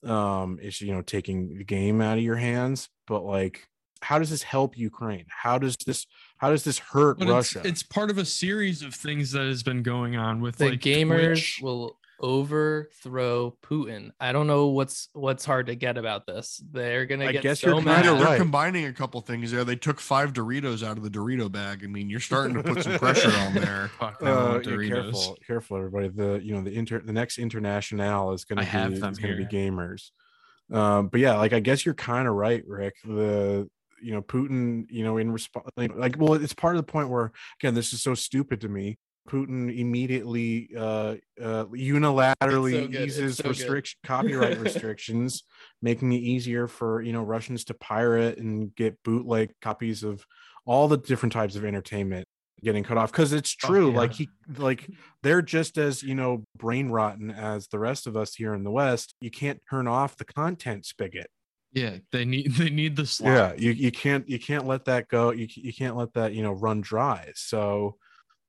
um 0.04 0.58
it's 0.62 0.80
you 0.80 0.92
know 0.92 1.02
taking 1.02 1.58
the 1.58 1.64
game 1.64 2.00
out 2.00 2.18
of 2.18 2.24
your 2.24 2.36
hands 2.36 2.88
but 3.06 3.20
like 3.20 3.68
how 4.00 4.18
does 4.18 4.30
this 4.30 4.42
help 4.42 4.78
ukraine 4.78 5.26
how 5.28 5.58
does 5.58 5.76
this 5.86 6.06
how 6.38 6.50
does 6.50 6.64
this 6.64 6.78
hurt 6.78 7.18
But 7.18 7.28
russia 7.28 7.58
it's, 7.60 7.68
it's 7.68 7.82
part 7.82 8.10
of 8.10 8.18
a 8.18 8.24
series 8.24 8.82
of 8.82 8.94
things 8.94 9.32
that 9.32 9.46
has 9.46 9.62
been 9.62 9.82
going 9.82 10.16
on 10.16 10.40
with 10.40 10.56
the 10.56 10.70
like 10.70 10.80
gamers 10.80 11.34
Twitch. 11.34 11.60
will 11.62 11.98
overthrow 12.20 13.56
Putin. 13.62 14.10
I 14.20 14.32
don't 14.32 14.46
know 14.46 14.68
what's 14.68 15.08
what's 15.12 15.44
hard 15.44 15.66
to 15.66 15.74
get 15.74 15.98
about 15.98 16.26
this. 16.26 16.62
They're 16.70 17.06
gonna 17.06 17.26
I 17.26 17.32
get 17.32 17.42
guess 17.42 17.60
so 17.60 17.68
you're 17.68 17.82
mad. 17.82 18.04
kinda 18.04 18.18
They're 18.18 18.26
right. 18.26 18.38
combining 18.38 18.86
a 18.86 18.92
couple 18.92 19.20
things 19.20 19.50
there. 19.52 19.64
They 19.64 19.76
took 19.76 20.00
five 20.00 20.32
Doritos 20.32 20.86
out 20.86 20.96
of 20.96 21.02
the 21.02 21.10
Dorito 21.10 21.50
bag. 21.50 21.82
I 21.84 21.86
mean, 21.86 22.10
you're 22.10 22.20
starting 22.20 22.56
to 22.56 22.62
put 22.62 22.82
some 22.82 22.98
pressure 22.98 23.32
on 23.32 23.54
there. 23.54 23.88
Fuck, 23.98 24.22
uh, 24.22 24.58
Doritos. 24.60 24.88
careful 24.88 25.38
careful 25.46 25.76
everybody 25.76 26.08
the 26.08 26.40
you 26.42 26.54
know 26.54 26.62
the 26.62 26.74
inter 26.74 27.00
the 27.00 27.12
next 27.12 27.38
international 27.38 28.32
is 28.32 28.44
going 28.44 28.58
I 28.58 28.62
to 28.62 28.68
have 28.68 28.92
be 28.92 28.98
them 28.98 29.14
going 29.14 29.36
to 29.36 29.44
be 29.44 29.46
gamers 29.46 30.10
um 30.72 31.08
but 31.08 31.20
yeah 31.20 31.34
like 31.36 31.52
i 31.52 31.60
guess 31.60 31.86
you're 31.86 31.94
kind 31.94 32.28
of 32.28 32.34
right 32.34 32.62
rick 32.66 32.94
the 33.04 33.68
you 34.02 34.12
know 34.12 34.22
putin 34.22 34.84
you 34.90 35.02
know 35.02 35.16
in 35.16 35.30
response 35.32 35.66
like, 35.76 35.94
like 35.96 36.16
well 36.18 36.34
it's 36.34 36.52
part 36.52 36.76
of 36.76 36.84
the 36.84 36.90
point 36.92 37.08
where 37.08 37.32
again 37.60 37.74
this 37.74 37.92
is 37.92 38.02
so 38.02 38.14
stupid 38.14 38.60
to 38.60 38.68
me 38.68 38.98
putin 39.28 39.76
immediately 39.78 40.70
uh 40.76 41.14
uh 41.40 41.64
unilaterally. 41.66 42.92
It's 42.92 43.18
eases 43.18 43.36
so 43.36 43.48
restriction 43.48 43.98
copyright 44.04 44.58
restrictions 44.66 45.44
making 45.82 46.12
it 46.12 46.22
easier 46.22 46.66
for 46.66 47.02
you 47.02 47.12
know 47.12 47.22
russians 47.22 47.64
to 47.64 47.74
pirate 47.74 48.38
and 48.38 48.74
get 48.74 49.02
bootleg 49.02 49.52
copies 49.60 50.02
of 50.02 50.24
all 50.64 50.88
the 50.88 50.98
different 50.98 51.32
types 51.32 51.56
of 51.56 51.64
entertainment 51.64 52.26
getting 52.62 52.82
cut 52.82 52.98
off 52.98 53.12
because 53.12 53.32
it's 53.32 53.54
Fuck 53.54 53.70
true 53.70 53.90
yeah. 53.90 53.96
like 53.96 54.12
he 54.12 54.28
like 54.56 54.88
they're 55.22 55.42
just 55.42 55.78
as 55.78 56.02
you 56.02 56.14
know 56.14 56.44
brain 56.56 56.88
rotten 56.90 57.30
as 57.30 57.68
the 57.68 57.78
rest 57.78 58.06
of 58.06 58.16
us 58.16 58.34
here 58.34 58.54
in 58.54 58.64
the 58.64 58.70
west 58.70 59.14
you 59.20 59.30
can't 59.30 59.60
turn 59.70 59.86
off 59.86 60.16
the 60.16 60.24
content 60.24 60.84
spigot 60.84 61.28
Yeah, 61.72 61.98
they 62.12 62.24
need 62.24 62.52
they 62.56 62.70
need 62.70 62.96
the 62.96 63.06
slot. 63.06 63.32
yeah 63.32 63.52
you, 63.56 63.70
you 63.72 63.92
can't 63.92 64.28
you 64.28 64.38
can't 64.38 64.66
let 64.66 64.86
that 64.86 65.08
go 65.08 65.30
you, 65.30 65.46
you 65.54 65.72
can't 65.72 65.96
let 65.96 66.12
that 66.14 66.32
you 66.32 66.42
know 66.42 66.52
run 66.52 66.80
dry 66.80 67.30
so 67.34 67.96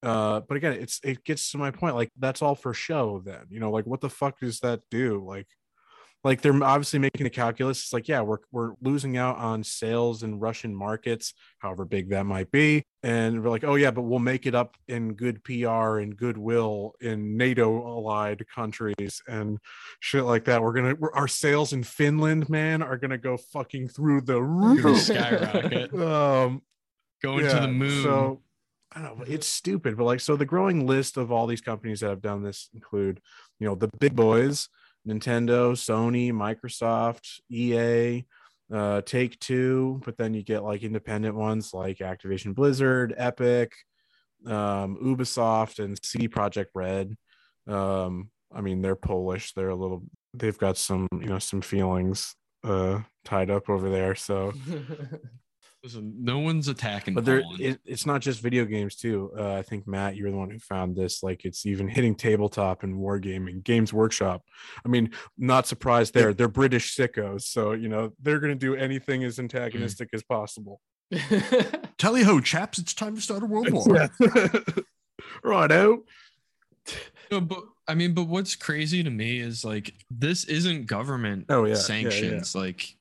uh 0.03 0.39
but 0.47 0.55
again 0.55 0.73
it's 0.73 0.99
it 1.03 1.23
gets 1.25 1.51
to 1.51 1.57
my 1.57 1.71
point 1.71 1.95
like 1.95 2.09
that's 2.17 2.41
all 2.41 2.55
for 2.55 2.73
show 2.73 3.21
then 3.25 3.43
you 3.49 3.59
know 3.59 3.71
like 3.71 3.85
what 3.85 4.01
the 4.01 4.09
fuck 4.09 4.39
does 4.39 4.59
that 4.61 4.81
do? 4.89 5.23
Like 5.25 5.47
like 6.23 6.41
they're 6.41 6.63
obviously 6.63 6.99
making 6.99 7.23
the 7.23 7.29
calculus. 7.29 7.79
It's 7.79 7.93
like 7.93 8.07
yeah 8.07 8.21
we're 8.21 8.39
we're 8.51 8.73
losing 8.81 9.17
out 9.17 9.37
on 9.37 9.63
sales 9.63 10.23
in 10.23 10.39
russian 10.39 10.75
markets 10.75 11.33
however 11.59 11.85
big 11.85 12.09
that 12.09 12.25
might 12.25 12.51
be. 12.51 12.83
And 13.03 13.41
we're 13.41 13.49
like 13.49 13.63
oh 13.63 13.75
yeah 13.75 13.91
but 13.91 14.01
we'll 14.01 14.19
make 14.19 14.45
it 14.45 14.55
up 14.55 14.75
in 14.87 15.13
good 15.13 15.43
pr 15.43 15.99
and 15.99 16.15
goodwill 16.15 16.93
in 16.99 17.37
nato 17.37 17.85
allied 17.85 18.45
countries 18.53 19.21
and 19.27 19.59
shit 19.99 20.23
like 20.23 20.45
that. 20.45 20.61
We're 20.61 20.73
gonna 20.73 20.95
we're, 20.95 21.13
our 21.13 21.27
sales 21.27 21.73
in 21.73 21.83
finland 21.83 22.49
man 22.49 22.81
are 22.81 22.97
gonna 22.97 23.17
go 23.17 23.37
fucking 23.37 23.87
through 23.89 24.21
the 24.21 24.41
roof. 24.41 25.01
Skyrocket. 25.01 25.93
um 26.01 26.61
Going 27.21 27.45
to 27.45 27.59
the 27.59 27.67
moon. 27.67 28.03
So 28.03 28.41
I 28.91 29.01
don't 29.01 29.19
know, 29.19 29.25
it's 29.27 29.47
stupid, 29.47 29.97
but 29.97 30.05
like 30.05 30.19
so 30.19 30.35
the 30.35 30.45
growing 30.45 30.87
list 30.87 31.17
of 31.17 31.31
all 31.31 31.45
these 31.45 31.61
companies 31.61 31.99
that 31.99 32.09
have 32.09 32.21
done 32.21 32.41
this 32.41 32.69
include, 32.73 33.21
you 33.59 33.67
know, 33.67 33.75
the 33.75 33.89
big 33.99 34.15
boys, 34.15 34.67
Nintendo, 35.07 35.73
Sony, 35.73 36.31
Microsoft, 36.31 37.39
EA, 37.49 38.25
uh, 38.73 39.01
Take 39.01 39.39
Two, 39.39 40.01
but 40.05 40.17
then 40.17 40.33
you 40.33 40.43
get 40.43 40.63
like 40.63 40.83
independent 40.83 41.35
ones 41.35 41.73
like 41.73 41.97
Activision 41.99 42.55
Blizzard, 42.55 43.13
Epic, 43.17 43.73
um, 44.45 44.97
Ubisoft, 45.03 45.83
and 45.83 45.97
CD 46.03 46.27
Projekt 46.27 46.67
Red. 46.73 47.15
Um, 47.67 48.29
I 48.53 48.61
mean, 48.61 48.81
they're 48.81 48.95
Polish. 48.95 49.53
They're 49.53 49.69
a 49.69 49.75
little. 49.75 50.03
They've 50.33 50.57
got 50.57 50.77
some, 50.77 51.07
you 51.13 51.27
know, 51.27 51.39
some 51.39 51.61
feelings 51.61 52.35
uh 52.63 52.99
tied 53.23 53.49
up 53.49 53.69
over 53.69 53.89
there. 53.89 54.15
So 54.15 54.53
Listen, 55.83 56.13
no 56.19 56.39
one's 56.39 56.67
attacking. 56.67 57.13
but 57.13 57.23
there 57.23 57.41
it, 57.57 57.79
it's 57.85 58.05
not 58.05 58.19
just 58.21 58.41
video 58.41 58.65
games 58.65 58.95
too 58.97 59.31
uh, 59.39 59.53
i 59.53 59.61
think 59.61 59.87
matt 59.87 60.17
you're 60.17 60.29
the 60.29 60.35
one 60.35 60.49
who 60.49 60.59
found 60.59 60.93
this 60.93 61.23
like 61.23 61.45
it's 61.45 61.65
even 61.65 61.87
hitting 61.87 62.15
tabletop 62.15 62.83
and 62.83 62.95
wargaming 62.95 63.63
games 63.63 63.93
workshop 63.93 64.41
i 64.85 64.89
mean 64.89 65.09
not 65.37 65.67
surprised 65.67 66.13
there 66.13 66.33
they're 66.33 66.49
british 66.49 66.97
sickos 66.97 67.43
so 67.43 67.71
you 67.71 67.87
know 67.87 68.11
they're 68.21 68.39
going 68.39 68.51
to 68.51 68.59
do 68.59 68.75
anything 68.75 69.23
as 69.23 69.39
antagonistic 69.39 70.09
as 70.13 70.21
possible 70.23 70.81
Tally 71.97 72.21
ho, 72.23 72.39
chaps! 72.39 72.77
It's 72.77 72.93
time 72.93 73.15
to 73.15 73.21
start 73.21 73.41
a 73.41 73.47
world 73.47 73.71
war. 73.71 74.09
Righto. 75.43 76.03
No, 77.31 77.41
but 77.41 77.63
I 77.87 77.95
mean, 77.95 78.13
but 78.13 78.25
what's 78.27 78.55
crazy 78.55 79.01
to 79.03 79.09
me 79.09 79.39
is 79.39 79.65
like 79.65 79.93
this 80.11 80.43
isn't 80.45 80.85
government 80.85 81.45
Oh, 81.49 81.63
yeah, 81.63 81.69
yeah, 81.69 81.75
yeah. 81.75 81.81
sanctions 81.81 82.53
like 82.55 82.95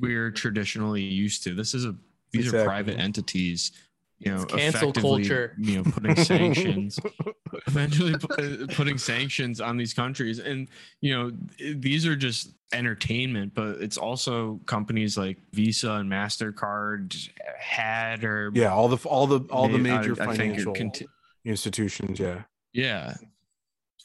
we're 0.00 0.30
traditionally 0.30 1.02
used 1.02 1.42
to. 1.44 1.54
This 1.54 1.74
is 1.74 1.84
a 1.84 1.94
these 2.32 2.46
Exactly. 2.46 2.60
are 2.60 2.64
private 2.64 2.98
entities, 2.98 3.72
you 4.18 4.30
know, 4.34 4.42
It's 4.42 4.52
cancel 4.54 4.92
culture. 4.92 5.54
You 5.58 5.82
know, 5.82 5.90
putting 5.90 6.14
sanctions, 6.16 6.98
eventually 7.66 8.14
pu- 8.18 8.64
uh, 8.64 8.74
putting 8.74 8.98
sanctions 8.98 9.60
on 9.60 9.76
these 9.78 9.94
countries, 9.94 10.38
and 10.38 10.68
you 11.00 11.14
know, 11.14 11.32
these 11.76 12.06
are 12.06 12.16
just 12.16 12.52
entertainment, 12.74 13.54
but 13.54 13.80
it's 13.80 13.96
also 13.96 14.60
companies 14.66 15.16
like 15.16 15.38
Visa 15.52 15.92
and 15.92 16.10
Mastercard 16.10 17.30
had 17.58 18.24
or 18.24 18.50
Yeah, 18.54 18.72
all 18.74 18.88
the 18.88 19.08
all 19.08 19.26
the 19.26 19.40
all 19.50 19.68
the 19.68 19.78
may- 19.78 19.90
I- 19.92 19.98
major 20.00 20.12
I 20.20 20.26
think 20.26 20.36
financial 20.36 20.74
conti- 20.74 21.06
institutions. 21.44 22.20
Yeah. 22.20 22.42
Yeah. 22.74 23.14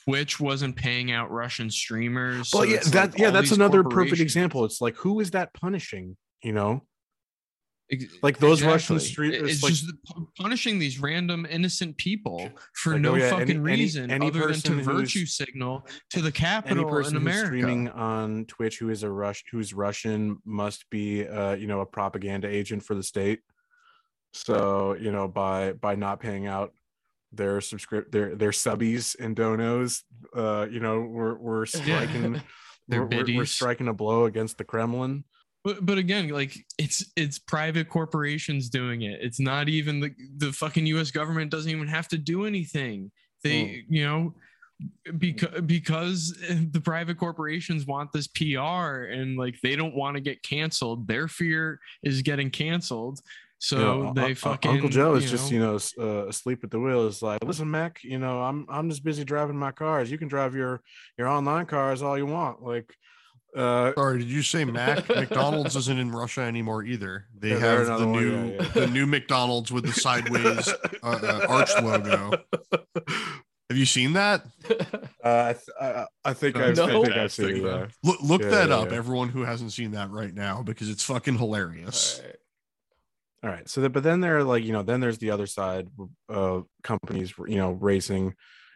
Twitch 0.06 0.40
wasn't 0.40 0.76
paying 0.76 1.12
out 1.12 1.32
Russian 1.32 1.70
streamers. 1.70 2.52
Well, 2.54 2.64
so 2.64 2.70
yeah, 2.70 2.80
that 2.92 3.12
like 3.12 3.20
yeah, 3.20 3.30
that's 3.32 3.52
another 3.52 3.84
perfect 3.84 4.22
example. 4.22 4.66
It's 4.66 4.82
like 4.82 4.96
who 4.98 5.20
is 5.20 5.32
that 5.32 5.54
punishing? 5.54 6.18
You 6.44 6.52
know, 6.54 6.82
like 8.22 8.38
those 8.40 8.62
Russian 8.64 8.96
exactly. 8.96 9.00
street. 9.00 9.34
It- 9.36 9.50
It's 9.50 9.64
like, 9.64 9.74
just 9.74 9.94
punishing 10.38 10.80
these 10.80 11.00
random 11.00 11.46
innocent 11.50 11.96
people 11.98 12.50
for 12.76 12.94
Like, 12.94 13.02
no 13.02 13.12
oh, 13.12 13.16
yeah, 13.16 13.30
fucking 13.30 13.44
any- 13.44 13.52
any- 13.56 13.60
reason 13.82 14.12
any 14.12 14.28
other 14.28 14.48
than 14.52 14.60
to 14.62 14.82
virtue 14.82 15.26
signal 15.26 15.88
to 16.10 16.20
the 16.20 16.26
any 16.28 16.32
capital 16.32 16.84
in 16.86 16.90
person 16.90 17.14
who's 17.14 17.22
America. 17.22 17.46
streaming 17.48 17.90
on 17.90 18.46
Twitch 18.46 18.80
who 18.80 18.90
is 18.90 19.04
a 19.04 19.10
Rush 19.12 19.44
who's 19.52 19.74
Russian 19.74 20.38
must 20.44 20.90
be 20.90 21.26
uh, 21.28 21.54
you 21.54 21.68
know 21.68 21.82
a 21.82 21.86
propaganda 21.86 22.48
agent 22.50 22.84
for 22.84 22.96
the 22.96 23.04
state. 23.04 23.40
So 24.34 24.96
you 25.00 25.12
know 25.12 25.28
by 25.28 25.74
by 25.74 25.96
not 25.96 26.20
paying 26.20 26.48
out 26.48 26.74
their 27.36 27.62
subscript 27.62 28.12
their 28.12 28.36
their 28.36 28.52
subbies 28.52 29.16
and 29.20 29.36
donos, 29.36 30.02
uh, 30.36 30.68
you 30.70 30.80
know 30.80 31.02
we're 31.02 31.36
we're 31.36 31.66
striking 31.82 32.42
we're, 32.88 33.06
we're- 33.06 33.38
we're 33.38 33.46
striking 33.46 33.88
a 33.88 33.94
blow 33.94 34.26
against 34.26 34.58
the 34.58 34.64
Kremlin. 34.64 35.24
But 35.64 35.86
but 35.86 35.98
again, 35.98 36.28
like 36.30 36.58
it's 36.78 37.06
it's 37.16 37.40
private 37.40 37.88
corporations 37.88 38.70
doing 38.70 39.04
it. 39.04 39.20
It's 39.22 39.40
not 39.40 39.70
even 39.70 40.00
the 40.02 40.12
the 40.38 40.52
fucking 40.52 40.86
U.S. 40.88 41.10
government 41.12 41.52
doesn't 41.52 41.72
even 41.72 41.88
have 41.88 42.08
to 42.10 42.18
do 42.18 42.46
anything. 42.46 43.12
They 43.44 43.84
you 43.88 44.04
know 44.06 44.36
because 45.18 45.62
because 45.62 46.34
the 46.72 46.82
private 46.82 47.18
corporations 47.18 47.86
want 47.86 48.12
this 48.12 48.28
PR 48.28 49.06
and 49.12 49.38
like 49.38 49.56
they 49.62 49.76
don't 49.78 49.96
want 49.96 50.16
to 50.16 50.22
get 50.22 50.44
canceled. 50.44 51.08
Their 51.08 51.28
fear 51.30 51.80
is 52.04 52.22
getting 52.22 52.50
canceled. 52.50 53.22
So 53.64 53.78
You 53.78 53.84
know, 53.84 54.14
they 54.14 54.22
Un- 54.24 54.28
Un- 54.28 54.36
fucking 54.36 54.72
Uncle 54.72 54.90
Joe 54.90 55.16
is 55.16 55.24
you 55.24 55.30
just 55.30 55.50
know, 55.50 55.56
you 55.58 55.64
know 55.64 55.80
uh, 56.06 56.28
asleep 56.28 56.66
at 56.66 56.72
the 56.72 56.82
wheel. 56.82 57.08
Is 57.08 57.22
like, 57.22 57.42
listen, 57.46 57.72
Mac, 57.72 58.04
you 58.04 58.20
know, 58.20 58.42
I'm 58.44 58.66
I'm 58.70 58.90
just 58.90 59.06
busy 59.06 59.24
driving 59.24 59.56
my 59.56 59.72
cars. 59.72 60.12
You 60.12 60.18
can 60.18 60.28
drive 60.28 60.54
your 60.54 60.82
your 61.18 61.30
online 61.30 61.66
cars 61.66 62.02
all 62.02 62.18
you 62.18 62.26
want. 62.26 62.62
Like, 62.62 62.94
uh, 63.56 63.94
Sorry, 63.96 64.20
did 64.20 64.28
you 64.28 64.42
say 64.44 64.66
Mac? 64.80 65.08
McDonald's 65.08 65.78
isn't 65.78 65.98
in 65.98 66.12
Russia 66.12 66.42
anymore 66.42 66.84
either. 66.84 67.28
They 67.40 67.52
Yeah, 67.52 67.60
have 67.60 67.86
the 67.86 67.94
another 67.96 68.08
one, 68.08 68.22
new 68.22 68.52
yeah, 68.52 68.62
yeah. 68.64 68.68
the 68.74 68.88
new 68.88 69.06
McDonald's 69.08 69.72
with 69.72 69.86
the 69.86 69.94
sideways 69.94 70.68
uh, 71.02 71.08
uh, 71.24 71.46
arch 71.48 71.72
logo. 71.82 72.34
Have 73.70 73.78
you 73.78 73.86
seen 73.86 74.12
that? 74.14 74.44
Uh, 74.70 74.76
I, 75.24 75.54
th- 75.54 75.70
I, 75.82 76.06
I 76.26 76.34
think 76.34 76.58
No, 76.58 76.66
I've, 76.66 76.80
I 76.80 76.86
think 76.92 77.10
I've 77.14 77.32
seen 77.32 77.64
that. 77.64 77.92
Look 78.04 78.22
look 78.22 78.42
Yeah, 78.42 78.50
that 78.50 78.70
yeah, 78.70 78.76
up, 78.76 78.92
yeah. 78.92 78.98
everyone 78.98 79.30
who 79.30 79.44
hasn't 79.46 79.72
seen 79.72 79.92
that 79.92 80.12
right 80.12 80.34
now, 80.34 80.62
because 80.64 80.90
it's 80.90 81.04
fucking 81.06 81.38
hilarious. 81.38 82.20
Alright. 82.20 82.36
All 83.44 83.50
right. 83.50 83.68
So, 83.68 83.82
that, 83.82 83.90
but 83.90 84.04
then 84.04 84.22
there, 84.22 84.38
are 84.38 84.44
like, 84.44 84.64
you 84.64 84.72
know, 84.72 84.84
then 84.84 85.02
there's 85.02 85.18
the 85.18 85.32
other 85.32 85.48
side, 85.48 85.90
of 86.30 86.66
companies, 86.82 87.34
you 87.46 87.58
know, 87.58 87.72
raising, 87.72 88.34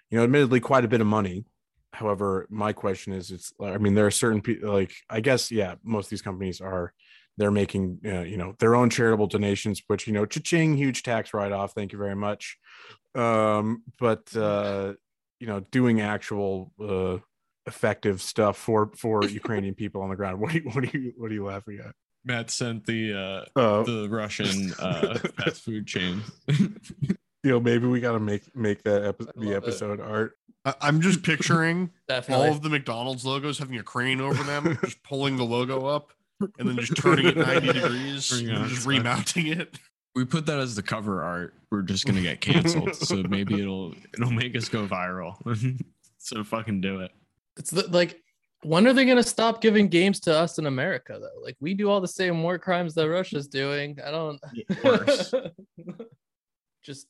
you 0.10 0.18
know, 0.18 0.24
admittedly 0.24 0.60
quite 0.60 0.84
a 0.84 0.90
bit 0.90 1.00
of 1.00 1.08
money. 1.08 1.46
However, 1.94 2.48
my 2.50 2.74
question 2.74 3.14
is, 3.14 3.32
it's, 3.32 3.54
I 3.64 3.78
mean, 3.78 3.96
there 3.96 4.06
are 4.06 4.12
certain 4.12 4.42
people, 4.42 4.74
like, 4.74 4.92
I 5.10 5.22
guess, 5.22 5.52
yeah, 5.52 5.76
most 5.84 6.08
of 6.08 6.10
these 6.10 6.22
companies 6.22 6.60
are, 6.60 6.94
they're 7.38 7.52
making, 7.52 8.00
uh, 8.06 8.22
you 8.22 8.36
know, 8.36 8.56
their 8.60 8.76
own 8.76 8.90
charitable 8.90 9.28
donations, 9.28 9.82
which, 9.88 10.06
you 10.06 10.12
know, 10.12 10.26
cha-ching, 10.26 10.76
huge 10.76 11.02
tax 11.02 11.34
write-off. 11.34 11.72
Thank 11.74 11.94
you 11.94 11.98
very 11.98 12.16
much. 12.16 12.58
Um, 13.16 13.84
but, 14.00 14.36
uh, 14.36 14.94
you 15.40 15.48
know, 15.48 15.62
doing 15.72 16.02
actual, 16.02 16.74
uh, 16.84 17.18
effective 17.68 18.22
stuff 18.22 18.58
for 18.58 18.92
for 18.96 19.24
Ukrainian 19.28 19.76
people 19.76 20.02
on 20.02 20.10
the 20.10 20.16
ground. 20.16 20.40
What 20.40 20.52
do 20.54 20.60
you 20.60 20.70
what 20.70 20.84
do 20.84 20.98
you 20.98 21.14
what 21.18 21.30
are 21.30 21.34
you 21.34 21.46
laughing 21.46 21.80
at? 21.86 21.94
Matt 22.28 22.50
sent 22.52 22.86
the 22.86 23.46
uh 23.56 23.60
Uh, 23.60 23.84
the 23.84 24.08
Russian 24.10 24.74
uh 24.80 25.18
fast 25.40 25.62
food 25.64 25.88
chain. 25.88 26.22
you 26.48 27.16
know 27.52 27.60
maybe 27.60 27.88
we 27.88 28.00
got 28.00 28.14
to 28.14 28.20
make 28.20 28.56
make 28.56 28.84
that 28.84 29.04
epi- 29.06 29.26
the 29.26 29.32
love 29.46 29.54
it. 29.54 29.56
episode 29.56 30.00
art 30.02 30.38
I- 30.66 30.76
I'm 30.82 31.02
just 31.02 31.24
picturing 31.24 31.92
all 32.30 32.44
of 32.52 32.62
the 32.62 32.70
McDonald's 32.70 33.26
logos 33.26 33.58
having 33.60 33.78
a 33.78 33.84
crane 33.84 34.20
over 34.22 34.44
them, 34.44 34.78
just 34.84 35.02
pulling 35.04 35.38
the 35.38 35.46
logo 35.46 35.86
up 35.86 36.12
and 36.60 36.68
then 36.70 36.78
just 36.78 36.98
turning 36.98 37.26
it 37.28 37.38
90 37.38 37.74
degrees, 37.74 38.30
Turning 38.30 38.50
and 38.50 38.58
on 38.58 38.64
just 38.66 38.76
its 38.76 38.84
side. 38.84 38.90
remounting 38.90 39.48
it. 39.48 39.80
we 40.14 40.26
put 40.26 40.46
that 40.48 40.60
as 40.60 40.76
the 40.76 40.84
cover 40.84 41.24
art. 41.24 41.54
We're 41.72 41.82
just 41.84 42.06
gonna 42.06 42.22
get 42.22 42.42
canceled. 42.42 42.96
so 42.96 43.24
maybe 43.24 43.62
it'll 43.62 43.94
it'll 44.14 44.32
make 44.32 44.56
us 44.58 44.68
go 44.70 44.86
viral. 44.88 45.36
so 46.18 46.44
fucking 46.44 46.82
do 46.82 47.00
it. 47.02 47.12
It's 47.58 47.72
the, 47.72 47.88
like, 47.90 48.22
when 48.64 48.88
are 48.88 48.94
they 48.94 49.06
going 49.06 49.18
to 49.18 49.24
stop 49.24 49.62
giving 49.62 49.88
games 49.88 50.20
to 50.22 50.36
us 50.36 50.58
in 50.58 50.66
America, 50.66 51.18
though? 51.20 51.42
Like, 51.44 51.56
we 51.60 51.74
do 51.74 51.90
all 51.90 52.02
the 52.02 52.08
same 52.08 52.42
war 52.44 52.58
crimes 52.58 52.94
that 52.96 53.10
Russia's 53.10 53.48
doing. 53.48 54.00
I 54.06 54.12
don't. 54.12 54.40
Worse. 54.84 55.34
Just 56.84 57.08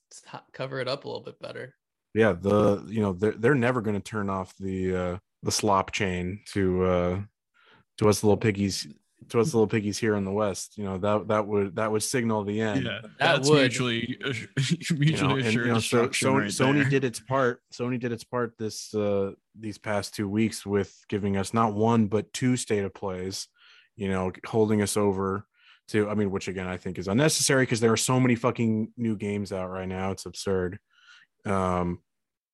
cover 0.53 0.79
it 0.79 0.87
up 0.87 1.05
a 1.05 1.07
little 1.07 1.23
bit 1.23 1.39
better. 1.39 1.75
yeah 2.15 2.33
the 2.33 2.83
you 2.87 2.99
know 3.01 3.13
they're, 3.13 3.33
they're 3.33 3.53
never 3.55 3.81
going 3.81 3.95
to 3.95 4.01
turn 4.01 4.29
off 4.29 4.55
the 4.57 4.95
uh 4.95 5.17
the 5.43 5.51
slop 5.51 5.91
chain 5.91 6.39
to 6.53 6.83
uh 6.83 7.21
to 7.99 8.09
us 8.09 8.23
little 8.23 8.37
piggies 8.37 8.87
to 9.29 9.39
us 9.39 9.53
little 9.53 9.67
piggies 9.67 9.97
here 9.97 10.15
in 10.15 10.23
the 10.25 10.31
west 10.31 10.77
you 10.77 10.83
know 10.83 10.97
that 10.97 11.27
that 11.27 11.45
would 11.47 11.75
that 11.75 11.91
would 11.91 12.01
signal 12.03 12.43
the 12.43 12.61
end 12.61 12.85
Yeah, 12.85 12.99
That 13.01 13.09
that's 13.19 13.49
would- 13.49 13.59
mutually 13.61 14.17
mutually 14.91 15.05
you 15.05 15.17
know, 15.21 15.35
and, 15.37 15.53
you 15.53 15.65
know, 15.65 15.79
so 15.79 16.07
destruction 16.07 16.27
Sony, 16.29 16.39
right 16.39 16.49
Sony 16.49 16.81
there. 16.81 16.89
did 16.89 17.03
its 17.03 17.19
part. 17.19 17.61
Sony 17.73 17.99
did 17.99 18.11
its 18.11 18.23
part 18.23 18.57
this 18.57 18.93
uh, 18.93 19.31
these 19.59 19.77
past 19.77 20.15
two 20.15 20.29
weeks 20.29 20.65
with 20.65 20.95
giving 21.09 21.35
us 21.37 21.53
not 21.53 21.73
one 21.73 22.07
but 22.07 22.31
two 22.33 22.55
state 22.57 22.83
of 22.85 22.93
plays. 22.93 23.47
You 23.95 24.09
know, 24.09 24.31
holding 24.45 24.81
us 24.83 24.95
over 24.95 25.45
to. 25.89 26.07
I 26.09 26.13
mean, 26.13 26.29
which 26.31 26.47
again 26.47 26.67
I 26.67 26.77
think 26.77 26.97
is 26.99 27.07
unnecessary 27.07 27.63
because 27.63 27.79
there 27.79 27.91
are 27.91 27.97
so 27.97 28.19
many 28.19 28.35
fucking 28.35 28.91
new 28.97 29.15
games 29.17 29.51
out 29.51 29.69
right 29.71 29.87
now. 29.87 30.11
It's 30.11 30.25
absurd. 30.27 30.77
Um, 31.45 31.99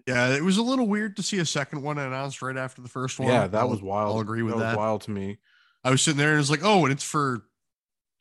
Yeah, 0.07 0.35
it 0.35 0.43
was 0.43 0.57
a 0.57 0.63
little 0.63 0.87
weird 0.87 1.15
to 1.17 1.23
see 1.23 1.39
a 1.39 1.45
second 1.45 1.81
one 1.81 1.97
announced 1.97 2.41
right 2.41 2.57
after 2.57 2.81
the 2.81 2.89
first 2.89 3.19
one. 3.19 3.27
yeah, 3.29 3.47
that 3.47 3.59
I'll- 3.59 3.69
was 3.69 3.81
wild. 3.81 4.15
I'll 4.15 4.21
agree 4.21 4.41
with 4.43 4.53
that. 4.55 4.59
Was 4.59 4.71
that. 4.73 4.77
wild 4.77 5.01
to 5.01 5.11
me. 5.11 5.37
I 5.83 5.91
was 5.91 6.01
sitting 6.01 6.17
there 6.17 6.29
and 6.29 6.35
it 6.35 6.39
was 6.39 6.51
like, 6.51 6.63
oh, 6.63 6.85
and 6.85 6.91
it's 6.91 7.03
for 7.03 7.43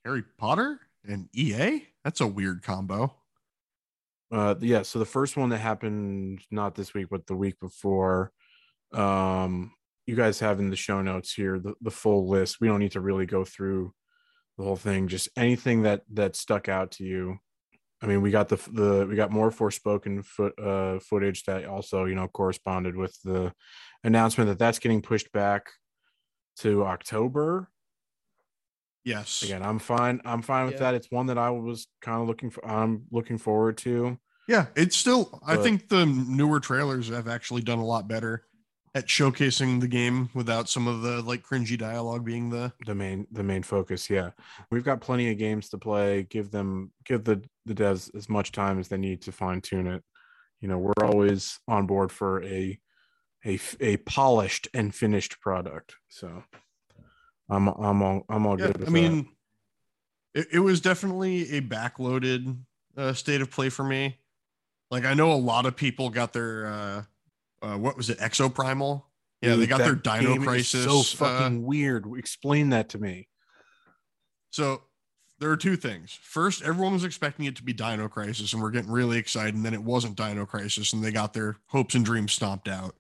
Harry 0.05 0.25
Potter 0.39 0.81
and 1.07 1.29
EA. 1.33 1.87
That's 2.05 2.21
a 2.21 2.27
weird 2.27 2.63
combo. 2.63 3.15
Uh, 4.33 4.55
yeah. 4.61 4.83
So 4.83 4.99
the 4.99 5.05
first 5.05 5.37
one 5.37 5.51
that 5.51 5.59
happened 5.59 6.41
not 6.51 6.75
this 6.75 6.95
week, 6.95 7.09
but 7.11 7.27
the 7.27 7.37
week 7.37 7.61
before. 7.61 8.33
Um, 8.93 9.73
you 10.07 10.17
guys 10.17 10.41
have 10.41 10.59
in 10.59 10.71
the 10.71 10.77
show 10.77 11.01
notes 11.01 11.33
here 11.33 11.59
the, 11.59 11.75
the 11.81 11.91
full 11.91 12.29
list. 12.29 12.61
We 12.61 12.69
don't 12.69 12.81
need 12.81 12.93
to 12.93 13.01
really 13.01 13.27
go 13.27 13.45
through 13.45 13.93
the 14.59 14.65
whole 14.65 14.77
thing. 14.77 15.07
Just 15.09 15.29
anything 15.37 15.83
that 15.83 16.03
that 16.15 16.35
stuck 16.35 16.69
out 16.69 16.93
to 16.93 17.05
you. 17.05 17.39
I 18.03 18.07
mean, 18.07 18.21
we 18.21 18.33
got 18.33 18.49
the 18.49 18.57
the 18.73 19.07
we 19.09 19.15
got 19.15 19.31
more 19.31 19.51
Forspoken 19.51 20.25
foot 20.25 20.59
uh 20.59 20.99
footage 20.99 21.45
that 21.45 21.67
also 21.67 22.05
you 22.05 22.17
know 22.17 22.27
corresponded 22.27 22.97
with 22.97 23.17
the 23.23 23.53
announcement 24.03 24.49
that 24.49 24.59
that's 24.59 24.81
getting 24.81 25.03
pushed 25.03 25.31
back 25.33 25.71
to 26.59 26.85
October. 26.85 27.69
Yes. 29.05 29.43
Again, 29.43 29.63
I'm 29.63 29.79
fine. 29.79 30.21
I'm 30.25 30.43
fine 30.43 30.67
with 30.67 30.75
Yeah. 30.75 30.81
that. 30.81 30.95
It's 30.95 31.11
one 31.11 31.27
that 31.27 31.39
I 31.39 31.51
was 31.51 31.89
kind 32.01 32.21
of 32.23 32.29
looking 32.29 32.51
for. 32.51 32.65
I'm 32.67 33.05
looking 33.11 33.39
forward 33.39 33.77
to. 33.79 34.19
Yeah, 34.49 34.67
it's 34.77 34.97
still. 34.97 35.41
I 35.47 35.57
think 35.57 35.89
the 35.89 36.05
newer 36.07 36.61
trailers 36.61 37.09
have 37.09 37.29
actually 37.29 37.63
done 37.63 37.79
a 37.79 37.85
lot 37.85 38.07
better 38.09 38.45
at 38.95 39.07
showcasing 39.07 39.81
the 39.81 39.89
game 39.89 40.29
without 40.35 40.69
some 40.69 40.87
of 40.87 41.01
the 41.03 41.23
like 41.23 41.43
cringy 41.43 41.79
dialogue 41.79 42.25
being 42.25 42.51
the. 42.51 42.73
the 42.87 42.95
main 42.95 43.27
the 43.33 43.43
main 43.43 43.63
focus 43.63 44.11
yeah 44.11 44.29
we've 44.71 44.85
got 44.85 45.01
plenty 45.01 45.31
of 45.31 45.39
games 45.39 45.71
to 45.71 45.79
play 45.79 46.25
give 46.25 46.51
them 46.51 46.93
give 47.07 47.25
the 47.25 47.43
the 47.65 47.75
devs 47.75 48.15
as 48.15 48.29
much 48.29 48.53
time 48.53 48.79
as 48.79 48.89
they 48.89 48.99
need 48.99 49.23
to 49.23 49.33
fine 49.33 49.63
tune 49.63 49.87
it 49.87 50.05
you 50.61 50.69
know 50.69 50.77
we're 50.77 50.93
always 51.07 51.59
on 51.67 51.87
board 51.87 52.13
for 52.13 52.43
a 52.45 52.79
a 53.47 53.59
a 53.81 53.97
polished 53.99 54.69
and 54.75 54.95
finished 54.95 55.41
product 55.41 55.97
so 56.09 56.45
i'm 57.51 57.69
i'm 57.69 58.03
all 58.03 58.25
i'm 58.29 58.47
all 58.47 58.59
Yeah, 58.59 58.69
good 58.69 58.79
with 58.79 58.89
I 58.89 58.93
mean, 58.93 59.29
it, 60.35 60.47
it 60.53 60.59
was 60.61 60.81
definitely 60.81 61.57
a 61.57 61.61
backloaded 61.61 62.57
uh, 62.97 63.13
state 63.13 63.41
of 63.41 63.51
play 63.51 63.69
for 63.69 63.85
me. 63.85 64.19
Like 64.91 65.05
I 65.05 65.15
know 65.15 65.33
a 65.33 65.35
lot 65.35 65.67
of 65.67 65.77
people 65.77 66.11
got 66.11 66.33
their 66.33 66.67
uh, 66.67 67.03
uh 67.63 67.77
what 67.79 67.97
was 67.97 68.11
it, 68.11 68.19
Exoprimal? 68.19 69.03
that. 69.41 69.49
Yeah, 69.49 69.57
they 69.57 69.67
got 69.67 69.79
their 69.79 69.97
Dino 69.97 70.37
Crisis. 70.37 70.85
so 70.85 71.01
uh, 71.01 71.03
fucking 71.03 71.65
weird 71.65 72.07
explain 72.17 72.71
that 72.71 72.89
to 72.91 72.99
me 72.99 73.29
So 74.51 74.83
there 75.41 75.51
are 75.51 75.57
two 75.57 75.77
things. 75.77 76.17
First, 76.23 76.63
everyone 76.63 76.93
was 76.93 77.03
expecting 77.03 77.47
it 77.47 77.57
to 77.57 77.65
be 77.65 77.73
Dino 77.73 78.07
Crisis, 78.09 78.53
and 78.53 78.63
we're 78.63 78.71
getting 78.71 78.93
really 78.93 79.19
excited. 79.19 79.57
And 79.57 79.65
then 79.65 79.75
it 79.75 79.83
wasn't 79.83 80.17
Dino 80.17 80.47
Crisis, 80.47 80.93
and 80.93 81.03
they 81.03 81.11
got 81.11 81.33
their 81.33 81.57
hopes 81.67 81.97
and 81.97 82.05
dreams 82.05 82.33
stomped 82.33 82.69
out. 82.69 82.95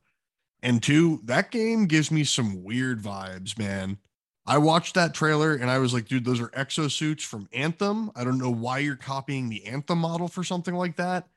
And 0.62 0.82
two, 0.82 1.20
that 1.24 1.50
game 1.50 1.86
gives 1.86 2.10
me 2.10 2.22
some 2.24 2.62
weird 2.62 3.02
vibes, 3.02 3.58
man. 3.58 3.98
I 4.46 4.58
watched 4.58 4.94
that 4.94 5.14
trailer 5.14 5.54
and 5.54 5.70
I 5.70 5.78
was 5.78 5.92
like, 5.94 6.06
dude, 6.06 6.24
those 6.24 6.40
are 6.40 6.48
exosuits 6.48 7.22
from 7.22 7.48
Anthem. 7.52 8.10
I 8.16 8.24
don't 8.24 8.38
know 8.38 8.50
why 8.50 8.78
you're 8.78 8.96
copying 8.96 9.48
the 9.48 9.64
Anthem 9.66 9.98
model 9.98 10.28
for 10.28 10.42
something 10.44 10.74
like 10.74 10.96
that. 10.96 11.28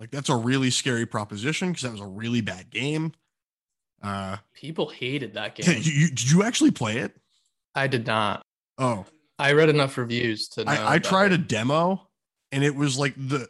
Like, 0.00 0.10
that's 0.10 0.28
a 0.28 0.36
really 0.36 0.70
scary 0.70 1.06
proposition 1.06 1.68
because 1.68 1.82
that 1.82 1.92
was 1.92 2.00
a 2.00 2.06
really 2.06 2.40
bad 2.40 2.70
game. 2.70 3.12
Uh, 4.02 4.36
People 4.54 4.88
hated 4.88 5.34
that 5.34 5.54
game. 5.56 5.80
you, 5.82 5.92
you- 5.92 6.08
did 6.08 6.30
you 6.30 6.42
actually 6.42 6.70
play 6.72 6.98
it? 6.98 7.16
I 7.74 7.86
did 7.86 8.06
not. 8.06 8.42
Oh, 8.78 9.04
I 9.38 9.52
read 9.52 9.68
enough 9.68 9.96
reviews 9.98 10.48
to 10.50 10.64
know. 10.64 10.70
I, 10.72 10.94
I 10.94 10.98
tried 11.00 11.32
a 11.32 11.38
demo 11.38 12.08
and 12.52 12.62
it 12.62 12.74
was 12.76 12.96
like 12.98 13.14
the 13.16 13.48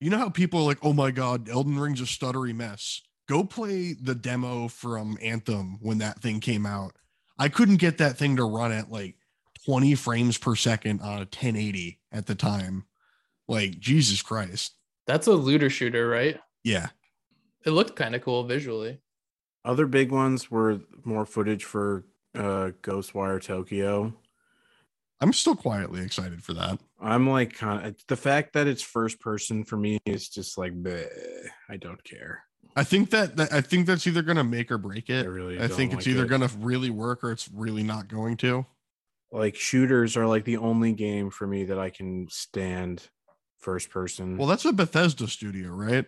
you 0.00 0.10
know 0.10 0.18
how 0.18 0.28
people 0.28 0.60
are 0.60 0.64
like, 0.64 0.78
oh 0.82 0.92
my 0.92 1.10
god, 1.10 1.48
Elden 1.48 1.78
Ring's 1.78 2.00
a 2.00 2.04
stuttery 2.04 2.54
mess. 2.54 3.02
Go 3.28 3.44
play 3.44 3.94
the 3.94 4.14
demo 4.14 4.68
from 4.68 5.18
Anthem 5.22 5.78
when 5.80 5.98
that 5.98 6.20
thing 6.20 6.40
came 6.40 6.66
out. 6.66 6.92
I 7.38 7.48
couldn't 7.48 7.76
get 7.76 7.98
that 7.98 8.16
thing 8.16 8.36
to 8.36 8.44
run 8.44 8.72
at 8.72 8.90
like 8.90 9.16
20 9.66 9.94
frames 9.94 10.38
per 10.38 10.54
second 10.54 11.00
on 11.00 11.14
a 11.14 11.18
1080 11.20 11.98
at 12.12 12.26
the 12.26 12.34
time. 12.34 12.84
Like 13.48 13.78
Jesus 13.78 14.22
Christ. 14.22 14.74
That's 15.06 15.26
a 15.26 15.32
looter 15.32 15.70
shooter, 15.70 16.08
right? 16.08 16.38
Yeah. 16.62 16.88
It 17.64 17.70
looked 17.70 17.96
kind 17.96 18.14
of 18.14 18.22
cool 18.22 18.44
visually. 18.44 19.00
Other 19.64 19.86
big 19.86 20.12
ones 20.12 20.50
were 20.50 20.80
more 21.04 21.24
footage 21.24 21.64
for 21.64 22.04
uh, 22.34 22.70
Ghostwire 22.82 23.42
Tokyo. 23.42 24.14
I'm 25.20 25.32
still 25.32 25.56
quietly 25.56 26.02
excited 26.02 26.42
for 26.42 26.52
that. 26.54 26.78
I'm 27.00 27.28
like 27.28 27.54
kind 27.54 27.86
of 27.86 27.96
the 28.08 28.16
fact 28.16 28.52
that 28.54 28.66
it's 28.66 28.82
first 28.82 29.20
person 29.20 29.64
for 29.64 29.76
me 29.76 29.98
is 30.04 30.28
just 30.28 30.58
like 30.58 30.74
bleh, 30.74 31.06
I 31.68 31.76
don't 31.76 32.02
care. 32.04 32.44
I 32.76 32.84
think 32.84 33.10
that, 33.10 33.36
that 33.36 33.52
I 33.52 33.60
think 33.60 33.86
that's 33.86 34.06
either 34.06 34.22
gonna 34.22 34.44
make 34.44 34.70
or 34.70 34.78
break 34.78 35.08
I 35.10 35.14
it. 35.14 35.26
really 35.28 35.60
I 35.60 35.68
think 35.68 35.92
it's 35.92 36.06
like 36.06 36.14
either 36.14 36.24
it. 36.24 36.28
gonna 36.28 36.48
really 36.58 36.90
work 36.90 37.22
or 37.24 37.30
it's 37.32 37.48
really 37.52 37.82
not 37.82 38.08
going 38.08 38.36
to. 38.38 38.66
like 39.32 39.56
shooters 39.56 40.16
are 40.16 40.26
like 40.26 40.44
the 40.44 40.56
only 40.58 40.92
game 40.92 41.30
for 41.30 41.46
me 41.46 41.64
that 41.64 41.78
I 41.78 41.90
can 41.90 42.28
stand 42.30 43.08
first 43.58 43.90
person. 43.90 44.36
Well, 44.36 44.46
that's 44.48 44.64
a 44.64 44.72
Bethesda 44.72 45.26
studio, 45.28 45.70
right? 45.70 46.06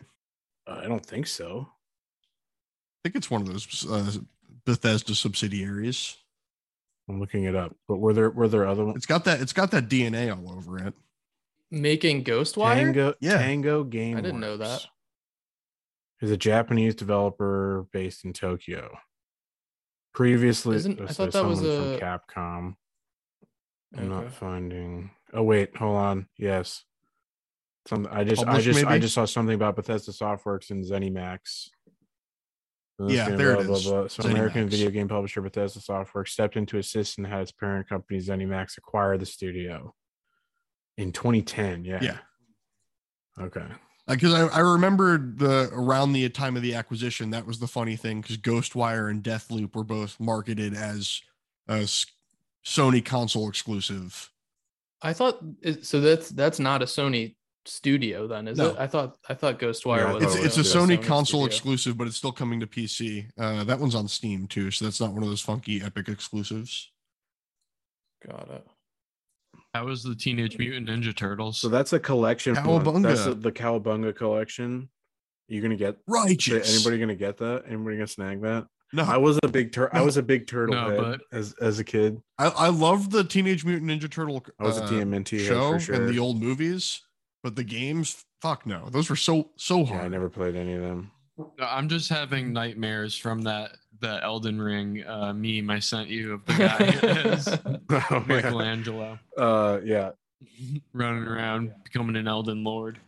Uh, 0.67 0.81
I 0.85 0.89
don't 0.89 1.05
think 1.05 1.27
so. 1.27 1.69
I 1.71 3.09
think 3.09 3.17
it's 3.17 3.31
one 3.31 3.41
of 3.43 3.49
those 3.49 3.87
uh, 3.91 4.19
Bethesda 4.65 5.15
subsidiaries. 5.15 6.17
I'm 7.09 7.21
looking 7.21 7.45
it 7.45 7.55
up. 7.55 7.75
But 7.87 7.99
were 7.99 8.13
there 8.13 8.31
were 8.31 8.49
there 8.49 8.67
other 8.67 8.85
ones? 8.85 8.97
It's 8.97 9.07
got 9.07 9.25
that. 9.27 9.41
It's 9.41 9.53
got 9.53 9.71
that 9.71 9.89
DNA 9.89 10.37
all 10.37 10.53
over 10.53 10.79
it. 10.79 10.95
Making 11.71 12.25
Ghostwire. 12.25 12.75
Tango 12.75 13.15
Yeah. 13.21 13.39
Tango 13.39 13.85
Game. 13.85 14.17
I 14.17 14.21
didn't 14.21 14.41
know 14.41 14.57
that. 14.57 14.87
Is 16.23 16.31
a 16.31 16.37
Japanese 16.37 16.95
developer 16.95 17.87
based 17.93 18.25
in 18.25 18.33
Tokyo. 18.33 18.97
Previously, 20.15 20.77
Isn't- 20.77 21.01
I 21.01 21.05
uh, 21.05 21.09
thought 21.09 21.33
that 21.33 21.45
was 21.45 21.63
a- 21.63 21.99
from 21.99 22.09
Capcom. 22.35 22.75
I'm 23.97 24.09
not 24.09 24.33
finding. 24.33 25.11
Oh 25.33 25.43
wait, 25.43 25.77
hold 25.77 25.97
on. 25.97 26.27
Yes, 26.39 26.85
some. 27.87 28.09
I 28.11 28.25
just, 28.25 28.43
I 28.43 28.47
Published, 28.47 28.65
just, 28.67 28.85
I 28.87 28.99
just 28.99 29.15
saw 29.15 29.25
something 29.27 29.55
about 29.55 29.77
Bethesda 29.77 30.11
Softworks 30.13 30.71
and 30.71 30.83
ZeniMax. 30.85 31.69
And 32.99 33.11
Yeah, 33.11 33.29
it's 33.29 33.37
there 33.37 33.53
it 33.53 33.57
blah, 33.57 33.65
blah, 33.67 33.75
is. 33.77 33.85
blah. 33.85 34.07
So 34.09 34.23
American 34.31 34.69
video 34.69 34.89
game 34.91 35.09
publisher 35.09 35.43
Bethesda 35.43 35.81
Softworks 35.81 36.29
stepped 36.29 36.57
in 36.57 36.65
to 36.67 36.79
assist 36.79 37.19
and 37.19 37.27
had 37.27 37.43
its 37.43 37.53
parent 37.53 37.89
company 37.89 38.19
ZeniMax 38.21 38.79
acquire 38.79 39.19
the 39.19 39.27
studio 39.27 39.95
in 40.97 41.13
2010. 41.13 41.85
Yeah. 41.85 41.99
Yeah, 42.03 42.19
Okay. 43.39 43.67
Because 44.09 44.33
I, 44.33 44.47
I 44.47 44.61
remembered 44.61 45.39
the 45.39 45.69
around 45.73 46.13
the 46.13 46.29
time 46.29 46.57
of 46.57 46.63
the 46.63 46.75
acquisition. 46.75 47.31
That 47.31 47.47
was 47.47 47.59
the 47.59 47.67
funny 47.67 47.97
thing 47.97 48.21
because 48.21 48.37
Ghostwire 48.37 49.11
and 49.11 49.23
Deathloop 49.23 49.75
were 49.75 49.85
both 49.85 50.19
marketed 50.21 50.75
as 50.75 51.21
as 51.69 52.07
Sony 52.65 53.05
console 53.05 53.49
exclusive. 53.49 54.31
I 55.03 55.13
thought 55.13 55.39
so. 55.83 56.01
That's 56.01 56.31
that's 56.31 56.59
not 56.59 56.83
a 56.83 56.87
Sony 56.87 57.35
studio, 57.65 58.29
then, 58.29 58.47
is 58.47 58.59
No. 58.59 58.71
it? 58.71 58.77
I 58.79 58.87
thought 58.87 59.17
I 59.29 59.35
thought 59.35 59.59
Ghostwire 59.59 59.99
Yeah, 59.99 60.13
was. 60.13 60.25
It's 60.25 60.35
thought 60.37 60.45
it's 60.45 60.57
a 60.57 60.61
Sony, 60.79 60.97
Sony 60.99 61.05
console 61.05 61.41
studio. 61.43 61.47
exclusive, 61.47 61.99
but 61.99 62.07
it's 62.07 62.17
still 62.17 62.33
coming 62.33 62.61
to 62.61 62.67
PC. 62.67 63.27
Uh, 63.37 63.65
that 63.65 63.79
one's 63.81 63.95
on 63.97 64.07
Steam 64.09 64.47
too, 64.47 64.71
so 64.71 64.85
that's 64.85 65.01
not 65.01 65.13
one 65.13 65.23
of 65.25 65.29
those 65.29 65.41
funky 65.43 65.83
Epic 65.83 66.09
exclusives. 66.09 66.91
Got 68.27 68.51
it. 68.51 68.67
That 69.77 69.85
was 69.85 70.03
the 70.03 70.15
Teenage 70.15 70.57
Mutant 70.57 70.89
Ninja 70.89 71.15
Turtles. 71.15 71.61
So 71.61 71.69
that's 71.69 71.93
a 71.93 72.01
collection. 72.01 72.55
one. 72.55 73.03
That's 73.03 73.21
Cowabunga. 73.21 73.25
the, 73.27 73.35
the 73.35 73.53
Cowabunga 73.53 74.17
collection. 74.17 74.89
You 75.49 75.61
gonna 75.61 75.77
get? 75.77 75.99
Righteous. 76.09 76.75
Anybody 76.75 76.99
gonna 76.99 77.15
get 77.15 77.37
that? 77.37 77.65
Anybody 77.69 77.97
gonna 77.97 78.07
snag 78.07 78.41
that? 78.41 78.67
No, 78.95 79.03
I 79.03 79.19
was 79.19 79.39
a 79.43 79.49
big 79.49 79.73
tur- 79.73 79.91
I 79.93 80.01
was 80.01 80.17
a 80.17 80.23
big 80.23 80.47
turtle 80.47 80.75
No, 80.75 80.89
head 80.89 80.99
but- 80.99 81.21
as 81.31 81.55
as 81.61 81.79
a 81.79 81.85
kid. 81.85 82.23
I, 82.39 82.47
I 82.47 82.69
love 82.71 83.11
the 83.11 83.23
Teenage 83.23 83.67
Mutant 83.67 83.91
Ninja 83.91 84.11
Turtle 84.11 84.43
I 84.59 84.63
was 84.65 84.79
uh, 84.81 84.85
a 84.85 84.89
TMNT 84.89 85.41
head 85.41 85.47
show 85.47 85.73
for 85.75 85.81
sure. 85.81 85.95
and 85.97 86.09
the 86.09 86.19
old 86.19 86.41
movies, 86.43 87.03
but 87.43 87.55
the 87.55 87.65
games, 87.65 88.25
fuck 88.41 88.65
no, 88.65 88.89
those 88.91 89.11
were 89.11 89.17
so 89.17 89.51
so 89.57 89.85
hard. 89.85 90.01
yeah, 90.01 90.07
I 90.07 90.09
never 90.09 90.31
played 90.31 90.57
any 90.57 90.73
of 90.73 90.81
them. 90.81 91.11
No, 91.37 91.47
I'm 91.61 91.91
just 91.91 92.09
having 92.09 92.51
nightmares 92.55 93.15
from 93.15 93.43
that 93.43 93.73
the 94.01 94.23
Elden 94.23 94.61
Ring 94.61 95.05
uh, 95.07 95.33
meme 95.33 95.71
I 95.71 95.79
sent 95.79 96.09
you 96.09 96.35
of 96.35 96.45
the 96.45 96.53
guy 96.59 96.77
as 97.31 97.49
Oh, 97.49 98.11
yeah. 98.11 98.25
Michelangelo 98.27 99.19
Uh, 99.37 99.81
yeah. 99.85 100.11
running 100.93 101.25
around 101.25 101.73
becoming 101.85 102.17
an 102.17 102.29
Elden 102.29 102.63
Lord. 102.65 102.99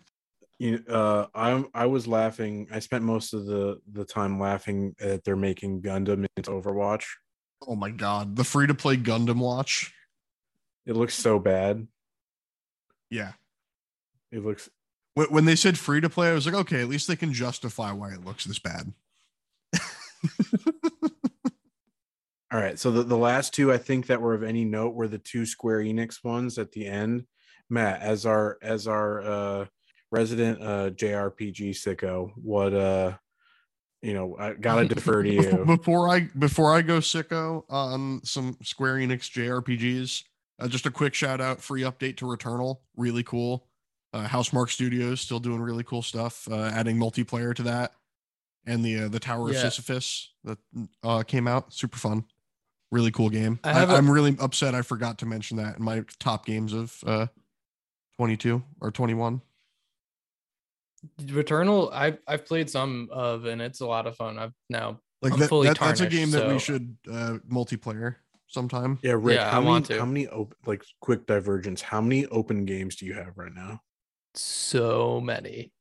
You, 0.58 0.82
uh, 0.88 1.26
I'm 1.34 1.66
I 1.72 1.86
was 1.86 2.06
laughing. 2.08 2.66
I 2.72 2.80
spent 2.80 3.04
most 3.04 3.32
of 3.32 3.46
the 3.46 3.80
the 3.92 4.04
time 4.04 4.40
laughing 4.40 4.94
that 4.98 5.22
they're 5.24 5.36
making 5.36 5.82
Gundam 5.82 6.26
into 6.36 6.50
Overwatch. 6.50 7.04
Oh 7.66 7.76
my 7.76 7.90
god, 7.90 8.34
the 8.34 8.44
free 8.44 8.66
to 8.66 8.74
play 8.74 8.96
Gundam 8.96 9.38
Watch. 9.38 9.92
It 10.86 10.96
looks 10.96 11.14
so 11.14 11.38
bad. 11.38 11.86
Yeah, 13.10 13.32
It 14.32 14.44
looks 14.44 14.68
when, 15.14 15.26
when 15.28 15.44
they 15.44 15.56
said 15.56 15.78
free 15.78 16.00
to 16.00 16.08
play, 16.10 16.30
I 16.30 16.34
was 16.34 16.44
like, 16.46 16.54
okay, 16.54 16.80
at 16.80 16.88
least 16.88 17.08
they 17.08 17.16
can 17.16 17.32
justify 17.32 17.92
why 17.92 18.12
it 18.12 18.24
looks 18.24 18.44
this 18.44 18.58
bad. 18.58 18.92
All 22.50 22.58
right. 22.58 22.78
So 22.78 22.90
the, 22.90 23.02
the 23.02 23.16
last 23.16 23.52
two 23.52 23.72
I 23.72 23.76
think 23.76 24.06
that 24.06 24.22
were 24.22 24.34
of 24.34 24.42
any 24.42 24.64
note 24.64 24.94
were 24.94 25.08
the 25.08 25.18
two 25.18 25.44
Square 25.44 25.80
Enix 25.80 26.24
ones 26.24 26.58
at 26.58 26.72
the 26.72 26.86
end. 26.86 27.26
Matt, 27.68 28.00
as 28.00 28.24
our 28.24 28.58
as 28.62 28.86
our 28.86 29.20
uh 29.20 29.66
resident 30.10 30.62
uh 30.62 30.90
JRPG 30.90 31.70
sicko, 31.70 32.32
what 32.36 32.72
uh 32.72 33.12
you 34.00 34.14
know, 34.14 34.36
I 34.38 34.54
gotta 34.54 34.86
defer 34.86 35.22
to 35.22 35.28
you. 35.32 35.64
before 35.66 36.08
I 36.08 36.28
before 36.38 36.74
I 36.74 36.82
go 36.82 36.98
sicko 36.98 37.64
on 37.68 38.20
some 38.24 38.56
Square 38.62 38.96
Enix 38.96 39.30
JRPGs, 39.30 40.22
uh, 40.60 40.68
just 40.68 40.86
a 40.86 40.90
quick 40.90 41.14
shout 41.14 41.40
out, 41.40 41.60
free 41.60 41.82
update 41.82 42.16
to 42.18 42.24
Returnal, 42.24 42.78
really 42.96 43.22
cool. 43.22 43.66
Uh, 44.14 44.26
Housemarque 44.26 44.70
Studios 44.70 45.20
still 45.20 45.40
doing 45.40 45.60
really 45.60 45.84
cool 45.84 46.00
stuff, 46.00 46.48
uh, 46.50 46.70
adding 46.72 46.96
multiplayer 46.96 47.54
to 47.54 47.62
that, 47.64 47.92
and 48.68 48.84
the 48.84 49.04
uh, 49.04 49.08
the 49.08 49.18
Tower 49.18 49.50
Yeah. 49.50 49.56
of 49.56 49.72
Sisyphus 49.72 50.32
that 50.44 50.58
uh, 51.02 51.22
came 51.24 51.48
out, 51.48 51.72
super 51.72 51.98
fun, 51.98 52.24
really 52.92 53.10
cool 53.10 53.30
game. 53.30 53.58
I 53.64 53.70
I 53.70 53.72
have 53.74 53.90
a- 53.90 53.94
am 53.96 54.10
really 54.10 54.36
upset 54.38 54.74
I 54.74 54.82
forgot 54.82 55.18
to 55.18 55.26
mention 55.26 55.56
that 55.56 55.78
in 55.78 55.82
my 55.84 56.04
top 56.20 56.44
games 56.46 56.72
of 56.72 56.96
uh, 57.06 57.26
22 58.18 58.62
or 58.80 58.90
21. 58.90 59.40
Returnal, 61.22 61.90
I've 61.92 62.18
I've 62.26 62.44
played 62.44 62.68
some 62.68 63.08
of, 63.12 63.44
and 63.46 63.62
it's 63.62 63.80
a 63.80 63.86
lot 63.86 64.06
of 64.06 64.16
fun. 64.16 64.38
I've 64.38 64.52
now 64.68 65.00
Like 65.22 65.32
I'm 65.32 65.38
that, 65.40 65.48
fully 65.48 65.68
that- 65.68 65.78
that's 65.78 66.00
a 66.00 66.04
tarnished, 66.04 66.16
game 66.16 66.30
that 66.32 66.48
we 66.48 66.58
should 66.58 66.96
uh, 67.10 67.38
multiplayer 67.50 68.16
sometime. 68.48 68.98
Yeah, 69.02 69.12
Rick, 69.16 69.36
Yeah, 69.36 69.50
how 69.50 69.58
I 69.58 69.60
many 69.60 69.70
want 69.70 69.86
to. 69.86 69.98
how 69.98 70.04
many 70.06 70.26
open 70.28 70.56
like 70.66 70.84
quick 71.00 71.26
divergence, 71.26 71.80
how 71.82 72.00
many 72.00 72.26
open 72.26 72.64
games 72.64 72.96
do 72.96 73.06
you 73.06 73.14
have 73.14 73.36
right 73.38 73.54
now? 73.54 73.80
so 74.34 75.20
many, 75.20 75.72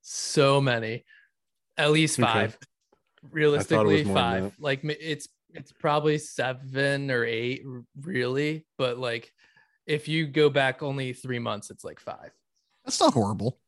so 0.00 0.60
many, 0.60 1.04
at 1.76 1.90
least 1.90 2.18
Okay. 2.18 2.30
five. 2.30 2.58
Realistically, 3.30 4.04
five. 4.04 4.54
Like 4.58 4.80
it's 4.84 5.28
it's 5.54 5.72
probably 5.72 6.18
seven 6.18 7.10
or 7.10 7.24
eight, 7.24 7.62
really. 8.00 8.66
But 8.76 8.98
like, 8.98 9.32
if 9.86 10.08
you 10.08 10.26
go 10.26 10.50
back 10.50 10.82
only 10.82 11.12
three 11.12 11.38
months, 11.38 11.70
it's 11.70 11.84
like 11.84 12.00
five. 12.00 12.30
That's 12.84 13.00
not 13.00 13.14
horrible. 13.14 13.58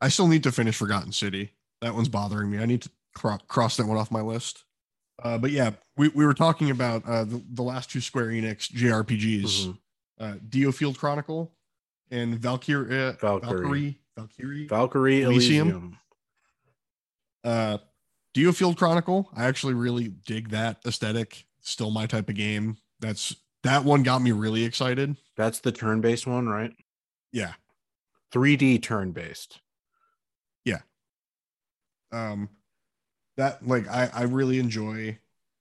I 0.00 0.08
still 0.08 0.28
need 0.28 0.44
to 0.44 0.52
finish 0.52 0.76
Forgotten 0.76 1.12
City. 1.12 1.54
That 1.80 1.94
one's 1.94 2.08
bothering 2.08 2.50
me. 2.50 2.58
I 2.58 2.66
need 2.66 2.82
to 2.82 2.90
cro- 3.16 3.38
cross 3.48 3.76
that 3.78 3.86
one 3.86 3.96
off 3.96 4.10
my 4.10 4.20
list. 4.20 4.64
Uh, 5.22 5.38
but 5.38 5.50
yeah, 5.50 5.72
we, 5.96 6.08
we 6.08 6.24
were 6.24 6.32
talking 6.34 6.70
about 6.70 7.04
uh, 7.06 7.24
the, 7.24 7.42
the 7.52 7.62
last 7.62 7.90
two 7.90 8.00
Square 8.00 8.26
Enix 8.28 8.70
JRPGs, 8.72 9.66
Mhm. 9.66 9.78
uh, 10.20 10.34
DioField 10.48 10.96
Chronicle 10.96 11.52
and 12.10 12.38
Valkyrie. 12.38 12.86
Uh, 13.08 13.12
Valkyrie. 13.20 13.50
Valkyrie. 13.62 13.98
Valkyrie. 14.16 14.66
Valkyrie 14.68 15.22
Elysium? 15.22 15.68
Elysium. 15.68 15.96
Uh, 17.44 17.78
DioField 18.34 18.76
Chronicle. 18.76 19.30
I 19.34 19.46
actually 19.46 19.74
really 19.74 20.08
dig 20.08 20.50
that 20.50 20.78
aesthetic. 20.86 21.46
Still 21.60 21.90
my 21.90 22.06
type 22.06 22.28
of 22.28 22.34
game. 22.36 22.76
That's 23.00 23.34
that 23.62 23.84
one 23.84 24.02
got 24.02 24.22
me 24.22 24.32
really 24.32 24.64
excited. 24.64 25.16
That's 25.36 25.60
the 25.60 25.72
turn-based 25.72 26.26
one, 26.26 26.48
right? 26.48 26.72
Yeah. 27.32 27.54
3D 28.32 28.82
turn-based. 28.82 29.60
Yeah. 30.64 30.80
Um 32.12 32.48
that 33.36 33.66
like 33.66 33.88
I 33.88 34.10
I 34.12 34.22
really 34.22 34.58
enjoy 34.58 35.18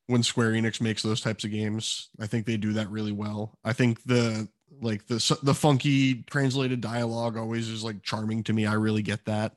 when 0.08 0.24
Square 0.24 0.52
Enix 0.52 0.82
makes 0.82 1.02
those 1.02 1.22
types 1.22 1.44
of 1.44 1.52
games. 1.52 2.10
I 2.20 2.28
think 2.28 2.46
they 2.46 2.58
do 2.58 2.74
that 2.74 2.90
really 2.90 3.12
well. 3.12 3.58
I 3.64 3.74
think 3.74 4.04
the 4.04 4.48
like 4.82 5.08
the 5.08 5.40
the 5.44 5.54
funky 5.54 6.24
translated 6.24 6.82
dialogue 6.82 7.38
always 7.38 7.70
is 7.70 7.84
like 7.84 8.04
charming 8.04 8.44
to 8.44 8.54
me. 8.54 8.66
I 8.66 8.74
really 8.74 9.02
get 9.02 9.26
that. 9.26 9.56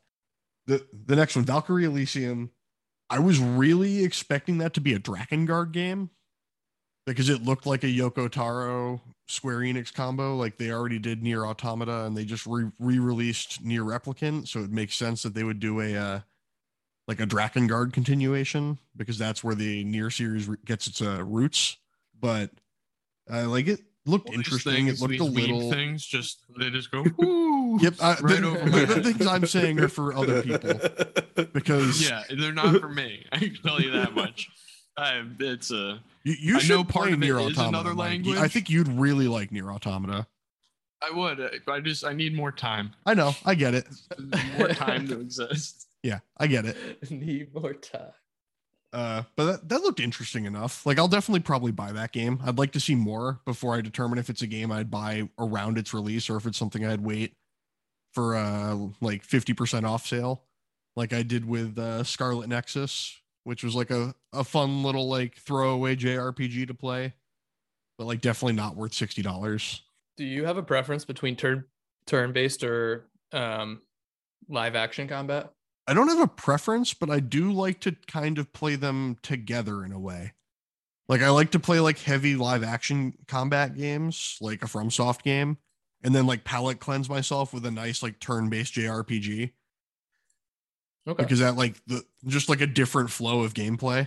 The 0.66 0.86
the 1.06 1.16
next 1.16 1.36
one, 1.36 1.44
Valkyrie 1.44 1.84
Elysium, 1.84 2.50
I 3.10 3.18
was 3.18 3.38
really 3.38 4.04
expecting 4.04 4.58
that 4.58 4.74
to 4.74 4.80
be 4.80 4.94
a 4.94 4.98
Drakengard 4.98 5.72
game 5.72 6.10
because 7.06 7.28
it 7.28 7.42
looked 7.42 7.66
like 7.66 7.84
a 7.84 7.88
Yoko 7.88 8.30
Taro 8.30 9.00
Square 9.26 9.58
Enix 9.58 9.92
combo. 9.92 10.36
Like 10.36 10.56
they 10.56 10.70
already 10.70 10.98
did 10.98 11.22
NieR 11.22 11.46
Automata 11.46 12.04
and 12.04 12.16
they 12.16 12.24
just 12.24 12.46
re 12.46 12.70
released 12.78 13.64
NieR 13.64 13.84
Replicant, 13.84 14.48
so 14.48 14.60
it 14.60 14.70
makes 14.70 14.94
sense 14.96 15.22
that 15.22 15.34
they 15.34 15.44
would 15.44 15.60
do 15.60 15.80
a 15.80 15.96
uh, 15.96 16.20
like 17.08 17.20
a 17.20 17.26
Drakengard 17.26 17.92
continuation 17.92 18.78
because 18.96 19.18
that's 19.18 19.42
where 19.42 19.54
the 19.54 19.84
NieR 19.84 20.12
series 20.12 20.48
gets 20.64 20.86
its 20.86 21.02
uh, 21.02 21.22
roots. 21.24 21.76
But 22.18 22.50
uh, 23.30 23.48
like 23.48 23.66
it 23.66 23.80
looked 24.06 24.28
these 24.28 24.38
interesting. 24.38 24.88
It 24.88 25.00
looked 25.00 25.18
a 25.18 25.24
little. 25.24 25.70
things 25.70 26.04
just 26.04 26.44
they 26.58 26.70
just 26.70 26.90
go 26.90 27.04
"Ooh," 27.72 27.78
Yep, 27.80 27.94
I, 28.00 28.10
right 28.20 28.40
the, 28.40 28.46
over 28.46 28.66
my 28.66 28.84
the 28.84 29.02
things 29.02 29.26
I'm 29.26 29.46
saying 29.46 29.80
are 29.80 29.88
for 29.88 30.14
other 30.14 30.42
people 30.42 30.74
because 31.52 32.08
Yeah, 32.08 32.22
they're 32.38 32.52
not 32.52 32.80
for 32.80 32.88
me. 32.88 33.26
I 33.32 33.38
can 33.38 33.56
tell 33.64 33.80
you 33.80 33.90
that 33.92 34.14
much. 34.14 34.50
I, 34.96 35.22
it's 35.40 35.70
a 35.70 36.00
you, 36.24 36.34
you 36.38 36.56
I 36.56 36.58
should 36.60 36.70
know 36.70 36.84
part 36.84 37.04
play 37.06 37.12
of 37.14 37.22
it 37.22 37.26
Near 37.26 37.38
is 37.38 37.58
Automata. 37.58 37.68
another 37.68 37.94
Mike. 37.94 38.26
I 38.36 38.48
think 38.48 38.68
you'd 38.68 38.88
really 38.88 39.26
like 39.28 39.50
NieR 39.50 39.72
Automata. 39.74 40.26
I 41.02 41.10
would. 41.10 41.62
I 41.66 41.80
just 41.80 42.04
I 42.04 42.12
need 42.12 42.34
more 42.34 42.52
time. 42.52 42.92
I 43.06 43.14
know, 43.14 43.34
I 43.44 43.54
get 43.54 43.74
it. 43.74 43.86
More 44.58 44.68
time 44.74 45.08
to 45.08 45.20
exist. 45.20 45.88
Yeah, 46.02 46.20
I 46.36 46.46
get 46.46 46.64
it. 46.64 46.76
Need 47.10 47.54
more 47.54 47.72
time. 47.74 48.12
Uh, 48.92 49.22
but 49.36 49.44
that, 49.46 49.68
that 49.70 49.82
looked 49.82 50.00
interesting 50.00 50.44
enough. 50.44 50.84
Like 50.84 50.98
I'll 50.98 51.08
definitely 51.08 51.40
probably 51.40 51.72
buy 51.72 51.92
that 51.92 52.12
game. 52.12 52.40
I'd 52.44 52.58
like 52.58 52.72
to 52.72 52.80
see 52.80 52.94
more 52.94 53.40
before 53.46 53.74
I 53.74 53.80
determine 53.80 54.18
if 54.18 54.28
it's 54.28 54.42
a 54.42 54.46
game 54.46 54.70
I'd 54.70 54.90
buy 54.90 55.28
around 55.38 55.78
its 55.78 55.94
release 55.94 56.28
or 56.28 56.36
if 56.36 56.44
it's 56.46 56.58
something 56.58 56.84
I'd 56.84 57.00
wait 57.00 57.34
for 58.12 58.36
uh 58.36 58.76
like 59.00 59.26
50% 59.26 59.84
off 59.84 60.06
sale, 60.06 60.44
like 60.96 61.12
I 61.12 61.22
did 61.22 61.44
with 61.44 61.78
uh 61.78 62.04
Scarlet 62.04 62.48
Nexus, 62.48 63.20
which 63.44 63.64
was 63.64 63.74
like 63.74 63.90
a, 63.90 64.14
a 64.32 64.44
fun 64.44 64.82
little 64.82 65.08
like 65.08 65.36
throwaway 65.36 65.96
JRPG 65.96 66.66
to 66.68 66.74
play, 66.74 67.14
but 67.98 68.06
like 68.06 68.20
definitely 68.20 68.54
not 68.54 68.76
worth 68.76 68.94
sixty 68.94 69.22
dollars. 69.22 69.82
Do 70.16 70.24
you 70.24 70.44
have 70.44 70.56
a 70.56 70.62
preference 70.62 71.04
between 71.04 71.36
turn 71.36 71.64
turn 72.06 72.32
based 72.32 72.64
or 72.64 73.06
um 73.32 73.82
live 74.48 74.76
action 74.76 75.08
combat? 75.08 75.52
I 75.86 75.94
don't 75.94 76.08
have 76.08 76.20
a 76.20 76.28
preference, 76.28 76.94
but 76.94 77.10
I 77.10 77.18
do 77.20 77.52
like 77.52 77.80
to 77.80 77.96
kind 78.06 78.38
of 78.38 78.52
play 78.52 78.76
them 78.76 79.16
together 79.22 79.84
in 79.84 79.92
a 79.92 79.98
way. 79.98 80.32
Like 81.08 81.22
I 81.22 81.30
like 81.30 81.50
to 81.50 81.58
play 81.58 81.80
like 81.80 81.98
heavy 81.98 82.36
live 82.36 82.62
action 82.62 83.14
combat 83.26 83.76
games, 83.76 84.38
like 84.40 84.62
a 84.62 84.66
FromSoft 84.66 85.22
game, 85.22 85.58
and 86.02 86.14
then 86.14 86.26
like 86.26 86.44
palette 86.44 86.80
cleanse 86.80 87.08
myself 87.08 87.52
with 87.54 87.64
a 87.66 87.70
nice 87.70 88.02
like 88.02 88.18
turn-based 88.20 88.74
JRPG 88.74 89.52
Okay. 91.08 91.22
because 91.22 91.40
that 91.40 91.56
like 91.56 91.76
the 91.86 92.04
just 92.26 92.48
like 92.48 92.60
a 92.60 92.66
different 92.66 93.10
flow 93.10 93.42
of 93.42 93.54
gameplay. 93.54 94.06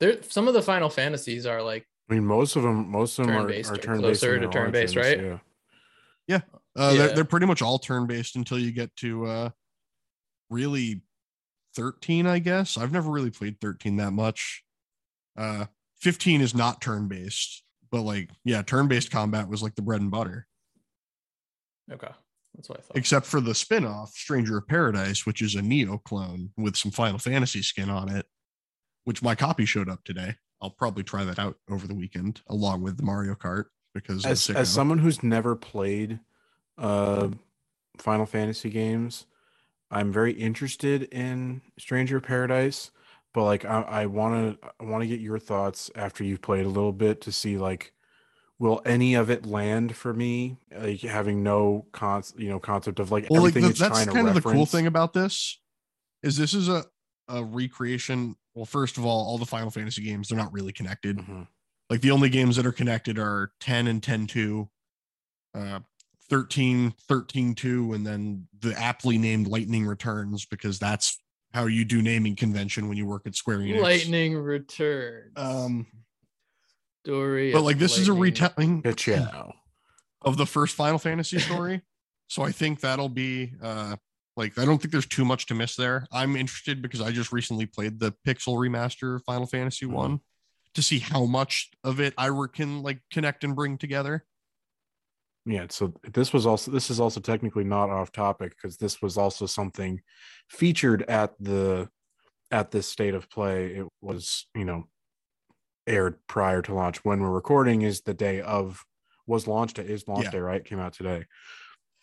there 0.00 0.22
some 0.22 0.48
of 0.48 0.54
the 0.54 0.62
Final 0.62 0.88
Fantasies 0.88 1.44
are 1.46 1.62
like 1.62 1.86
I 2.10 2.14
mean, 2.14 2.26
most 2.26 2.56
of 2.56 2.62
them, 2.62 2.90
most 2.90 3.18
of 3.18 3.26
them 3.26 3.34
are, 3.36 3.40
Turn-based 3.40 3.70
are 3.70 3.76
turn-based. 3.78 4.20
closer 4.20 4.38
to 4.38 4.48
turn-based, 4.48 4.94
right? 4.96 5.40
Yeah. 6.28 6.40
Uh, 6.76 6.92
they're, 6.94 7.08
Yeah. 7.08 7.14
they're 7.14 7.24
pretty 7.24 7.46
much 7.46 7.62
all 7.62 7.78
turn-based 7.78 8.36
until 8.36 8.58
you 8.58 8.72
get 8.72 8.94
to 8.96 9.26
uh 9.26 9.50
really 10.50 11.00
13, 11.76 12.26
I 12.26 12.38
guess. 12.40 12.76
I've 12.78 12.92
never 12.92 13.10
really 13.10 13.30
played 13.30 13.60
13 13.60 13.96
that 13.96 14.12
much. 14.12 14.64
Uh 15.36 15.66
15 16.00 16.40
is 16.42 16.54
not 16.54 16.80
turn-based, 16.82 17.62
but 17.90 18.02
like 18.02 18.30
yeah, 18.44 18.62
turn-based 18.62 19.10
combat 19.10 19.48
was 19.48 19.62
like 19.62 19.74
the 19.74 19.82
bread 19.82 20.00
and 20.00 20.10
butter. 20.10 20.46
Okay. 21.92 22.10
That's 22.54 22.68
what 22.68 22.78
I 22.78 22.82
thought. 22.82 22.96
except 22.96 23.26
for 23.26 23.40
the 23.40 23.54
spin-off 23.54 24.10
stranger 24.12 24.58
of 24.58 24.68
paradise 24.68 25.26
which 25.26 25.42
is 25.42 25.56
a 25.56 25.60
Nioh 25.60 26.02
clone 26.04 26.50
with 26.56 26.76
some 26.76 26.92
final 26.92 27.18
fantasy 27.18 27.62
skin 27.62 27.90
on 27.90 28.08
it 28.08 28.26
which 29.04 29.22
my 29.22 29.34
copy 29.34 29.64
showed 29.64 29.88
up 29.88 30.04
today 30.04 30.36
i'll 30.62 30.70
probably 30.70 31.02
try 31.02 31.24
that 31.24 31.40
out 31.40 31.56
over 31.68 31.88
the 31.88 31.94
weekend 31.96 32.42
along 32.48 32.80
with 32.80 32.96
the 32.96 33.02
mario 33.02 33.34
kart 33.34 33.64
because 33.92 34.24
As 34.24 34.48
as 34.50 34.68
someone 34.68 34.98
who's 34.98 35.22
never 35.22 35.56
played 35.56 36.20
uh 36.78 37.30
Final 37.98 38.26
Fantasy 38.26 38.70
games, 38.70 39.26
I'm 39.90 40.12
very 40.12 40.32
interested 40.32 41.04
in 41.04 41.62
Stranger 41.78 42.16
of 42.16 42.24
Paradise, 42.24 42.90
but 43.32 43.44
like 43.44 43.64
I, 43.64 43.82
I 43.82 44.06
want 44.06 44.60
to 44.60 44.68
I 44.80 44.84
want 44.84 45.02
to 45.02 45.08
get 45.08 45.20
your 45.20 45.38
thoughts 45.38 45.90
after 45.94 46.24
you've 46.24 46.42
played 46.42 46.66
a 46.66 46.68
little 46.70 46.92
bit 46.92 47.20
to 47.22 47.32
see 47.32 47.56
like 47.56 47.92
will 48.64 48.80
any 48.86 49.14
of 49.14 49.28
it 49.28 49.44
land 49.44 49.94
for 49.94 50.14
me 50.14 50.56
like 50.74 51.00
having 51.02 51.42
no 51.42 51.84
con 51.92 52.22
you 52.36 52.48
know 52.48 52.58
concept 52.58 52.98
of 52.98 53.12
like 53.12 53.26
well 53.28 53.42
like 53.42 53.50
everything 53.50 53.62
the- 53.64 53.68
it's 53.70 53.78
that's 53.78 53.92
trying 53.92 54.06
to 54.06 54.12
kind 54.12 54.26
of 54.28 54.34
the 54.34 54.40
cool 54.40 54.64
thing 54.66 54.86
about 54.86 55.12
this 55.12 55.60
is 56.22 56.36
this 56.38 56.54
is 56.54 56.68
a 56.68 56.82
a 57.28 57.44
recreation 57.44 58.34
well 58.54 58.64
first 58.64 58.96
of 58.96 59.04
all 59.04 59.26
all 59.26 59.36
the 59.38 59.44
final 59.46 59.70
fantasy 59.70 60.02
games 60.02 60.28
they're 60.28 60.38
not 60.38 60.52
really 60.52 60.72
connected 60.72 61.18
Mhm. 61.18 61.46
like 61.90 62.00
the 62.00 62.10
only 62.10 62.30
games 62.30 62.56
that 62.56 62.64
are 62.66 62.72
connected 62.72 63.18
are 63.18 63.52
10 63.60 63.86
and 63.86 64.02
10 64.02 64.26
2 64.26 64.68
uh 65.54 65.80
13 66.30 66.94
13 67.06 67.54
2 67.54 67.92
and 67.92 68.06
then 68.06 68.48
the 68.60 68.72
aptly 68.80 69.18
named 69.18 69.46
lightning 69.46 69.84
returns 69.86 70.46
because 70.46 70.78
that's 70.78 71.18
how 71.52 71.66
you 71.66 71.84
do 71.84 72.00
naming 72.02 72.34
convention 72.34 72.88
when 72.88 72.96
you 72.96 73.04
work 73.06 73.26
at 73.26 73.36
square 73.36 73.58
enix 73.58 73.80
Lightning 73.82 74.36
returns. 74.38 75.32
um 75.36 75.86
story. 77.04 77.52
but 77.52 77.62
like 77.62 77.78
this 77.78 77.98
is 77.98 78.08
a 78.08 78.12
retelling 78.12 78.82
Ka-chow. 78.82 79.52
of 80.22 80.36
the 80.36 80.46
first 80.46 80.74
final 80.74 80.98
fantasy 80.98 81.38
story 81.38 81.82
so 82.28 82.42
i 82.42 82.50
think 82.52 82.80
that'll 82.80 83.08
be 83.08 83.52
uh 83.62 83.96
like 84.36 84.58
i 84.58 84.64
don't 84.64 84.78
think 84.80 84.90
there's 84.92 85.06
too 85.06 85.24
much 85.24 85.46
to 85.46 85.54
miss 85.54 85.76
there 85.76 86.06
i'm 86.12 86.34
interested 86.36 86.80
because 86.82 87.00
i 87.00 87.10
just 87.10 87.32
recently 87.32 87.66
played 87.66 88.00
the 88.00 88.12
pixel 88.26 88.56
remaster 88.56 89.20
final 89.24 89.46
fantasy 89.46 89.86
Mhm. 89.86 89.92
one 89.92 90.20
to 90.74 90.82
see 90.82 90.98
how 90.98 91.24
much 91.24 91.70
of 91.84 92.00
it 92.00 92.14
i 92.18 92.26
re- 92.26 92.48
can 92.52 92.82
like 92.82 93.00
connect 93.12 93.44
and 93.44 93.54
bring 93.54 93.78
together 93.78 94.24
Yeah, 95.46 95.66
so 95.68 95.92
this 96.14 96.32
was 96.32 96.46
also 96.46 96.70
this 96.70 96.88
is 96.90 96.98
also 96.98 97.20
technically 97.20 97.64
not 97.64 97.90
off 97.90 98.10
topic 98.12 98.54
because 98.56 98.78
this 98.78 99.02
was 99.02 99.18
also 99.18 99.44
something 99.46 100.00
featured 100.48 101.02
at 101.02 101.34
the 101.38 101.90
at 102.50 102.70
this 102.70 102.86
state 102.86 103.14
of 103.14 103.28
play. 103.28 103.76
It 103.76 103.86
was, 104.00 104.46
you 104.54 104.64
know, 104.64 104.84
aired 105.86 106.18
prior 106.26 106.62
to 106.62 106.74
launch. 106.74 107.04
When 107.04 107.20
we're 107.20 107.30
recording 107.30 107.82
is 107.82 108.02
the 108.02 108.14
day 108.14 108.40
of 108.40 108.84
was 109.26 109.46
launched 109.46 109.78
it 109.78 109.88
is 109.88 110.06
launch 110.08 110.24
Yeah. 110.24 110.30
day, 110.32 110.38
right? 110.38 110.64
Came 110.64 110.78
out 110.80 110.92
today. 110.94 111.24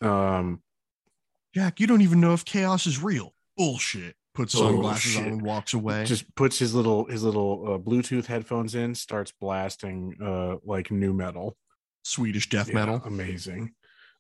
Um 0.02 0.62
jack 1.54 1.80
you 1.80 1.88
don't 1.88 2.02
even 2.02 2.22
know 2.22 2.34
if 2.34 2.46
chaos 2.46 2.88
is 2.88 3.04
real 3.04 3.34
bullshit 3.58 4.16
puts 4.34 4.54
sunglasses 4.54 5.18
on 5.18 5.26
and 5.26 5.42
walks 5.42 5.74
away 5.74 6.06
just 6.06 6.34
puts 6.36 6.58
his 6.58 6.74
little 6.74 7.04
his 7.06 7.24
little 7.24 7.74
uh, 7.74 7.78
Bluetooth 7.78 8.26
headphones 8.26 8.74
in, 8.74 8.96
starts 8.96 9.34
blasting 9.40 10.16
uh 10.24 10.56
like 10.64 10.90
new 10.92 11.12
metal. 11.14 11.58
swedish 12.04 12.48
death 12.50 12.70
Yeah, 12.70 12.76
metal 12.76 13.02
amazing 13.06 13.74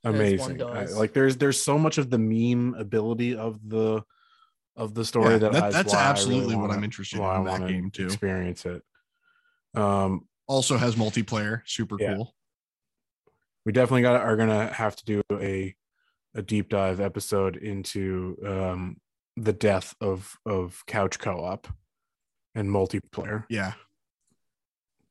amazing 0.03 0.61
I- 0.61 0.85
like 0.87 1.13
there's 1.13 1.37
there's 1.37 1.61
so 1.61 1.77
much 1.79 1.97
of 1.97 2.09
the 2.09 2.17
meme 2.19 2.75
ability 2.75 3.35
of 3.37 3.57
the 3.67 4.03
of 4.75 4.93
the 4.93 5.05
story 5.05 5.31
Yeah, 5.33 5.37
that, 5.39 5.51
that- 5.53 5.67
is 5.69 5.73
that's 5.73 5.93
why 5.93 5.99
I 5.99 6.01
really 6.01 6.11
absolutely 6.11 6.55
what 6.57 6.61
wanna- 6.63 6.73
I'm 6.73 6.83
interested 6.83 7.19
in 7.19 7.23
I 7.25 7.43
that 7.43 7.49
wanna 7.49 7.89
experience 8.05 8.65
it 8.65 8.83
um 9.75 10.27
also 10.47 10.77
has 10.77 10.95
multiplayer 10.95 11.61
super 11.65 11.95
Yeah. 11.99 12.15
cool 12.15 12.35
we 13.65 13.71
definitely 13.71 14.01
got 14.01 14.19
are 14.19 14.35
gonna 14.35 14.71
have 14.73 14.95
to 14.97 15.05
do 15.05 15.21
a 15.31 15.75
a 16.35 16.41
deep 16.41 16.69
dive 16.69 16.99
episode 16.99 17.57
into 17.57 18.37
um 18.45 18.97
the 19.37 19.53
death 19.53 19.93
of 20.01 20.35
of 20.45 20.83
couch 20.87 21.19
co-op 21.19 21.67
and 22.55 22.69
multiplayer 22.69 23.45
yeah 23.49 23.73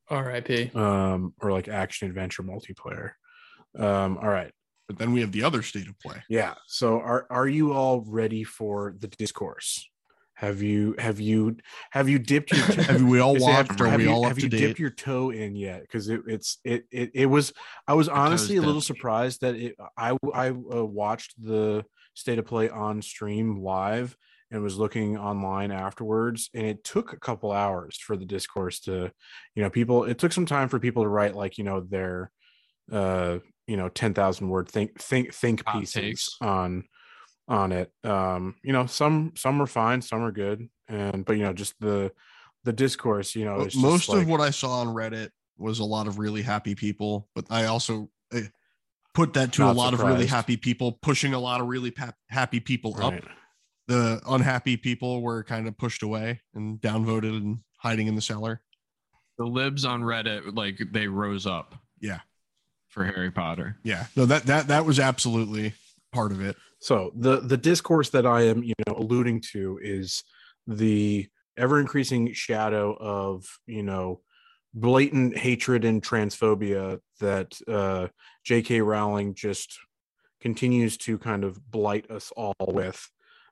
R.I.P. 0.09 0.71
um 0.75 1.33
or 1.41 1.51
like 1.51 1.67
action 1.67 2.07
adventure 2.07 2.43
multiplayer 2.43 3.11
um 3.79 4.17
all 4.17 4.27
right 4.29 4.51
but 4.87 4.97
then 4.97 5.13
we 5.13 5.21
have 5.21 5.31
the 5.31 5.43
other 5.43 5.61
state 5.61 5.87
of 5.87 5.97
play 5.99 6.21
Yeah. 6.29 6.55
So 6.67 6.99
are 6.99 7.25
are 7.29 7.47
you 7.47 7.71
all 7.73 8.01
ready 8.05 8.43
for 8.43 8.93
the 8.99 9.07
discourse? 9.07 9.89
Have 10.41 10.59
you 10.63 10.95
have 10.97 11.19
you 11.19 11.57
have 11.91 12.09
you 12.09 12.17
dipped 12.17 12.51
your 12.51 12.65
toe, 12.65 12.81
have 12.81 13.03
we 13.03 13.19
all 13.19 13.35
have- 13.45 13.69
watched 13.69 13.79
are 13.79 13.85
have 13.85 13.99
we 13.99 14.05
you, 14.05 14.11
all 14.11 14.25
up 14.25 14.29
have 14.29 14.37
to 14.39 14.43
you 14.45 14.49
dipped 14.49 14.79
your 14.79 14.89
toe 14.89 15.29
in 15.29 15.55
yet? 15.55 15.83
Because 15.83 16.09
it, 16.09 16.21
it's 16.25 16.57
it, 16.63 16.85
it 16.89 17.11
it 17.13 17.25
was 17.27 17.53
I 17.87 17.93
was 17.93 18.09
honestly 18.09 18.57
a 18.57 18.61
little 18.63 18.81
surprised 18.81 19.41
that 19.41 19.53
it 19.53 19.75
I 19.95 20.17
I 20.33 20.49
uh, 20.49 20.83
watched 20.83 21.35
the 21.39 21.85
state 22.15 22.39
of 22.39 22.47
play 22.47 22.71
on 22.71 23.03
stream 23.03 23.61
live 23.61 24.17
and 24.49 24.63
was 24.63 24.79
looking 24.79 25.15
online 25.15 25.71
afterwards 25.71 26.49
and 26.55 26.65
it 26.65 26.83
took 26.83 27.13
a 27.13 27.19
couple 27.19 27.51
hours 27.51 27.97
for 27.97 28.17
the 28.17 28.25
discourse 28.25 28.79
to 28.81 29.11
you 29.53 29.61
know 29.61 29.69
people 29.69 30.05
it 30.05 30.17
took 30.17 30.33
some 30.33 30.47
time 30.47 30.69
for 30.69 30.79
people 30.79 31.03
to 31.03 31.09
write 31.09 31.35
like 31.35 31.59
you 31.59 31.63
know 31.63 31.81
their 31.81 32.31
uh 32.91 33.37
you 33.67 33.77
know 33.77 33.89
10,000 33.89 34.49
word 34.49 34.67
think 34.67 34.99
think 34.99 35.35
think 35.35 35.63
Hot 35.67 35.79
pieces 35.79 35.93
takes. 35.93 36.37
on 36.41 36.83
on 37.47 37.71
it 37.71 37.91
um 38.03 38.55
you 38.63 38.71
know 38.71 38.85
some 38.85 39.33
some 39.35 39.61
are 39.61 39.67
fine 39.67 40.01
some 40.01 40.21
are 40.21 40.31
good 40.31 40.69
and 40.87 41.25
but 41.25 41.37
you 41.37 41.43
know 41.43 41.51
just 41.51 41.73
the 41.79 42.11
the 42.63 42.71
discourse 42.71 43.35
you 43.35 43.43
know 43.43 43.57
Mo- 43.57 43.63
it's 43.63 43.73
just 43.73 43.83
most 43.83 44.09
of 44.09 44.27
what 44.27 44.39
I 44.39 44.51
saw 44.51 44.79
on 44.79 44.87
Reddit 44.87 45.31
was 45.61 45.79
a 45.79 45.85
lot 45.85 46.07
of 46.07 46.19
really 46.19 46.41
happy 46.41 46.75
people, 46.75 47.29
but 47.35 47.45
I 47.49 47.65
also 47.65 48.09
eh, 48.33 48.41
put 49.13 49.33
that 49.33 49.53
to 49.53 49.63
a 49.63 49.65
Not 49.67 49.75
lot 49.75 49.93
of 49.93 50.01
really 50.01 50.25
happy 50.25 50.57
people 50.57 50.93
pushing 50.93 51.33
a 51.33 51.39
lot 51.39 51.61
of 51.61 51.67
really 51.67 51.91
pa- 51.91 52.13
happy 52.29 52.59
people 52.59 52.93
right. 52.93 53.19
up. 53.19 53.23
The 53.87 54.21
unhappy 54.27 54.77
people 54.77 55.21
were 55.21 55.43
kind 55.43 55.67
of 55.67 55.77
pushed 55.77 56.03
away 56.03 56.41
and 56.53 56.79
downvoted 56.81 57.37
and 57.37 57.59
hiding 57.77 58.07
in 58.07 58.15
the 58.15 58.21
cellar. 58.21 58.61
The 59.37 59.45
libs 59.45 59.85
on 59.85 60.01
Reddit, 60.01 60.55
like 60.55 60.79
they 60.91 61.07
rose 61.07 61.45
up. 61.45 61.75
Yeah. 61.99 62.19
For 62.89 63.05
Harry 63.05 63.31
Potter. 63.31 63.77
Yeah, 63.83 64.07
no, 64.17 64.25
that 64.25 64.43
that 64.47 64.67
that 64.67 64.85
was 64.85 64.99
absolutely 64.99 65.73
part 66.11 66.31
of 66.31 66.41
it. 66.41 66.55
So 66.79 67.11
the 67.15 67.39
the 67.39 67.57
discourse 67.57 68.09
that 68.09 68.25
I 68.25 68.43
am, 68.43 68.63
you 68.63 68.73
know, 68.87 68.95
alluding 68.95 69.41
to 69.51 69.79
is 69.81 70.23
the 70.67 71.27
ever 71.57 71.79
increasing 71.79 72.33
shadow 72.33 72.95
of, 72.99 73.45
you 73.65 73.83
know, 73.83 74.21
blatant 74.73 75.37
hatred 75.37 75.85
and 75.85 76.01
transphobia 76.01 76.99
that 77.19 77.53
uh 77.67 78.07
J.K. 78.43 78.81
Rowling 78.81 79.35
just 79.35 79.77
continues 80.39 80.97
to 80.97 81.17
kind 81.17 81.43
of 81.43 81.59
blight 81.71 82.09
us 82.09 82.31
all 82.35 82.55
with. 82.67 83.09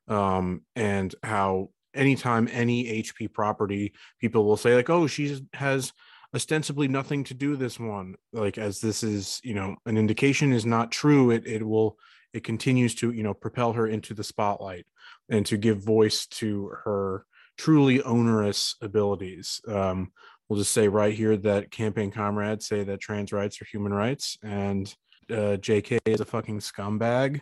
Um 0.07 0.62
and 0.76 1.14
how 1.24 1.70
anytime 1.93 2.47
any 2.51 3.03
HP 3.03 3.32
property 3.34 3.93
people 4.20 4.45
will 4.45 4.57
say 4.57 4.76
like, 4.76 4.89
"Oh, 4.89 5.07
she 5.07 5.39
has 5.53 5.93
ostensibly 6.34 6.88
nothing 6.88 7.24
to 7.26 7.34
do 7.34 7.55
this 7.55 7.80
one." 7.80 8.16
Like 8.34 8.57
as 8.57 8.80
this 8.80 9.03
is, 9.03 9.39
you 9.43 9.53
know, 9.53 9.76
an 9.86 9.97
indication 9.97 10.53
is 10.53 10.66
not 10.66 10.91
true, 10.91 11.32
it 11.32 11.45
it 11.45 11.66
will 11.66 11.97
it 12.34 12.43
continues 12.43 12.95
to 12.95 13.11
you 13.11 13.23
know 13.23 13.34
propel 13.34 13.73
her 13.73 13.88
into 13.88 14.13
the 14.13 14.23
spotlight 14.23 14.86
and 15.30 15.45
to 15.45 15.57
give 15.57 15.84
voice 15.84 16.25
to 16.27 16.71
her 16.84 17.25
truly 17.57 18.01
onerous 18.03 18.75
abilities. 18.82 19.61
Um, 19.67 20.11
we'll 20.47 20.59
just 20.59 20.73
say 20.73 20.88
right 20.88 21.13
here 21.13 21.38
that 21.38 21.71
campaign 21.71 22.11
comrades 22.11 22.67
say 22.67 22.84
that 22.84 23.01
trans 23.01 23.32
rights 23.32 23.61
are 23.61 23.65
human 23.65 23.93
rights 23.93 24.38
and 24.41 24.93
uh, 25.30 25.57
jk 25.57 25.99
is 26.05 26.21
a 26.21 26.25
fucking 26.25 26.59
scumbag. 26.59 27.41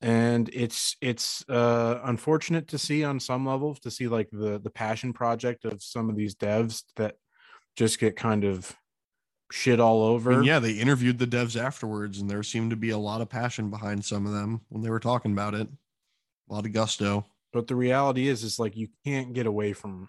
And 0.00 0.48
it's 0.52 0.96
it's 1.00 1.44
uh 1.48 1.98
unfortunate 2.04 2.68
to 2.68 2.78
see 2.78 3.02
on 3.02 3.18
some 3.18 3.44
level 3.44 3.74
to 3.74 3.90
see 3.90 4.06
like 4.06 4.28
the 4.30 4.60
the 4.60 4.70
passion 4.70 5.12
project 5.12 5.64
of 5.64 5.82
some 5.82 6.08
of 6.08 6.14
these 6.14 6.36
devs 6.36 6.84
that 6.94 7.16
just 7.74 7.98
get 7.98 8.14
kind 8.14 8.44
of 8.44 8.76
shit 9.50 9.80
all 9.80 10.04
I 10.04 10.08
over 10.10 10.30
mean, 10.32 10.44
yeah, 10.44 10.58
they 10.58 10.72
interviewed 10.72 11.18
the 11.18 11.26
devs 11.26 11.60
afterwards, 11.60 12.20
and 12.20 12.28
there 12.30 12.42
seemed 12.42 12.70
to 12.70 12.76
be 12.76 12.90
a 12.90 12.98
lot 12.98 13.20
of 13.20 13.28
passion 13.28 13.70
behind 13.70 14.04
some 14.04 14.26
of 14.26 14.32
them 14.32 14.60
when 14.68 14.82
they 14.82 14.90
were 14.90 15.00
talking 15.00 15.32
about 15.32 15.54
it. 15.54 15.68
A 16.50 16.52
lot 16.52 16.66
of 16.66 16.72
gusto. 16.72 17.26
but 17.52 17.66
the 17.66 17.76
reality 17.76 18.28
is 18.28 18.42
is 18.42 18.58
like 18.58 18.76
you 18.76 18.88
can't 19.04 19.32
get 19.34 19.46
away 19.46 19.72
from 19.72 20.08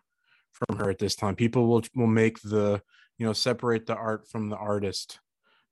from 0.52 0.78
her 0.78 0.90
at 0.90 1.00
this 1.00 1.16
time 1.16 1.36
people 1.36 1.68
will 1.68 1.84
will 1.96 2.08
make 2.08 2.42
the 2.42 2.82
you 3.18 3.26
know 3.26 3.34
separate 3.34 3.86
the 3.86 3.96
art 3.96 4.28
from 4.28 4.50
the 4.50 4.58
artist 4.58 5.20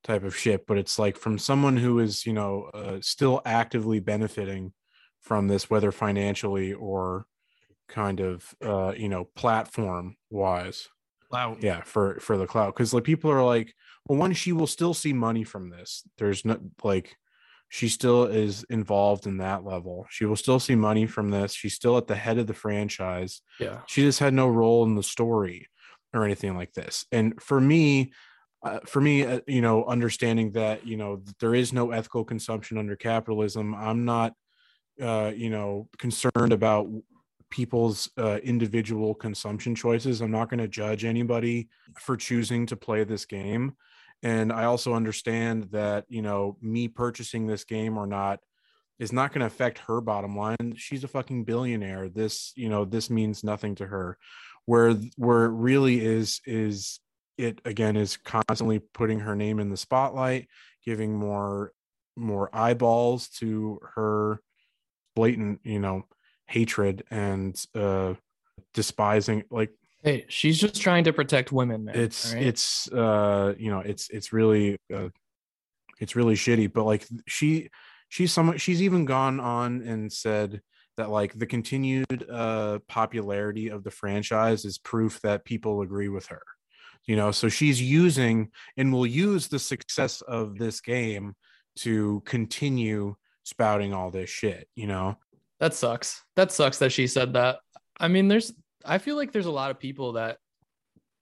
type 0.03 0.23
of 0.23 0.35
shit 0.35 0.65
but 0.67 0.77
it's 0.77 0.97
like 0.99 1.17
from 1.17 1.37
someone 1.37 1.75
who 1.77 1.99
is 1.99 2.25
you 2.25 2.33
know 2.33 2.69
uh, 2.73 2.97
still 3.01 3.41
actively 3.45 3.99
benefiting 3.99 4.71
from 5.21 5.47
this 5.47 5.69
whether 5.69 5.91
financially 5.91 6.73
or 6.73 7.25
kind 7.89 8.19
of 8.19 8.53
uh 8.65 8.93
you 8.95 9.09
know 9.09 9.25
platform 9.35 10.15
wise 10.29 10.87
Wow. 11.31 11.57
yeah 11.59 11.81
for 11.83 12.19
for 12.19 12.37
the 12.37 12.47
cloud 12.47 12.67
because 12.67 12.93
like 12.93 13.03
people 13.03 13.29
are 13.31 13.43
like 13.43 13.73
well 14.07 14.17
one 14.17 14.33
she 14.33 14.53
will 14.53 14.67
still 14.67 14.93
see 14.93 15.13
money 15.13 15.43
from 15.43 15.69
this. 15.69 16.03
There's 16.17 16.45
no 16.45 16.59
like 16.83 17.15
she 17.69 17.89
still 17.89 18.23
is 18.23 18.63
involved 18.69 19.27
in 19.27 19.37
that 19.37 19.65
level. 19.65 20.05
She 20.09 20.23
will 20.25 20.37
still 20.37 20.59
see 20.59 20.75
money 20.75 21.05
from 21.05 21.31
this. 21.31 21.53
She's 21.53 21.73
still 21.73 21.97
at 21.97 22.07
the 22.07 22.15
head 22.15 22.37
of 22.37 22.47
the 22.47 22.53
franchise. 22.53 23.41
Yeah. 23.59 23.79
she 23.87 24.03
just 24.03 24.19
had 24.19 24.33
no 24.33 24.47
role 24.47 24.85
in 24.85 24.95
the 24.95 25.03
story 25.03 25.67
or 26.13 26.23
anything 26.23 26.55
like 26.55 26.73
this. 26.73 27.05
And 27.11 27.41
for 27.41 27.59
me 27.59 28.13
uh, 28.63 28.79
for 28.85 29.01
me 29.01 29.23
uh, 29.23 29.39
you 29.47 29.61
know 29.61 29.85
understanding 29.85 30.51
that 30.51 30.85
you 30.85 30.97
know 30.97 31.21
there 31.39 31.53
is 31.53 31.73
no 31.73 31.91
ethical 31.91 32.23
consumption 32.23 32.77
under 32.77 32.95
capitalism 32.95 33.75
i'm 33.75 34.03
not 34.03 34.33
uh 35.01 35.31
you 35.35 35.49
know 35.49 35.87
concerned 35.99 36.51
about 36.51 36.87
people's 37.49 38.09
uh, 38.17 38.37
individual 38.43 39.13
consumption 39.13 39.73
choices 39.73 40.21
i'm 40.21 40.31
not 40.31 40.49
going 40.49 40.59
to 40.59 40.67
judge 40.67 41.05
anybody 41.05 41.69
for 41.99 42.17
choosing 42.17 42.65
to 42.65 42.75
play 42.75 43.03
this 43.03 43.25
game. 43.25 43.73
And 44.23 44.51
i 44.51 44.65
also 44.65 44.93
understand 44.93 45.69
that 45.71 46.05
you 46.09 46.21
know 46.21 46.57
me 46.61 46.87
purchasing 46.87 47.47
this 47.47 47.63
game 47.63 47.97
or 47.97 48.07
not 48.07 48.39
is 48.99 49.13
not 49.13 49.31
going 49.31 49.41
to 49.41 49.45
affect 49.45 49.77
her 49.77 50.01
bottom 50.01 50.35
line. 50.35 50.73
She's 50.75 51.03
a 51.03 51.07
fucking 51.07 51.43
billionaire. 51.43 52.09
This 52.09 52.51
you 52.55 52.69
know 52.69 52.85
this 52.85 53.09
means 53.09 53.43
nothing 53.43 53.75
to 53.75 53.85
her. 53.85 54.17
Where 54.65 54.93
where 55.15 55.45
it 55.45 55.51
really 55.51 56.03
is 56.03 56.41
is 56.45 56.99
it 57.37 57.61
again 57.65 57.95
is 57.95 58.17
constantly 58.17 58.79
putting 58.79 59.19
her 59.19 59.35
name 59.35 59.59
in 59.59 59.69
the 59.69 59.77
spotlight 59.77 60.47
giving 60.83 61.15
more 61.15 61.71
more 62.15 62.49
eyeballs 62.53 63.29
to 63.29 63.79
her 63.95 64.41
blatant 65.15 65.59
you 65.63 65.79
know 65.79 66.03
hatred 66.47 67.03
and 67.11 67.63
uh 67.75 68.13
despising 68.73 69.43
like 69.49 69.71
Hey, 70.03 70.25
she's 70.29 70.59
just 70.59 70.79
trying 70.79 71.03
to 71.05 71.11
protect 71.11 71.51
women, 71.51 71.85
man. 71.85 71.95
it's 71.95 72.33
right? 72.33 72.43
it's 72.43 72.91
uh 72.91 73.53
you 73.57 73.71
know 73.71 73.79
it's 73.79 74.09
it's 74.09 74.31
really 74.31 74.77
uh, 74.93 75.09
it's 75.99 76.15
really 76.15 76.35
shitty 76.35 76.71
but 76.71 76.83
like 76.85 77.05
she 77.27 77.69
she's 78.09 78.31
someone 78.31 78.57
she's 78.57 78.81
even 78.81 79.05
gone 79.05 79.39
on 79.39 79.81
and 79.81 80.11
said 80.11 80.61
that 80.95 81.09
like 81.09 81.37
the 81.37 81.45
continued 81.45 82.25
uh 82.31 82.79
popularity 82.87 83.69
of 83.69 83.83
the 83.83 83.91
franchise 83.91 84.65
is 84.65 84.77
proof 84.77 85.19
that 85.21 85.45
people 85.45 85.81
agree 85.81 86.09
with 86.09 86.27
her 86.27 86.43
you 87.05 87.15
know 87.15 87.31
so 87.31 87.49
she's 87.49 87.81
using 87.81 88.49
and 88.77 88.93
will 88.93 89.05
use 89.05 89.47
the 89.47 89.59
success 89.59 90.21
of 90.21 90.57
this 90.57 90.79
game 90.79 91.33
to 91.75 92.21
continue 92.25 93.15
spouting 93.43 93.93
all 93.93 94.11
this 94.11 94.29
shit 94.29 94.67
you 94.75 94.87
know 94.87 95.17
that 95.59 95.73
sucks. 95.73 96.23
That 96.35 96.51
sucks 96.51 96.79
that 96.79 96.91
she 96.91 97.07
said 97.07 97.33
that. 97.33 97.57
I 97.99 98.07
mean, 98.07 98.27
there's 98.27 98.53
I 98.85 98.97
feel 98.99 99.15
like 99.15 99.31
there's 99.31 99.45
a 99.45 99.51
lot 99.51 99.71
of 99.71 99.79
people 99.79 100.13
that 100.13 100.37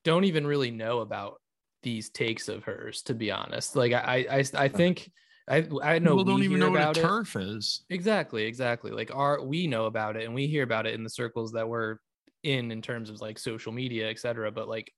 don't 0.03 0.25
even 0.25 0.45
really 0.45 0.71
know 0.71 0.99
about 0.99 1.41
these 1.83 2.09
takes 2.09 2.47
of 2.49 2.63
hers, 2.63 3.01
to 3.03 3.13
be 3.13 3.31
honest. 3.31 3.75
Like 3.75 3.93
I 3.93 4.25
I 4.29 4.43
I 4.55 4.67
think 4.67 5.09
I 5.47 5.67
I 5.81 5.99
know 5.99 6.17
People 6.17 6.23
don't 6.23 6.43
even 6.43 6.59
know 6.59 6.71
what 6.71 6.81
a 6.97 6.99
it. 6.99 7.05
TERF 7.05 7.55
is. 7.55 7.83
Exactly, 7.89 8.43
exactly. 8.43 8.91
Like 8.91 9.13
our 9.13 9.43
we 9.43 9.67
know 9.67 9.85
about 9.85 10.15
it 10.15 10.25
and 10.25 10.33
we 10.33 10.47
hear 10.47 10.63
about 10.63 10.85
it 10.85 10.93
in 10.95 11.03
the 11.03 11.09
circles 11.09 11.51
that 11.53 11.67
we're 11.67 11.97
in 12.43 12.71
in 12.71 12.81
terms 12.81 13.09
of 13.09 13.21
like 13.21 13.39
social 13.39 13.71
media, 13.71 14.09
etc. 14.09 14.51
But 14.51 14.67
like 14.67 14.91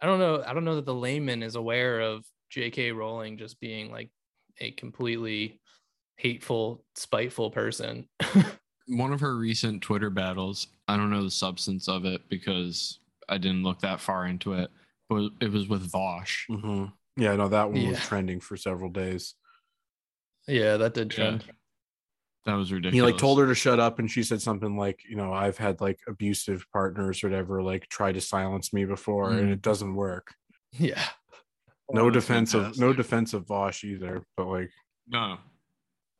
I 0.00 0.06
don't 0.06 0.18
know, 0.18 0.42
I 0.44 0.54
don't 0.54 0.64
know 0.64 0.76
that 0.76 0.86
the 0.86 0.94
layman 0.94 1.42
is 1.42 1.54
aware 1.54 2.00
of 2.00 2.24
J.K. 2.50 2.92
Rowling 2.92 3.38
just 3.38 3.60
being 3.60 3.90
like 3.90 4.10
a 4.60 4.70
completely 4.72 5.60
hateful, 6.16 6.84
spiteful 6.94 7.50
person. 7.50 8.08
One 8.88 9.12
of 9.12 9.20
her 9.20 9.36
recent 9.36 9.82
Twitter 9.82 10.10
battles, 10.10 10.66
I 10.88 10.96
don't 10.96 11.10
know 11.10 11.22
the 11.24 11.30
substance 11.30 11.88
of 11.88 12.04
it 12.04 12.22
because 12.28 12.98
I 13.28 13.38
didn't 13.38 13.62
look 13.62 13.80
that 13.80 14.00
far 14.00 14.26
into 14.26 14.52
it, 14.54 14.70
but 15.08 15.30
it 15.40 15.50
was 15.50 15.68
with 15.68 15.90
Vaush. 15.90 16.42
mm-hmm. 16.50 16.84
yeah 17.16 17.36
no 17.36 17.48
that 17.48 17.70
one 17.70 17.88
was 17.88 18.00
trending 18.00 18.40
for 18.40 18.56
several 18.56 18.90
days 18.90 19.34
yeah, 20.46 20.76
that 20.76 20.92
did 20.94 21.10
Yeah. 21.12 21.16
trend. 21.16 21.44
That 22.44 22.54
was 22.56 22.70
ridiculous. 22.72 22.94
he 23.08 23.12
like 23.12 23.18
told 23.18 23.38
her 23.38 23.46
to 23.46 23.54
shut 23.54 23.80
up 23.80 23.98
and 23.98 24.10
she 24.10 24.22
said 24.22 24.42
something 24.42 24.76
like 24.76 25.00
you 25.08 25.16
know 25.16 25.32
i've 25.32 25.56
had 25.56 25.80
like 25.80 25.98
abusive 26.06 26.66
partners 26.72 27.24
or 27.24 27.28
whatever 27.30 27.62
like 27.62 27.88
try 27.88 28.12
to 28.12 28.20
silence 28.20 28.70
me 28.74 28.84
before 28.84 29.30
and 29.32 29.48
Mm. 29.48 29.52
it 29.52 29.62
doesn't 29.62 29.94
work 29.94 30.34
Yeah. 30.72 31.02
no 31.90 32.02
Oh, 32.02 32.10
that's 32.10 32.26
defense 32.26 32.52
of 32.52 32.78
no 32.78 32.92
defense 32.92 33.32
of 33.32 33.46
vaush 33.46 33.82
either 33.84 34.26
but 34.36 34.46
like 34.46 34.70
No. 35.08 35.38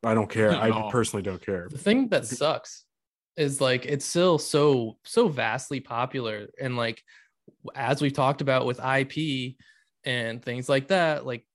I 0.05 0.13
don't 0.13 0.29
care 0.29 0.51
i 0.51 0.69
No. 0.69 0.89
personally 0.91 1.23
don't 1.23 1.41
care 1.45 1.67
the 1.69 1.77
thing 1.77 2.07
that 2.09 2.25
sucks 2.25 2.85
is 3.37 3.59
like 3.59 3.85
it's 3.85 4.05
still 4.05 4.37
so 4.37 4.97
so 5.03 5.27
vastly 5.27 5.79
popular 5.79 6.47
and 6.61 6.77
like 6.77 7.01
as 7.75 8.01
we've 8.01 8.13
talked 8.13 8.41
about 8.41 8.65
with 8.65 8.79
ip 8.79 9.55
and 10.05 10.41
things 10.43 10.69
like 10.69 10.87
that 10.87 11.25
like 11.25 11.45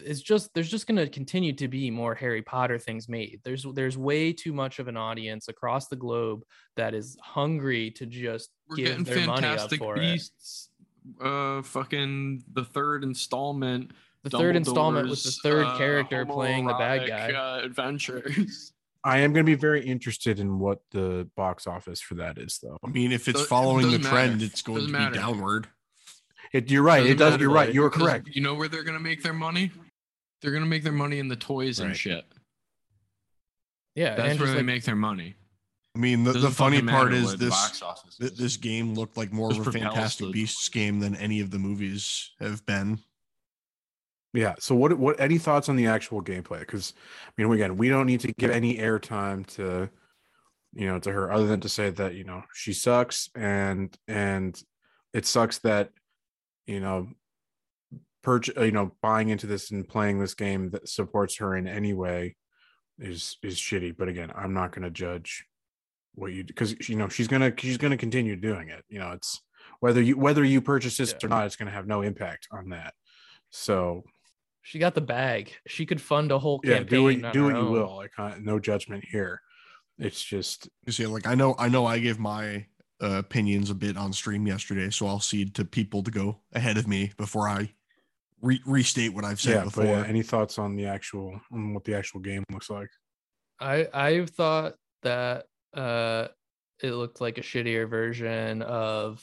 it's 0.00 0.20
just 0.20 0.52
there's 0.52 0.70
just 0.70 0.86
going 0.86 0.98
to 0.98 1.08
continue 1.08 1.52
to 1.54 1.66
be 1.66 1.90
more 1.90 2.14
harry 2.14 2.42
potter 2.42 2.78
things 2.78 3.08
made 3.08 3.40
there's 3.42 3.64
there's 3.74 3.96
way 3.96 4.34
too 4.34 4.52
much 4.52 4.78
of 4.80 4.86
an 4.88 4.98
audience 4.98 5.48
across 5.48 5.88
the 5.88 5.96
globe 5.96 6.42
that 6.76 6.92
is 6.92 7.16
hungry 7.22 7.90
to 7.92 8.04
just 8.04 8.50
We're 8.68 8.76
give 8.76 8.86
getting 8.86 9.04
their 9.04 9.26
money 9.26 9.46
up 9.46 9.52
Fantastic 9.70 9.78
for 9.78 9.96
it 9.96 10.20
Uh, 11.20 11.62
fucking 11.62 12.42
the 12.52 12.64
third 12.64 13.02
installment. 13.02 13.92
The 14.24 14.30
third 14.30 14.56
installment 14.56 15.08
with 15.08 15.22
the 15.22 15.30
third 15.30 15.64
uh, 15.66 15.78
character 15.78 16.26
playing 16.26 16.66
the 16.66 16.74
bad 16.74 17.06
guy 17.08 17.32
Uh, 17.32 17.60
adventures. 17.64 18.72
I 19.04 19.18
am 19.18 19.32
going 19.32 19.46
to 19.46 19.50
be 19.50 19.54
very 19.58 19.86
interested 19.86 20.40
in 20.40 20.58
what 20.58 20.80
the 20.90 21.28
box 21.36 21.66
office 21.68 22.00
for 22.00 22.16
that 22.16 22.36
is, 22.36 22.58
though. 22.62 22.76
I 22.84 22.88
mean, 22.88 23.12
if 23.12 23.28
it's 23.28 23.38
So 23.38 23.44
it 23.44 23.48
following 23.48 23.90
the 23.90 23.98
doesn't 23.98 24.10
trend, 24.12 24.42
it's 24.42 24.60
going 24.60 24.78
Doesn't 24.80 24.92
to 24.92 24.98
be 24.98 25.04
matter. 25.04 25.14
downward. 25.14 25.68
It, 26.52 26.70
you're 26.70 26.82
right. 26.82 26.98
Doesn't 26.98 27.12
it 27.12 27.18
does. 27.18 27.30
matter, 27.32 27.42
You're 27.44 27.52
right. 27.52 27.72
You're 27.74 27.90
correct. 27.90 28.28
You 28.32 28.42
know 28.42 28.54
where 28.54 28.68
they're 28.68 28.82
gonna 28.82 28.98
make 29.00 29.22
their 29.22 29.32
money? 29.32 29.70
They're 30.42 30.50
gonna 30.52 30.66
make 30.66 30.82
their 30.82 30.92
money 30.92 31.20
in 31.20 31.28
the 31.28 31.36
toys 31.36 31.78
and 31.78 31.90
Right. 31.90 31.96
shit. 31.96 32.24
Yeah, 33.94 34.14
That's 34.14 34.30
and 34.32 34.40
where 34.40 34.48
they 34.50 34.56
like, 34.56 34.64
make 34.64 34.84
their 34.84 34.96
money. 34.96 35.34
I 35.94 35.98
mean, 35.98 36.24
the, 36.24 36.32
the 36.32 36.50
funny 36.50 36.80
part 36.82 37.12
is 37.12 37.36
this 37.36 37.50
box 37.50 37.82
is. 38.20 38.32
this 38.36 38.56
game 38.56 38.94
looked 38.94 39.16
like 39.16 39.32
more 39.32 39.48
This 39.50 39.58
of 39.58 39.66
a 39.68 39.72
Fantastic 39.72 40.32
Beasts 40.32 40.68
game 40.68 41.00
than 41.00 41.16
any 41.16 41.40
of 41.40 41.50
the 41.50 41.58
movies 41.58 42.30
have 42.40 42.64
been. 42.66 42.98
Yeah. 44.34 44.54
So 44.58 44.74
what? 44.74 44.98
What? 44.98 45.20
Any 45.20 45.38
thoughts 45.38 45.68
on 45.68 45.76
the 45.76 45.86
actual 45.86 46.22
gameplay? 46.22 46.60
Because 46.60 46.92
I 47.26 47.42
mean, 47.42 47.50
again, 47.52 47.76
we 47.76 47.88
don't 47.88 48.06
need 48.06 48.20
to 48.20 48.32
give 48.34 48.50
any 48.50 48.76
airtime 48.76 49.46
to, 49.56 49.88
you 50.74 50.86
know, 50.86 50.98
to 51.00 51.10
her 51.12 51.32
other 51.32 51.46
than 51.46 51.60
to 51.60 51.68
say 51.68 51.90
that 51.90 52.14
you 52.14 52.24
know 52.24 52.42
she 52.54 52.72
sucks 52.72 53.30
and 53.34 53.96
and 54.06 54.60
it 55.14 55.24
sucks 55.24 55.58
that, 55.60 55.90
you 56.66 56.80
know, 56.80 57.08
purch 58.22 58.50
uh, 58.56 58.62
you 58.62 58.72
know 58.72 58.92
buying 59.00 59.30
into 59.30 59.46
this 59.46 59.70
and 59.70 59.88
playing 59.88 60.18
this 60.18 60.34
game 60.34 60.70
that 60.70 60.88
supports 60.88 61.38
her 61.38 61.56
in 61.56 61.66
any 61.66 61.94
way 61.94 62.36
is 62.98 63.38
is 63.42 63.56
shitty. 63.56 63.96
But 63.96 64.08
again, 64.08 64.30
I'm 64.34 64.52
not 64.52 64.72
going 64.72 64.82
to 64.82 64.90
judge 64.90 65.46
what 66.14 66.32
you 66.32 66.44
because 66.44 66.88
you 66.88 66.96
know 66.96 67.08
she's 67.08 67.28
gonna 67.28 67.52
she's 67.56 67.78
gonna 67.78 67.96
continue 67.96 68.36
doing 68.36 68.68
it. 68.68 68.84
You 68.90 68.98
know, 68.98 69.12
it's 69.12 69.40
whether 69.80 70.02
you 70.02 70.18
whether 70.18 70.44
you 70.44 70.60
purchase 70.60 70.98
this 70.98 71.12
Yeah. 71.12 71.26
or 71.26 71.28
not, 71.30 71.46
it's 71.46 71.56
going 71.56 71.68
to 71.68 71.74
have 71.74 71.86
no 71.86 72.02
impact 72.02 72.48
on 72.50 72.70
that. 72.70 72.92
So 73.50 74.04
she 74.62 74.78
got 74.78 74.94
the 74.94 75.00
bag. 75.00 75.52
She 75.66 75.86
could 75.86 76.00
fund 76.00 76.30
a 76.32 76.38
whole 76.38 76.60
yeah 76.64 76.78
campaign. 76.78 77.20
do 77.20 77.22
what 77.24 77.32
do 77.32 77.44
what 77.44 77.50
you 77.54 77.56
own. 77.56 77.72
will 77.72 77.96
like 77.96 78.12
uh, 78.18 78.34
no 78.40 78.58
judgment 78.58 79.04
here 79.10 79.40
it's 79.98 80.22
just 80.22 80.68
You 80.86 80.92
see, 80.92 81.06
like 81.06 81.26
I 81.26 81.34
know, 81.34 81.54
I 81.58 81.68
know, 81.68 81.84
I 81.84 81.98
gave 81.98 82.18
my 82.18 82.66
uh, 83.02 83.18
opinions 83.18 83.70
a 83.70 83.74
bit 83.74 83.96
on 83.96 84.12
stream 84.12 84.46
yesterday, 84.46 84.90
so 84.90 85.06
I'll 85.06 85.20
cede 85.20 85.54
to 85.56 85.64
people 85.64 86.02
to 86.04 86.10
go 86.10 86.40
ahead 86.52 86.78
of 86.78 86.86
me 86.86 87.12
before 87.16 87.48
I 87.48 87.72
re- 88.40 88.62
restate 88.64 89.12
what 89.12 89.24
I've 89.24 89.40
said 89.40 89.54
yeah 89.54 89.64
before. 89.64 89.84
but 89.84 89.90
yeah, 89.90 90.04
any 90.06 90.22
thoughts 90.22 90.58
on 90.58 90.76
the 90.76 90.86
actual 90.86 91.40
on 91.52 91.74
what 91.74 91.84
the 91.84 91.94
actual 91.96 92.20
game 92.20 92.44
looks 92.52 92.70
like 92.70 92.88
I 93.60 93.88
I 93.92 94.26
thought 94.26 94.74
that 95.02 95.46
uh 95.74 96.28
it 96.80 96.92
looked 96.92 97.20
like 97.20 97.38
a 97.38 97.42
shittier 97.42 97.88
version 97.90 98.62
of 98.62 99.20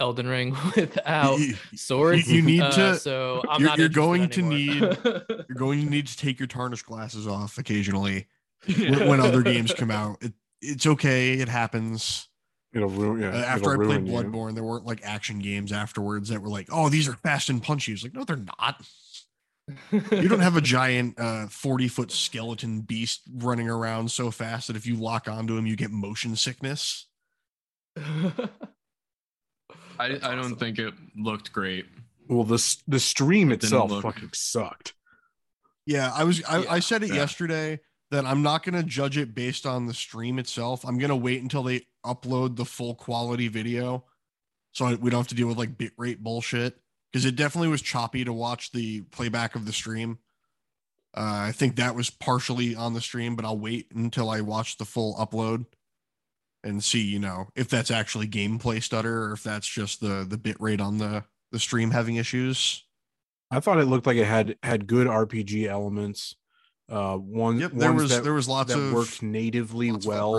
Elden 0.00 0.26
Ring 0.26 0.56
without 0.76 1.38
swords. 1.74 2.30
you 2.32 2.42
need 2.42 2.62
uh, 2.62 2.70
to- 2.72 2.96
So 2.98 3.42
I'm 3.48 3.60
you're- 3.60 3.68
not 3.70 3.78
you're 3.78 3.86
interested 3.86 3.94
going 3.94 4.28
to 4.30 4.42
need. 4.42 4.80
You're 5.48 5.56
going 5.56 5.80
to 5.84 5.90
need 5.90 6.06
to 6.06 6.16
take 6.16 6.38
your 6.38 6.46
tarnished 6.46 6.86
glasses 6.86 7.26
off 7.26 7.58
occasionally 7.58 8.26
when, 8.66 9.08
when 9.08 9.20
other 9.20 9.42
games 9.52 9.72
come 9.74 9.90
out. 9.90 10.16
It, 10.22 10.32
it's 10.60 10.86
okay. 10.86 11.32
It 11.34 11.48
happens. 11.48 12.28
it'll 12.72 12.88
ruin 12.88 13.20
yeah 13.20 13.28
Uh, 13.30 13.36
after 13.44 13.70
I 13.70 13.74
it'll 13.74 13.86
played 13.86 14.00
ruin 14.02 14.06
you. 14.06 14.12
Bloodborne, 14.12 14.54
there 14.54 14.64
weren't 14.64 14.86
like 14.86 15.00
action 15.04 15.40
games 15.40 15.72
afterwards 15.72 16.28
that 16.30 16.40
were 16.40 16.48
like, 16.48 16.68
oh, 16.72 16.88
these 16.88 17.08
are 17.08 17.14
fast 17.14 17.48
and 17.50 17.62
punchy. 17.62 17.92
It's 17.92 18.02
like, 18.02 18.14
no, 18.14 18.24
they're 18.24 18.36
not. 18.36 18.82
You 19.92 20.28
don't 20.28 20.40
have 20.40 20.56
a 20.56 20.60
giant 20.60 21.18
uh, 21.20 21.46
40 21.46 21.88
foot 21.88 22.10
skeleton 22.10 22.80
beast 22.80 23.22
running 23.36 23.68
around 23.68 24.10
so 24.10 24.30
fast 24.30 24.66
that 24.66 24.76
if 24.76 24.86
you 24.86 24.96
lock 24.96 25.28
onto 25.28 25.56
him, 25.56 25.66
you 25.66 25.76
get 25.76 25.90
motion 25.92 26.34
sickness. 26.34 27.06
I, 29.98 30.08
That's 30.08 30.24
I 30.24 30.34
don't 30.34 30.56
think 30.56 30.78
it 30.78 30.94
looked 31.16 31.52
great. 31.52 31.86
well 32.28 32.44
the 32.44 32.76
the 32.88 33.00
stream 33.00 33.48
It 33.50 33.60
didn't 33.60 33.64
itself 33.64 33.90
look- 33.90 34.02
fucking 34.02 34.30
sucked 34.34 34.94
Yeah, 35.86 36.12
I 36.14 36.24
was. 36.24 36.42
I, 36.44 36.66
I 36.66 36.78
said 36.80 37.02
it 37.02 37.08
yeah. 37.08 37.16
yesterday 37.16 37.80
that 38.10 38.24
I'm 38.26 38.42
not 38.42 38.62
going 38.62 38.74
to 38.76 38.82
judge 38.82 39.16
it 39.18 39.34
based 39.34 39.64
on 39.66 39.86
the 39.86 39.94
stream 39.94 40.38
itself. 40.38 40.84
I'm 40.84 40.98
going 40.98 41.08
to 41.08 41.16
wait 41.16 41.42
until 41.42 41.62
they 41.62 41.86
upload 42.04 42.56
the 42.56 42.64
full 42.66 42.94
quality 42.94 43.48
video, 43.48 44.04
so 44.72 44.84
I- 44.86 44.94
we 44.94 45.10
don't 45.10 45.20
have 45.20 45.28
to 45.28 45.34
deal 45.34 45.48
with 45.48 45.56
like 45.58 45.76
bitrate 45.78 46.18
bullshit. 46.18 46.78
Because 47.10 47.24
it 47.26 47.36
definitely 47.36 47.68
was 47.68 47.82
choppy 47.82 48.24
to 48.24 48.32
watch 48.32 48.72
the 48.72 49.02
playback 49.10 49.54
of 49.54 49.66
the 49.66 49.72
stream. 49.72 50.18
Uh, 51.14 51.48
I 51.48 51.52
think 51.52 51.76
that 51.76 51.94
was 51.94 52.08
partially 52.08 52.74
on 52.74 52.94
the 52.94 53.02
stream, 53.02 53.36
but 53.36 53.44
I'll 53.44 53.58
wait 53.58 53.90
until 53.94 54.30
I 54.30 54.40
watch 54.40 54.78
the 54.78 54.86
full 54.86 55.14
upload 55.16 55.66
and 56.64 56.82
see, 56.82 57.02
you 57.02 57.18
know, 57.18 57.48
if 57.54 57.68
that's 57.68 57.90
actually 57.90 58.28
gameplay 58.28 58.82
stutter 58.82 59.24
or 59.24 59.32
if 59.32 59.42
that's 59.42 59.66
just 59.66 60.00
the 60.00 60.24
the 60.28 60.38
bitrate 60.38 60.80
on 60.80 60.98
the 60.98 61.24
the 61.52 61.58
stream 61.58 61.90
having 61.90 62.16
issues. 62.16 62.84
i 63.50 63.60
thought 63.60 63.78
it 63.78 63.84
looked 63.84 64.06
like 64.06 64.16
it 64.16 64.26
had 64.26 64.56
had 64.62 64.86
good 64.86 65.06
rpg 65.06 65.66
elements 65.66 66.34
uh 66.90 67.16
one 67.16 67.58
Yep, 67.60 67.72
there 67.74 67.92
was 67.92 68.10
that, 68.10 68.24
there 68.24 68.32
was 68.32 68.48
lots 68.48 68.72
that 68.72 68.80
of 68.80 68.92
worked 68.92 69.22
natively 69.22 69.92
well 69.92 70.32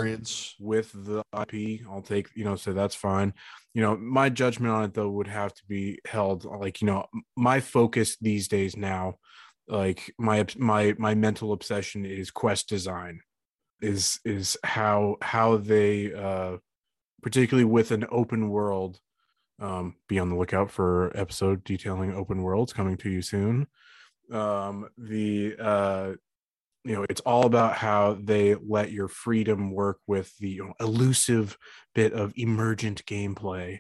with 0.60 0.92
the 0.92 1.24
IP. 1.40 1.82
I'll 1.90 2.02
take, 2.02 2.30
you 2.36 2.44
know, 2.44 2.56
so 2.56 2.74
that's 2.74 2.96
fine. 2.96 3.34
You 3.74 3.82
know, 3.82 3.96
my 3.96 4.30
judgment 4.30 4.74
on 4.74 4.84
it 4.84 4.94
though 4.94 5.10
would 5.10 5.28
have 5.28 5.54
to 5.54 5.62
be 5.68 6.00
held 6.06 6.46
like, 6.46 6.82
you 6.82 6.88
know, 6.88 7.06
my 7.36 7.60
focus 7.60 8.18
these 8.20 8.48
days 8.48 8.76
now, 8.76 9.16
like 9.68 10.14
my 10.20 10.46
my 10.58 10.94
my 10.98 11.16
mental 11.16 11.54
obsession 11.54 12.06
is 12.06 12.30
quest 12.30 12.68
design. 12.68 13.22
Is 13.84 14.20
is 14.24 14.58
how 14.64 15.18
how 15.22 15.58
they 15.58 16.14
uh 16.14 16.58
particularly 17.22 17.66
with 17.66 17.92
an 17.92 18.06
open 18.10 18.50
world 18.50 19.00
um 19.60 19.96
be 20.08 20.20
on 20.20 20.30
the 20.30 20.36
lookout 20.36 20.72
for 20.72 21.12
episode 21.16 21.64
detailing 21.64 22.14
open 22.14 22.42
worlds 22.42 22.72
coming 22.72 22.98
to 22.98 23.10
you 23.10 23.22
soon. 23.22 23.68
Um 24.32 24.88
the 24.98 25.56
uh 25.60 26.14
you 26.86 26.96
know 26.96 27.06
it's 27.10 27.22
all 27.22 27.46
about 27.46 27.76
how 27.76 28.18
they 28.22 28.56
let 28.56 28.92
your 28.92 29.08
freedom 29.08 29.72
work 29.72 30.00
with 30.08 30.36
the 30.38 30.50
you 30.50 30.66
know, 30.66 30.74
elusive 30.80 31.58
bit 31.94 32.14
of 32.14 32.34
emergent 32.36 33.06
gameplay 33.06 33.80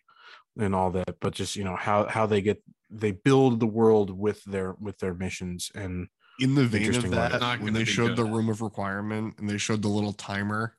and 0.60 0.76
all 0.76 0.92
that 0.92 1.16
but 1.20 1.34
just 1.34 1.56
you 1.56 1.64
know 1.64 1.76
how 1.76 2.08
how 2.08 2.26
they 2.26 2.42
get 2.42 2.62
they 2.90 3.12
build 3.12 3.60
the 3.60 3.66
world 3.68 4.10
with 4.10 4.44
their 4.44 4.74
with 4.80 4.98
their 5.00 5.14
missions 5.14 5.72
and 5.74 6.08
in 6.40 6.56
the 6.56 6.66
vein 6.66 6.96
of 6.96 7.10
that, 7.12 7.62
when 7.62 7.74
they 7.74 7.82
be 7.82 7.86
showed 7.86 8.16
the 8.16 8.24
room 8.26 8.50
of 8.50 8.62
requirement 8.62 9.36
and 9.38 9.50
they 9.50 9.58
showed 9.58 9.82
the 9.82 9.88
little 9.88 10.14
timer, 10.14 10.76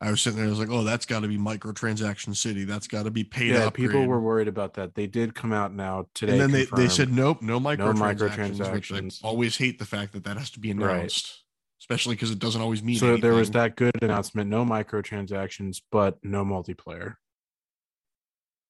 I 0.00 0.10
was 0.10 0.20
sitting 0.20 0.38
there. 0.38 0.46
I 0.46 0.50
was 0.50 0.58
like, 0.58 0.70
"Oh, 0.70 0.84
that's 0.84 1.06
got 1.06 1.20
to 1.20 1.28
be 1.28 1.38
microtransaction 1.38 2.36
city. 2.36 2.64
That's 2.64 2.86
got 2.86 3.04
to 3.04 3.10
be 3.10 3.24
paid 3.24 3.52
yeah 3.52 3.66
up." 3.66 3.74
people 3.74 4.06
were 4.06 4.20
worried 4.20 4.48
about 4.48 4.74
that 4.74 4.94
they 4.94 5.06
did 5.06 5.34
come 5.34 5.52
out 5.52 5.72
now 5.72 6.06
today 6.14 6.32
and 6.32 6.40
then 6.40 6.50
they, 6.50 6.64
they 6.76 6.88
said, 6.88 7.12
"Nope, 7.12 7.42
no 7.42 7.60
microtransactions." 7.60 8.70
Which 8.72 8.92
I 8.92 9.00
microtransactions. 9.00 9.20
always 9.22 9.56
hate 9.56 9.78
the 9.78 9.86
fact 9.86 10.12
that 10.12 10.24
that 10.24 10.36
has 10.36 10.50
to 10.50 10.60
be 10.60 10.72
Right. 10.72 10.96
announced, 10.96 11.44
especially 11.80 12.16
because 12.16 12.30
it 12.30 12.38
doesn't 12.38 12.60
always 12.60 12.82
mean. 12.82 12.98
so 12.98 13.16
there 13.16 13.34
was 13.34 13.50
that 13.52 13.76
good 13.76 13.92
announcement 14.02 14.50
no 14.50 14.64
microtransactions 14.64 15.80
but 15.90 16.18
no 16.24 16.44
multiplayer 16.44 17.14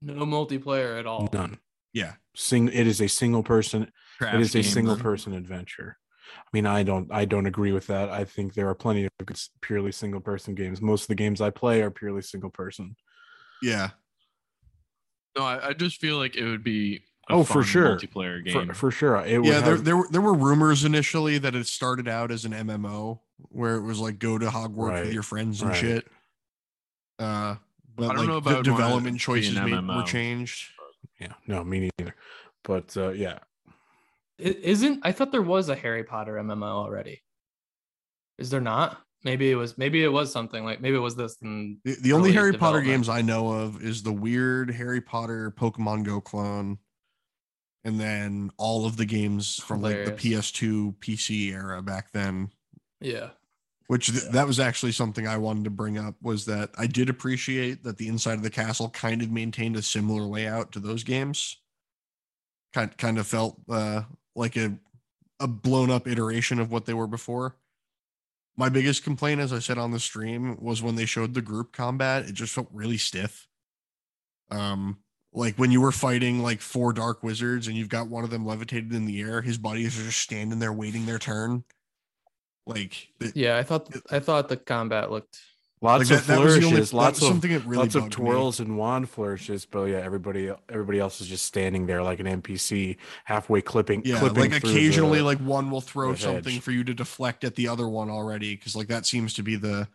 no 0.03 0.24
multiplayer 0.26 0.99
at 0.99 1.07
all. 1.07 1.28
none 1.32 1.59
Yeah, 1.92 2.14
sing 2.36 2.68
it 2.68 2.86
is 2.86 3.01
a 3.01 3.09
single 3.09 3.42
person 3.42 3.90
Crash 4.19 4.35
it 4.35 4.41
is 4.41 4.55
a 4.55 4.62
game, 4.62 4.71
single 4.71 4.95
bro. 4.95 5.03
person 5.03 5.33
adventure 5.35 5.99
i 6.37 6.49
mean 6.53 6.67
i 6.67 6.83
don't 6.83 7.12
i 7.12 7.25
don't 7.25 7.47
agree 7.47 7.73
with 7.73 7.87
that 7.89 8.09
i 8.11 8.25
think 8.25 8.55
there 8.55 8.69
are 8.69 8.75
plenty 8.75 9.05
of 9.05 9.11
good 9.27 9.39
purely 9.61 9.93
single 9.93 10.21
person 10.21 10.55
games 10.55 10.81
most 10.81 11.03
of 11.03 11.09
the 11.09 11.15
games 11.15 11.41
i 11.41 11.51
play 11.51 11.83
are 11.83 11.91
purely 11.91 12.23
single 12.23 12.51
person 12.51 12.97
yeah. 13.62 13.91
No, 15.37 15.45
I, 15.45 15.69
I 15.69 15.73
just 15.73 16.01
feel 16.01 16.17
like 16.19 16.37
it 16.37 16.45
would 16.45 16.62
be. 16.62 17.03
a 17.29 17.35
Oh, 17.35 17.45
for 17.45 17.62
sure. 17.65 17.97
Multiplayer 17.97 18.45
game. 18.45 18.73
for 18.75 18.91
sure 18.91 19.17
it 19.25 19.43
Yeah, 19.45 19.61
there, 19.61 19.77
have, 19.77 19.85
there 19.85 19.97
were 19.97 20.09
there 20.11 20.21
were 20.21 20.35
rumors 20.35 20.85
initially 20.85 21.39
that 21.39 21.55
it 21.55 21.67
started 21.67 22.07
out 22.07 22.31
as 22.31 22.45
an 22.45 22.53
MMO 22.53 23.21
where 23.49 23.77
it 23.77 23.83
was 23.83 23.99
like 24.01 24.19
go 24.19 24.39
to 24.39 24.47
Hogwarts 24.47 24.91
Right, 24.91 25.05
with 25.05 25.12
your 25.15 25.23
friends 25.23 25.61
and 25.62 25.71
right. 25.71 25.79
shit. 25.79 26.07
Uh, 27.19 27.57
but 27.97 28.05
I 28.05 28.09
don't 28.09 28.17
like 28.19 28.29
know 28.29 28.41
the 28.41 28.51
about 28.51 28.65
development 28.65 29.19
choices 29.19 29.59
made, 29.61 29.83
were 29.89 30.03
changed. 30.03 30.71
yeah 31.21 31.33
no 31.47 31.65
me 31.65 31.91
neither 31.99 32.15
but 32.65 32.95
uh 32.97 33.11
yeah 33.11 33.35
I- 33.35 33.39
Isn't 34.39 35.01
I 35.03 35.12
thought 35.12 35.32
there 35.32 35.43
was 35.43 35.68
a 35.68 35.76
Harry 35.76 36.05
Potter 36.05 36.35
MMO 36.35 36.64
already. 36.64 37.22
Is 38.39 38.51
there 38.51 38.61
not? 38.61 39.01
Maybe 39.22 39.51
it 39.51 39.55
was. 39.55 39.78
Maybe 39.78 40.03
it 40.03 40.09
was 40.09 40.32
something 40.32 40.64
like. 40.64 40.80
Maybe 40.80 40.97
it 40.97 41.01
was 41.01 41.16
this. 41.16 41.37
And 41.41 41.78
The, 41.85 41.97
the 42.01 42.12
only 42.12 42.32
Harry 42.32 42.53
Potter 42.53 42.80
games 42.80 43.09
I 43.09 43.22
know 43.22 43.53
of 43.53 43.82
is 43.82 44.03
the 44.03 44.12
weird 44.12 44.70
Harry 44.70 45.01
Potter 45.01 45.51
Pokemon 45.57 46.05
Go 46.05 46.20
clone, 46.20 46.78
and 47.85 47.99
then 47.99 48.51
all 48.59 48.87
of 48.87 48.97
the 48.97 49.07
games 49.07 49.62
from 49.62 49.80
like 49.82 50.05
the 50.05 50.12
PS2 50.12 50.97
PC 50.97 51.53
era 51.53 51.80
back 51.80 52.11
then. 52.12 52.51
yeah, 53.01 53.30
Which 53.87 54.09
th- 54.09 54.32
that 54.32 54.47
was 54.47 54.59
actually 54.61 54.93
something 54.93 55.26
I 55.28 55.39
wanted 55.39 55.64
to 55.64 55.70
bring 55.70 55.97
up 55.97 56.16
was 56.20 56.45
that 56.47 56.70
I 56.76 56.87
did 56.87 57.09
appreciate 57.09 57.85
that 57.85 57.97
the 57.99 58.09
inside 58.09 58.35
of 58.35 58.43
the 58.43 58.51
castle 58.51 58.91
kind 58.91 59.22
of 59.22 59.30
maintained 59.30 59.76
a 59.76 59.82
similar 59.82 60.22
layout 60.22 60.72
to 60.72 60.80
those 60.80 61.05
games. 61.05 61.62
Kind 62.74 62.95
kind 62.99 63.18
of 63.18 63.26
felt 63.26 63.57
uh, 63.70 64.03
like 64.35 64.57
a 64.57 64.76
a 65.41 65.49
blown 65.49 65.91
up 65.91 66.07
iteration 66.07 66.61
of 66.61 66.70
what 66.70 66.87
they 66.87 66.95
were 66.95 67.07
before. 67.07 67.57
My 68.57 68.68
biggest 68.68 69.03
complaint, 69.03 69.41
as 69.41 69.53
I 69.53 69.59
said 69.59 69.78
on 69.78 69.91
the 69.91 69.99
stream, 69.99 70.57
was 70.61 70.80
when 70.80 70.95
they 70.95 71.07
showed 71.07 71.35
the 71.35 71.43
group 71.43 71.72
combat. 71.72 72.24
It 72.28 72.35
just 72.35 72.53
felt 72.55 72.68
really 72.72 72.99
stiff. 72.99 73.49
Um, 74.51 74.99
like 75.32 75.57
when 75.57 75.72
you 75.72 75.80
were 75.80 75.91
fighting 75.91 76.41
like 76.41 76.61
four 76.61 76.93
dark 76.93 77.24
wizards 77.24 77.66
and 77.66 77.76
you've 77.76 77.89
got 77.89 78.09
one 78.09 78.22
of 78.22 78.30
them 78.30 78.47
levitated 78.47 78.93
in 78.93 79.07
the 79.07 79.20
air, 79.20 79.43
his 79.43 79.59
buddies 79.59 79.99
are 79.99 80.05
just 80.05 80.20
standing 80.20 80.61
there 80.61 80.72
waiting 80.72 81.05
their 81.07 81.18
turn. 81.18 81.64
Like, 82.64 83.09
it- 83.20 83.37
Yeah, 83.37 83.59
I 83.59 83.64
thought 83.64 83.93
I 84.11 84.20
thought 84.20 84.49
the 84.49 84.57
combat 84.57 85.11
looked 85.11 85.41
Lots 85.85 86.11
like 86.11 86.18
of 86.18 86.26
that, 86.26 86.32
that 86.39 86.43
was 86.43 86.55
only- 86.57 86.68
flourishes, 86.68 86.93
lots 86.95 87.20
of 87.20 87.28
something 87.28 87.53
that 87.53 87.64
really 87.66 87.76
lots 87.82 87.95
of 87.95 88.03
bugged 88.05 88.18
me. 88.18 88.24
twirls 88.24 88.59
and 88.61 88.78
wand 88.78 89.11
flourishes, 89.11 89.66
but 89.66 89.85
yeah, 89.85 89.99
everybody 89.99 90.51
everybody 90.70 90.99
else 90.99 91.20
is 91.20 91.26
just 91.26 91.45
standing 91.45 91.85
there 91.87 92.03
like 92.03 92.20
an 92.20 92.26
NPC, 92.26 92.97
halfway 93.24 93.61
clipping. 93.61 94.03
Yeah, 94.05 94.18
clipping 94.18 94.51
like 94.51 94.64
occasionally, 94.64 95.18
the- 95.18 95.24
like 95.24 95.39
one 95.39 95.70
will 95.70 95.82
throw 95.82 96.14
something 96.14 96.61
for 96.61 96.70
you 96.72 96.85
to 96.85 96.95
deflect 96.95 97.45
at 97.45 97.55
the 97.55 97.68
other 97.68 97.87
one 97.87 98.09
already, 98.09 98.57
because 98.57 98.74
like 98.74 98.89
that 98.89 99.05
seems 99.05 99.35
to 99.35 99.43
be 99.43 99.57
the 99.57 99.87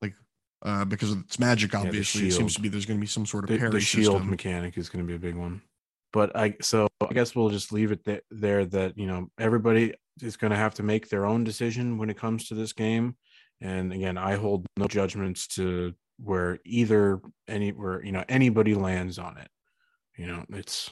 like 0.00 0.14
uh 0.62 0.84
because 0.86 1.12
it's 1.12 1.38
magic. 1.38 1.74
Obviously, 1.74 2.28
it 2.28 2.32
seems 2.32 2.54
to 2.54 2.60
be 2.62 2.68
there's 2.68 2.86
going 2.86 2.98
to 2.98 3.00
be 3.02 3.06
some 3.06 3.26
sort 3.26 3.44
of 3.44 3.50
the, 3.50 3.58
parry 3.58 3.70
the 3.70 3.80
shield 3.80 4.14
system. 4.14 4.30
mechanic 4.30 4.78
is 4.78 4.88
going 4.88 5.04
to 5.04 5.06
be 5.08 5.14
a 5.14 5.18
big 5.18 5.36
one. 5.36 5.60
But 6.14 6.34
I 6.34 6.56
so 6.62 6.88
I 7.02 7.12
guess 7.12 7.36
we'll 7.36 7.50
just 7.50 7.72
leave 7.72 7.92
it 7.92 8.04
th- 8.06 8.22
there 8.30 8.64
that 8.64 8.96
you 8.96 9.06
know 9.06 9.28
everybody 9.38 9.92
is 10.22 10.38
going 10.38 10.50
to 10.50 10.56
have 10.56 10.74
to 10.74 10.82
make 10.82 11.10
their 11.10 11.26
own 11.26 11.44
decision 11.44 11.98
when 11.98 12.08
it 12.08 12.16
comes 12.16 12.48
to 12.48 12.54
this 12.54 12.72
game. 12.72 13.16
And 13.60 13.92
again, 13.92 14.16
I 14.18 14.36
hold 14.36 14.66
no 14.76 14.86
judgments 14.86 15.46
to 15.56 15.94
where 16.18 16.58
either 16.64 17.20
any 17.48 17.72
where 17.72 18.04
you 18.04 18.12
know 18.12 18.24
anybody 18.28 18.74
lands 18.74 19.18
on 19.18 19.36
it. 19.38 19.48
You 20.16 20.26
know, 20.26 20.44
it's 20.50 20.90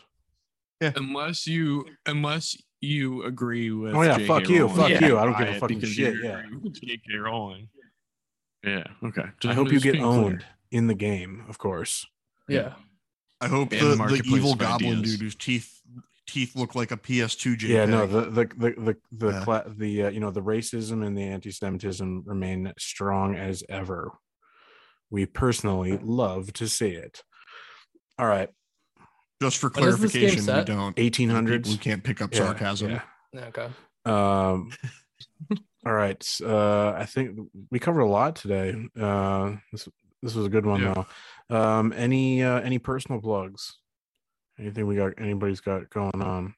yeah. 0.81 0.93
unless 0.97 1.47
you 1.47 1.85
unless 2.07 2.57
you 2.81 3.25
agree 3.25 3.71
with 3.71 3.95
Oh, 3.95 4.03
yeah, 4.03 4.17
J.K. 4.19 4.27
fuck 4.27 4.49
you, 4.49 4.67
Rowling. 4.67 4.77
fuck 4.77 5.01
you, 5.01 5.19
I 5.19 5.25
don't 5.25 5.39
give 5.39 5.49
a 5.49 5.51
Buy 5.51 5.57
it 5.57 5.61
fucking 5.61 5.79
because 5.79 5.95
shit, 5.95 6.15
you 6.15 6.25
yeah. 6.25 6.41
agree 6.41 6.57
with 6.59 6.81
J.K. 6.81 7.17
Rowling. 7.17 7.69
Yeah. 8.65 8.85
Okay. 9.05 9.25
I 9.45 9.55
hope 9.55 9.73
you 9.73 9.81
get 9.81 9.93
being 9.93 10.05
clear. 10.05 10.15
owned 10.25 10.45
in 10.71 10.87
the 10.89 10.95
game, 10.95 11.45
of 11.49 11.59
course. 11.59 12.07
yeah. 12.49 12.75
I 13.41 13.49
hope 13.49 13.71
And 13.73 13.81
the, 13.81 13.87
the 13.89 13.97
marketplace 13.97 14.33
evil 14.35 14.55
goblin 14.55 14.99
ideas. 15.01 15.13
dude 15.13 15.21
whose 15.21 15.35
teeth 15.35 15.81
teeth 16.27 16.57
look 16.57 16.75
like 16.75 16.91
a 16.91 16.97
PS2 16.97 17.57
JPEG. 17.57 17.69
Yeah, 17.69 17.85
no, 17.87 18.07
the 18.07 18.21
the 18.23 18.45
the 18.47 18.71
the 18.79 18.97
the, 19.13 19.29
Yeah. 19.33 19.45
cla- 19.45 19.65
the 19.69 20.03
uh, 20.05 20.11
you 20.11 20.21
know 20.21 20.31
the 20.31 20.43
racism 20.43 21.07
and 21.07 21.17
the 21.17 21.23
anti-Semitism 21.23 22.25
remain 22.27 22.73
strong 22.79 23.35
as 23.37 23.63
ever. 23.69 24.13
We 25.11 25.27
personally 25.27 25.99
love 26.03 26.53
to 26.55 26.69
see 26.69 26.91
it. 26.91 27.23
All 28.19 28.27
right, 28.27 28.49
just 29.41 29.59
for 29.59 29.71
When 29.71 29.89
is 29.89 29.99
this 30.01 30.13
game 30.13 30.23
clarification, 30.31 30.57
we 30.57 30.65
don't. 30.65 30.99
eighteen 30.99 31.63
We 31.63 31.77
can't 31.79 32.03
pick 32.03 32.21
up 32.23 32.33
Yeah, 32.33 32.39
sarcasm. 32.41 32.91
yeah. 32.91 33.03
Okay. 33.49 33.69
Um, 34.05 34.71
all 35.87 35.93
right. 35.93 36.27
Uh, 36.43 36.91
I 36.91 37.05
think 37.07 37.39
we 37.71 37.79
covered 37.79 38.01
a 38.01 38.07
lot 38.07 38.37
today. 38.37 38.75
Uh, 38.99 39.57
this 39.73 39.89
this 40.23 40.35
was 40.35 40.47
a 40.47 40.49
good 40.49 40.67
one 40.67 40.81
Yeah. 40.83 40.95
though. 40.95 41.57
Um, 41.57 41.93
any 41.97 42.43
uh, 42.43 42.61
any 42.61 42.79
personal 42.79 43.21
plugs? 43.21 43.77
Anything 44.59 44.87
we 44.87 44.97
got? 44.97 45.15
Anybody's 45.19 45.61
got 45.61 45.89
going 45.91 46.21
on? 46.23 46.55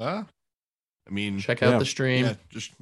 Uh, 0.00 0.22
I 1.06 1.10
mean, 1.10 1.38
Check 1.38 1.62
out 1.62 1.72
Yeah. 1.72 1.78
the 1.78 1.84
stream. 1.84 2.24
yeah, 2.26 2.34
just 2.50 2.72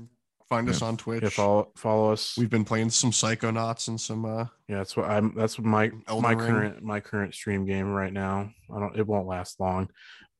find 0.48 0.68
us 0.68 0.82
on 0.82 0.96
Twitch. 0.96 1.22
Yeah, 1.22 1.28
follow 1.30 1.72
follow 1.76 2.12
us. 2.12 2.36
We've 2.36 2.50
been 2.50 2.64
playing 2.64 2.90
some 2.90 3.10
Psychonauts 3.10 3.88
and 3.88 4.00
some 4.00 4.24
uh 4.24 4.46
Yeah, 4.68 4.78
that's 4.78 4.96
what 4.96 5.08
I'm. 5.08 5.34
That's 5.34 5.58
what 5.58 5.66
my 5.66 5.90
Elden 6.08 6.22
my 6.22 6.32
Ring. 6.32 6.38
current 6.38 6.82
my 6.82 7.00
current 7.00 7.34
stream 7.34 7.64
game 7.64 7.90
right 7.90 8.12
now. 8.12 8.50
I 8.74 8.78
don't. 8.80 8.96
It 8.96 9.06
won't 9.06 9.26
last 9.26 9.58
long, 9.60 9.88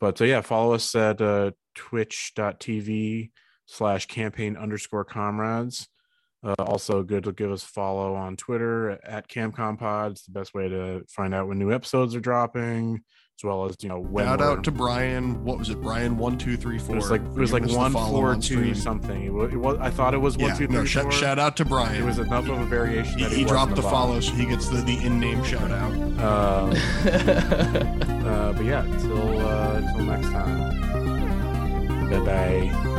but 0.01 0.21
uh, 0.21 0.25
yeah, 0.25 0.43
follow 0.43 0.75
us 0.75 0.95
at 0.95 1.21
uh, 1.23 1.53
twitch.tv 1.75 3.31
slash 3.67 4.07
campaign 4.07 4.57
underscore 4.57 5.05
comrades. 5.05 5.89
Uh, 6.43 6.55
also, 6.59 7.03
good 7.03 7.25
to 7.25 7.33
give 7.33 7.53
us 7.53 7.63
a 7.63 7.67
follow 7.67 8.15
on 8.15 8.35
Twitter 8.37 8.99
at 9.05 9.29
CampComPod. 9.29 10.13
It's 10.13 10.25
the 10.25 10.33
best 10.33 10.55
way 10.55 10.69
to 10.69 11.03
find 11.09 11.35
out 11.35 11.49
when 11.49 11.59
new 11.59 11.71
episodes 11.73 12.15
are 12.15 12.21
dropping, 12.21 13.03
as 13.41 13.45
well 13.45 13.65
as 13.65 13.77
you 13.81 13.89
know 13.89 13.99
when. 13.99 14.27
shout 14.27 14.43
out 14.43 14.65
to 14.65 14.71
Brian. 14.71 15.43
What 15.45 15.59
was 15.59 15.71
it? 15.71 15.81
Brian 15.81 16.19
one 16.19 16.37
two 16.37 16.57
three 16.57 16.79
four. 16.79 16.97
It 16.97 16.99
was 16.99 17.11
like 17.11 17.23
it 17.23 17.33
was 17.33 17.53
like 17.53 17.63
giving 17.63 17.77
us 17.81 17.93
the 17.93 17.99
one 17.99 18.11
four 18.11 18.31
on 18.31 18.41
two 18.41 18.57
stream. 18.57 18.75
something. 18.75 19.25
It 19.25 19.33
was, 19.33 19.53
it 19.53 19.57
was. 19.57 19.79
I 19.81 19.91
thought 19.91 20.13
it 20.15 20.19
was 20.19 20.37
one 20.37 20.51
Yeah, 20.51 20.57
two 20.57 20.69
no, 20.69 20.81
three 20.81 20.89
shout, 20.89 21.03
four. 21.05 21.13
shout 21.13 21.39
out 21.39 21.57
to 21.57 21.65
Brian. 21.65 22.03
It 22.03 22.05
was 22.05 22.19
enough 22.19 22.49
of 22.49 22.61
a 22.61 22.65
variation 22.67 23.19
he, 23.19 23.25
that 23.25 23.33
he 23.33 23.43
it 23.43 23.49
dropped 23.49 23.71
wasn't 23.73 23.83
the 23.83 23.89
a 23.89 23.91
bomb. 23.91 24.09
follow, 24.09 24.21
so 24.21 24.33
he 24.35 24.47
gets 24.47 24.69
the 24.69 24.83
the 24.83 24.99
in 25.05 25.19
name 25.19 25.43
shout 25.45 25.71
out. 25.71 25.93
Uh, 26.21 26.75
uh, 27.09 28.53
but 28.53 28.65
yeah, 28.65 28.85
until 28.85 29.41
uh, 29.47 29.81
till 29.97 30.05
next 30.05 30.29
time. 30.29 32.11
Bye 32.11 32.21
bye. 32.21 32.90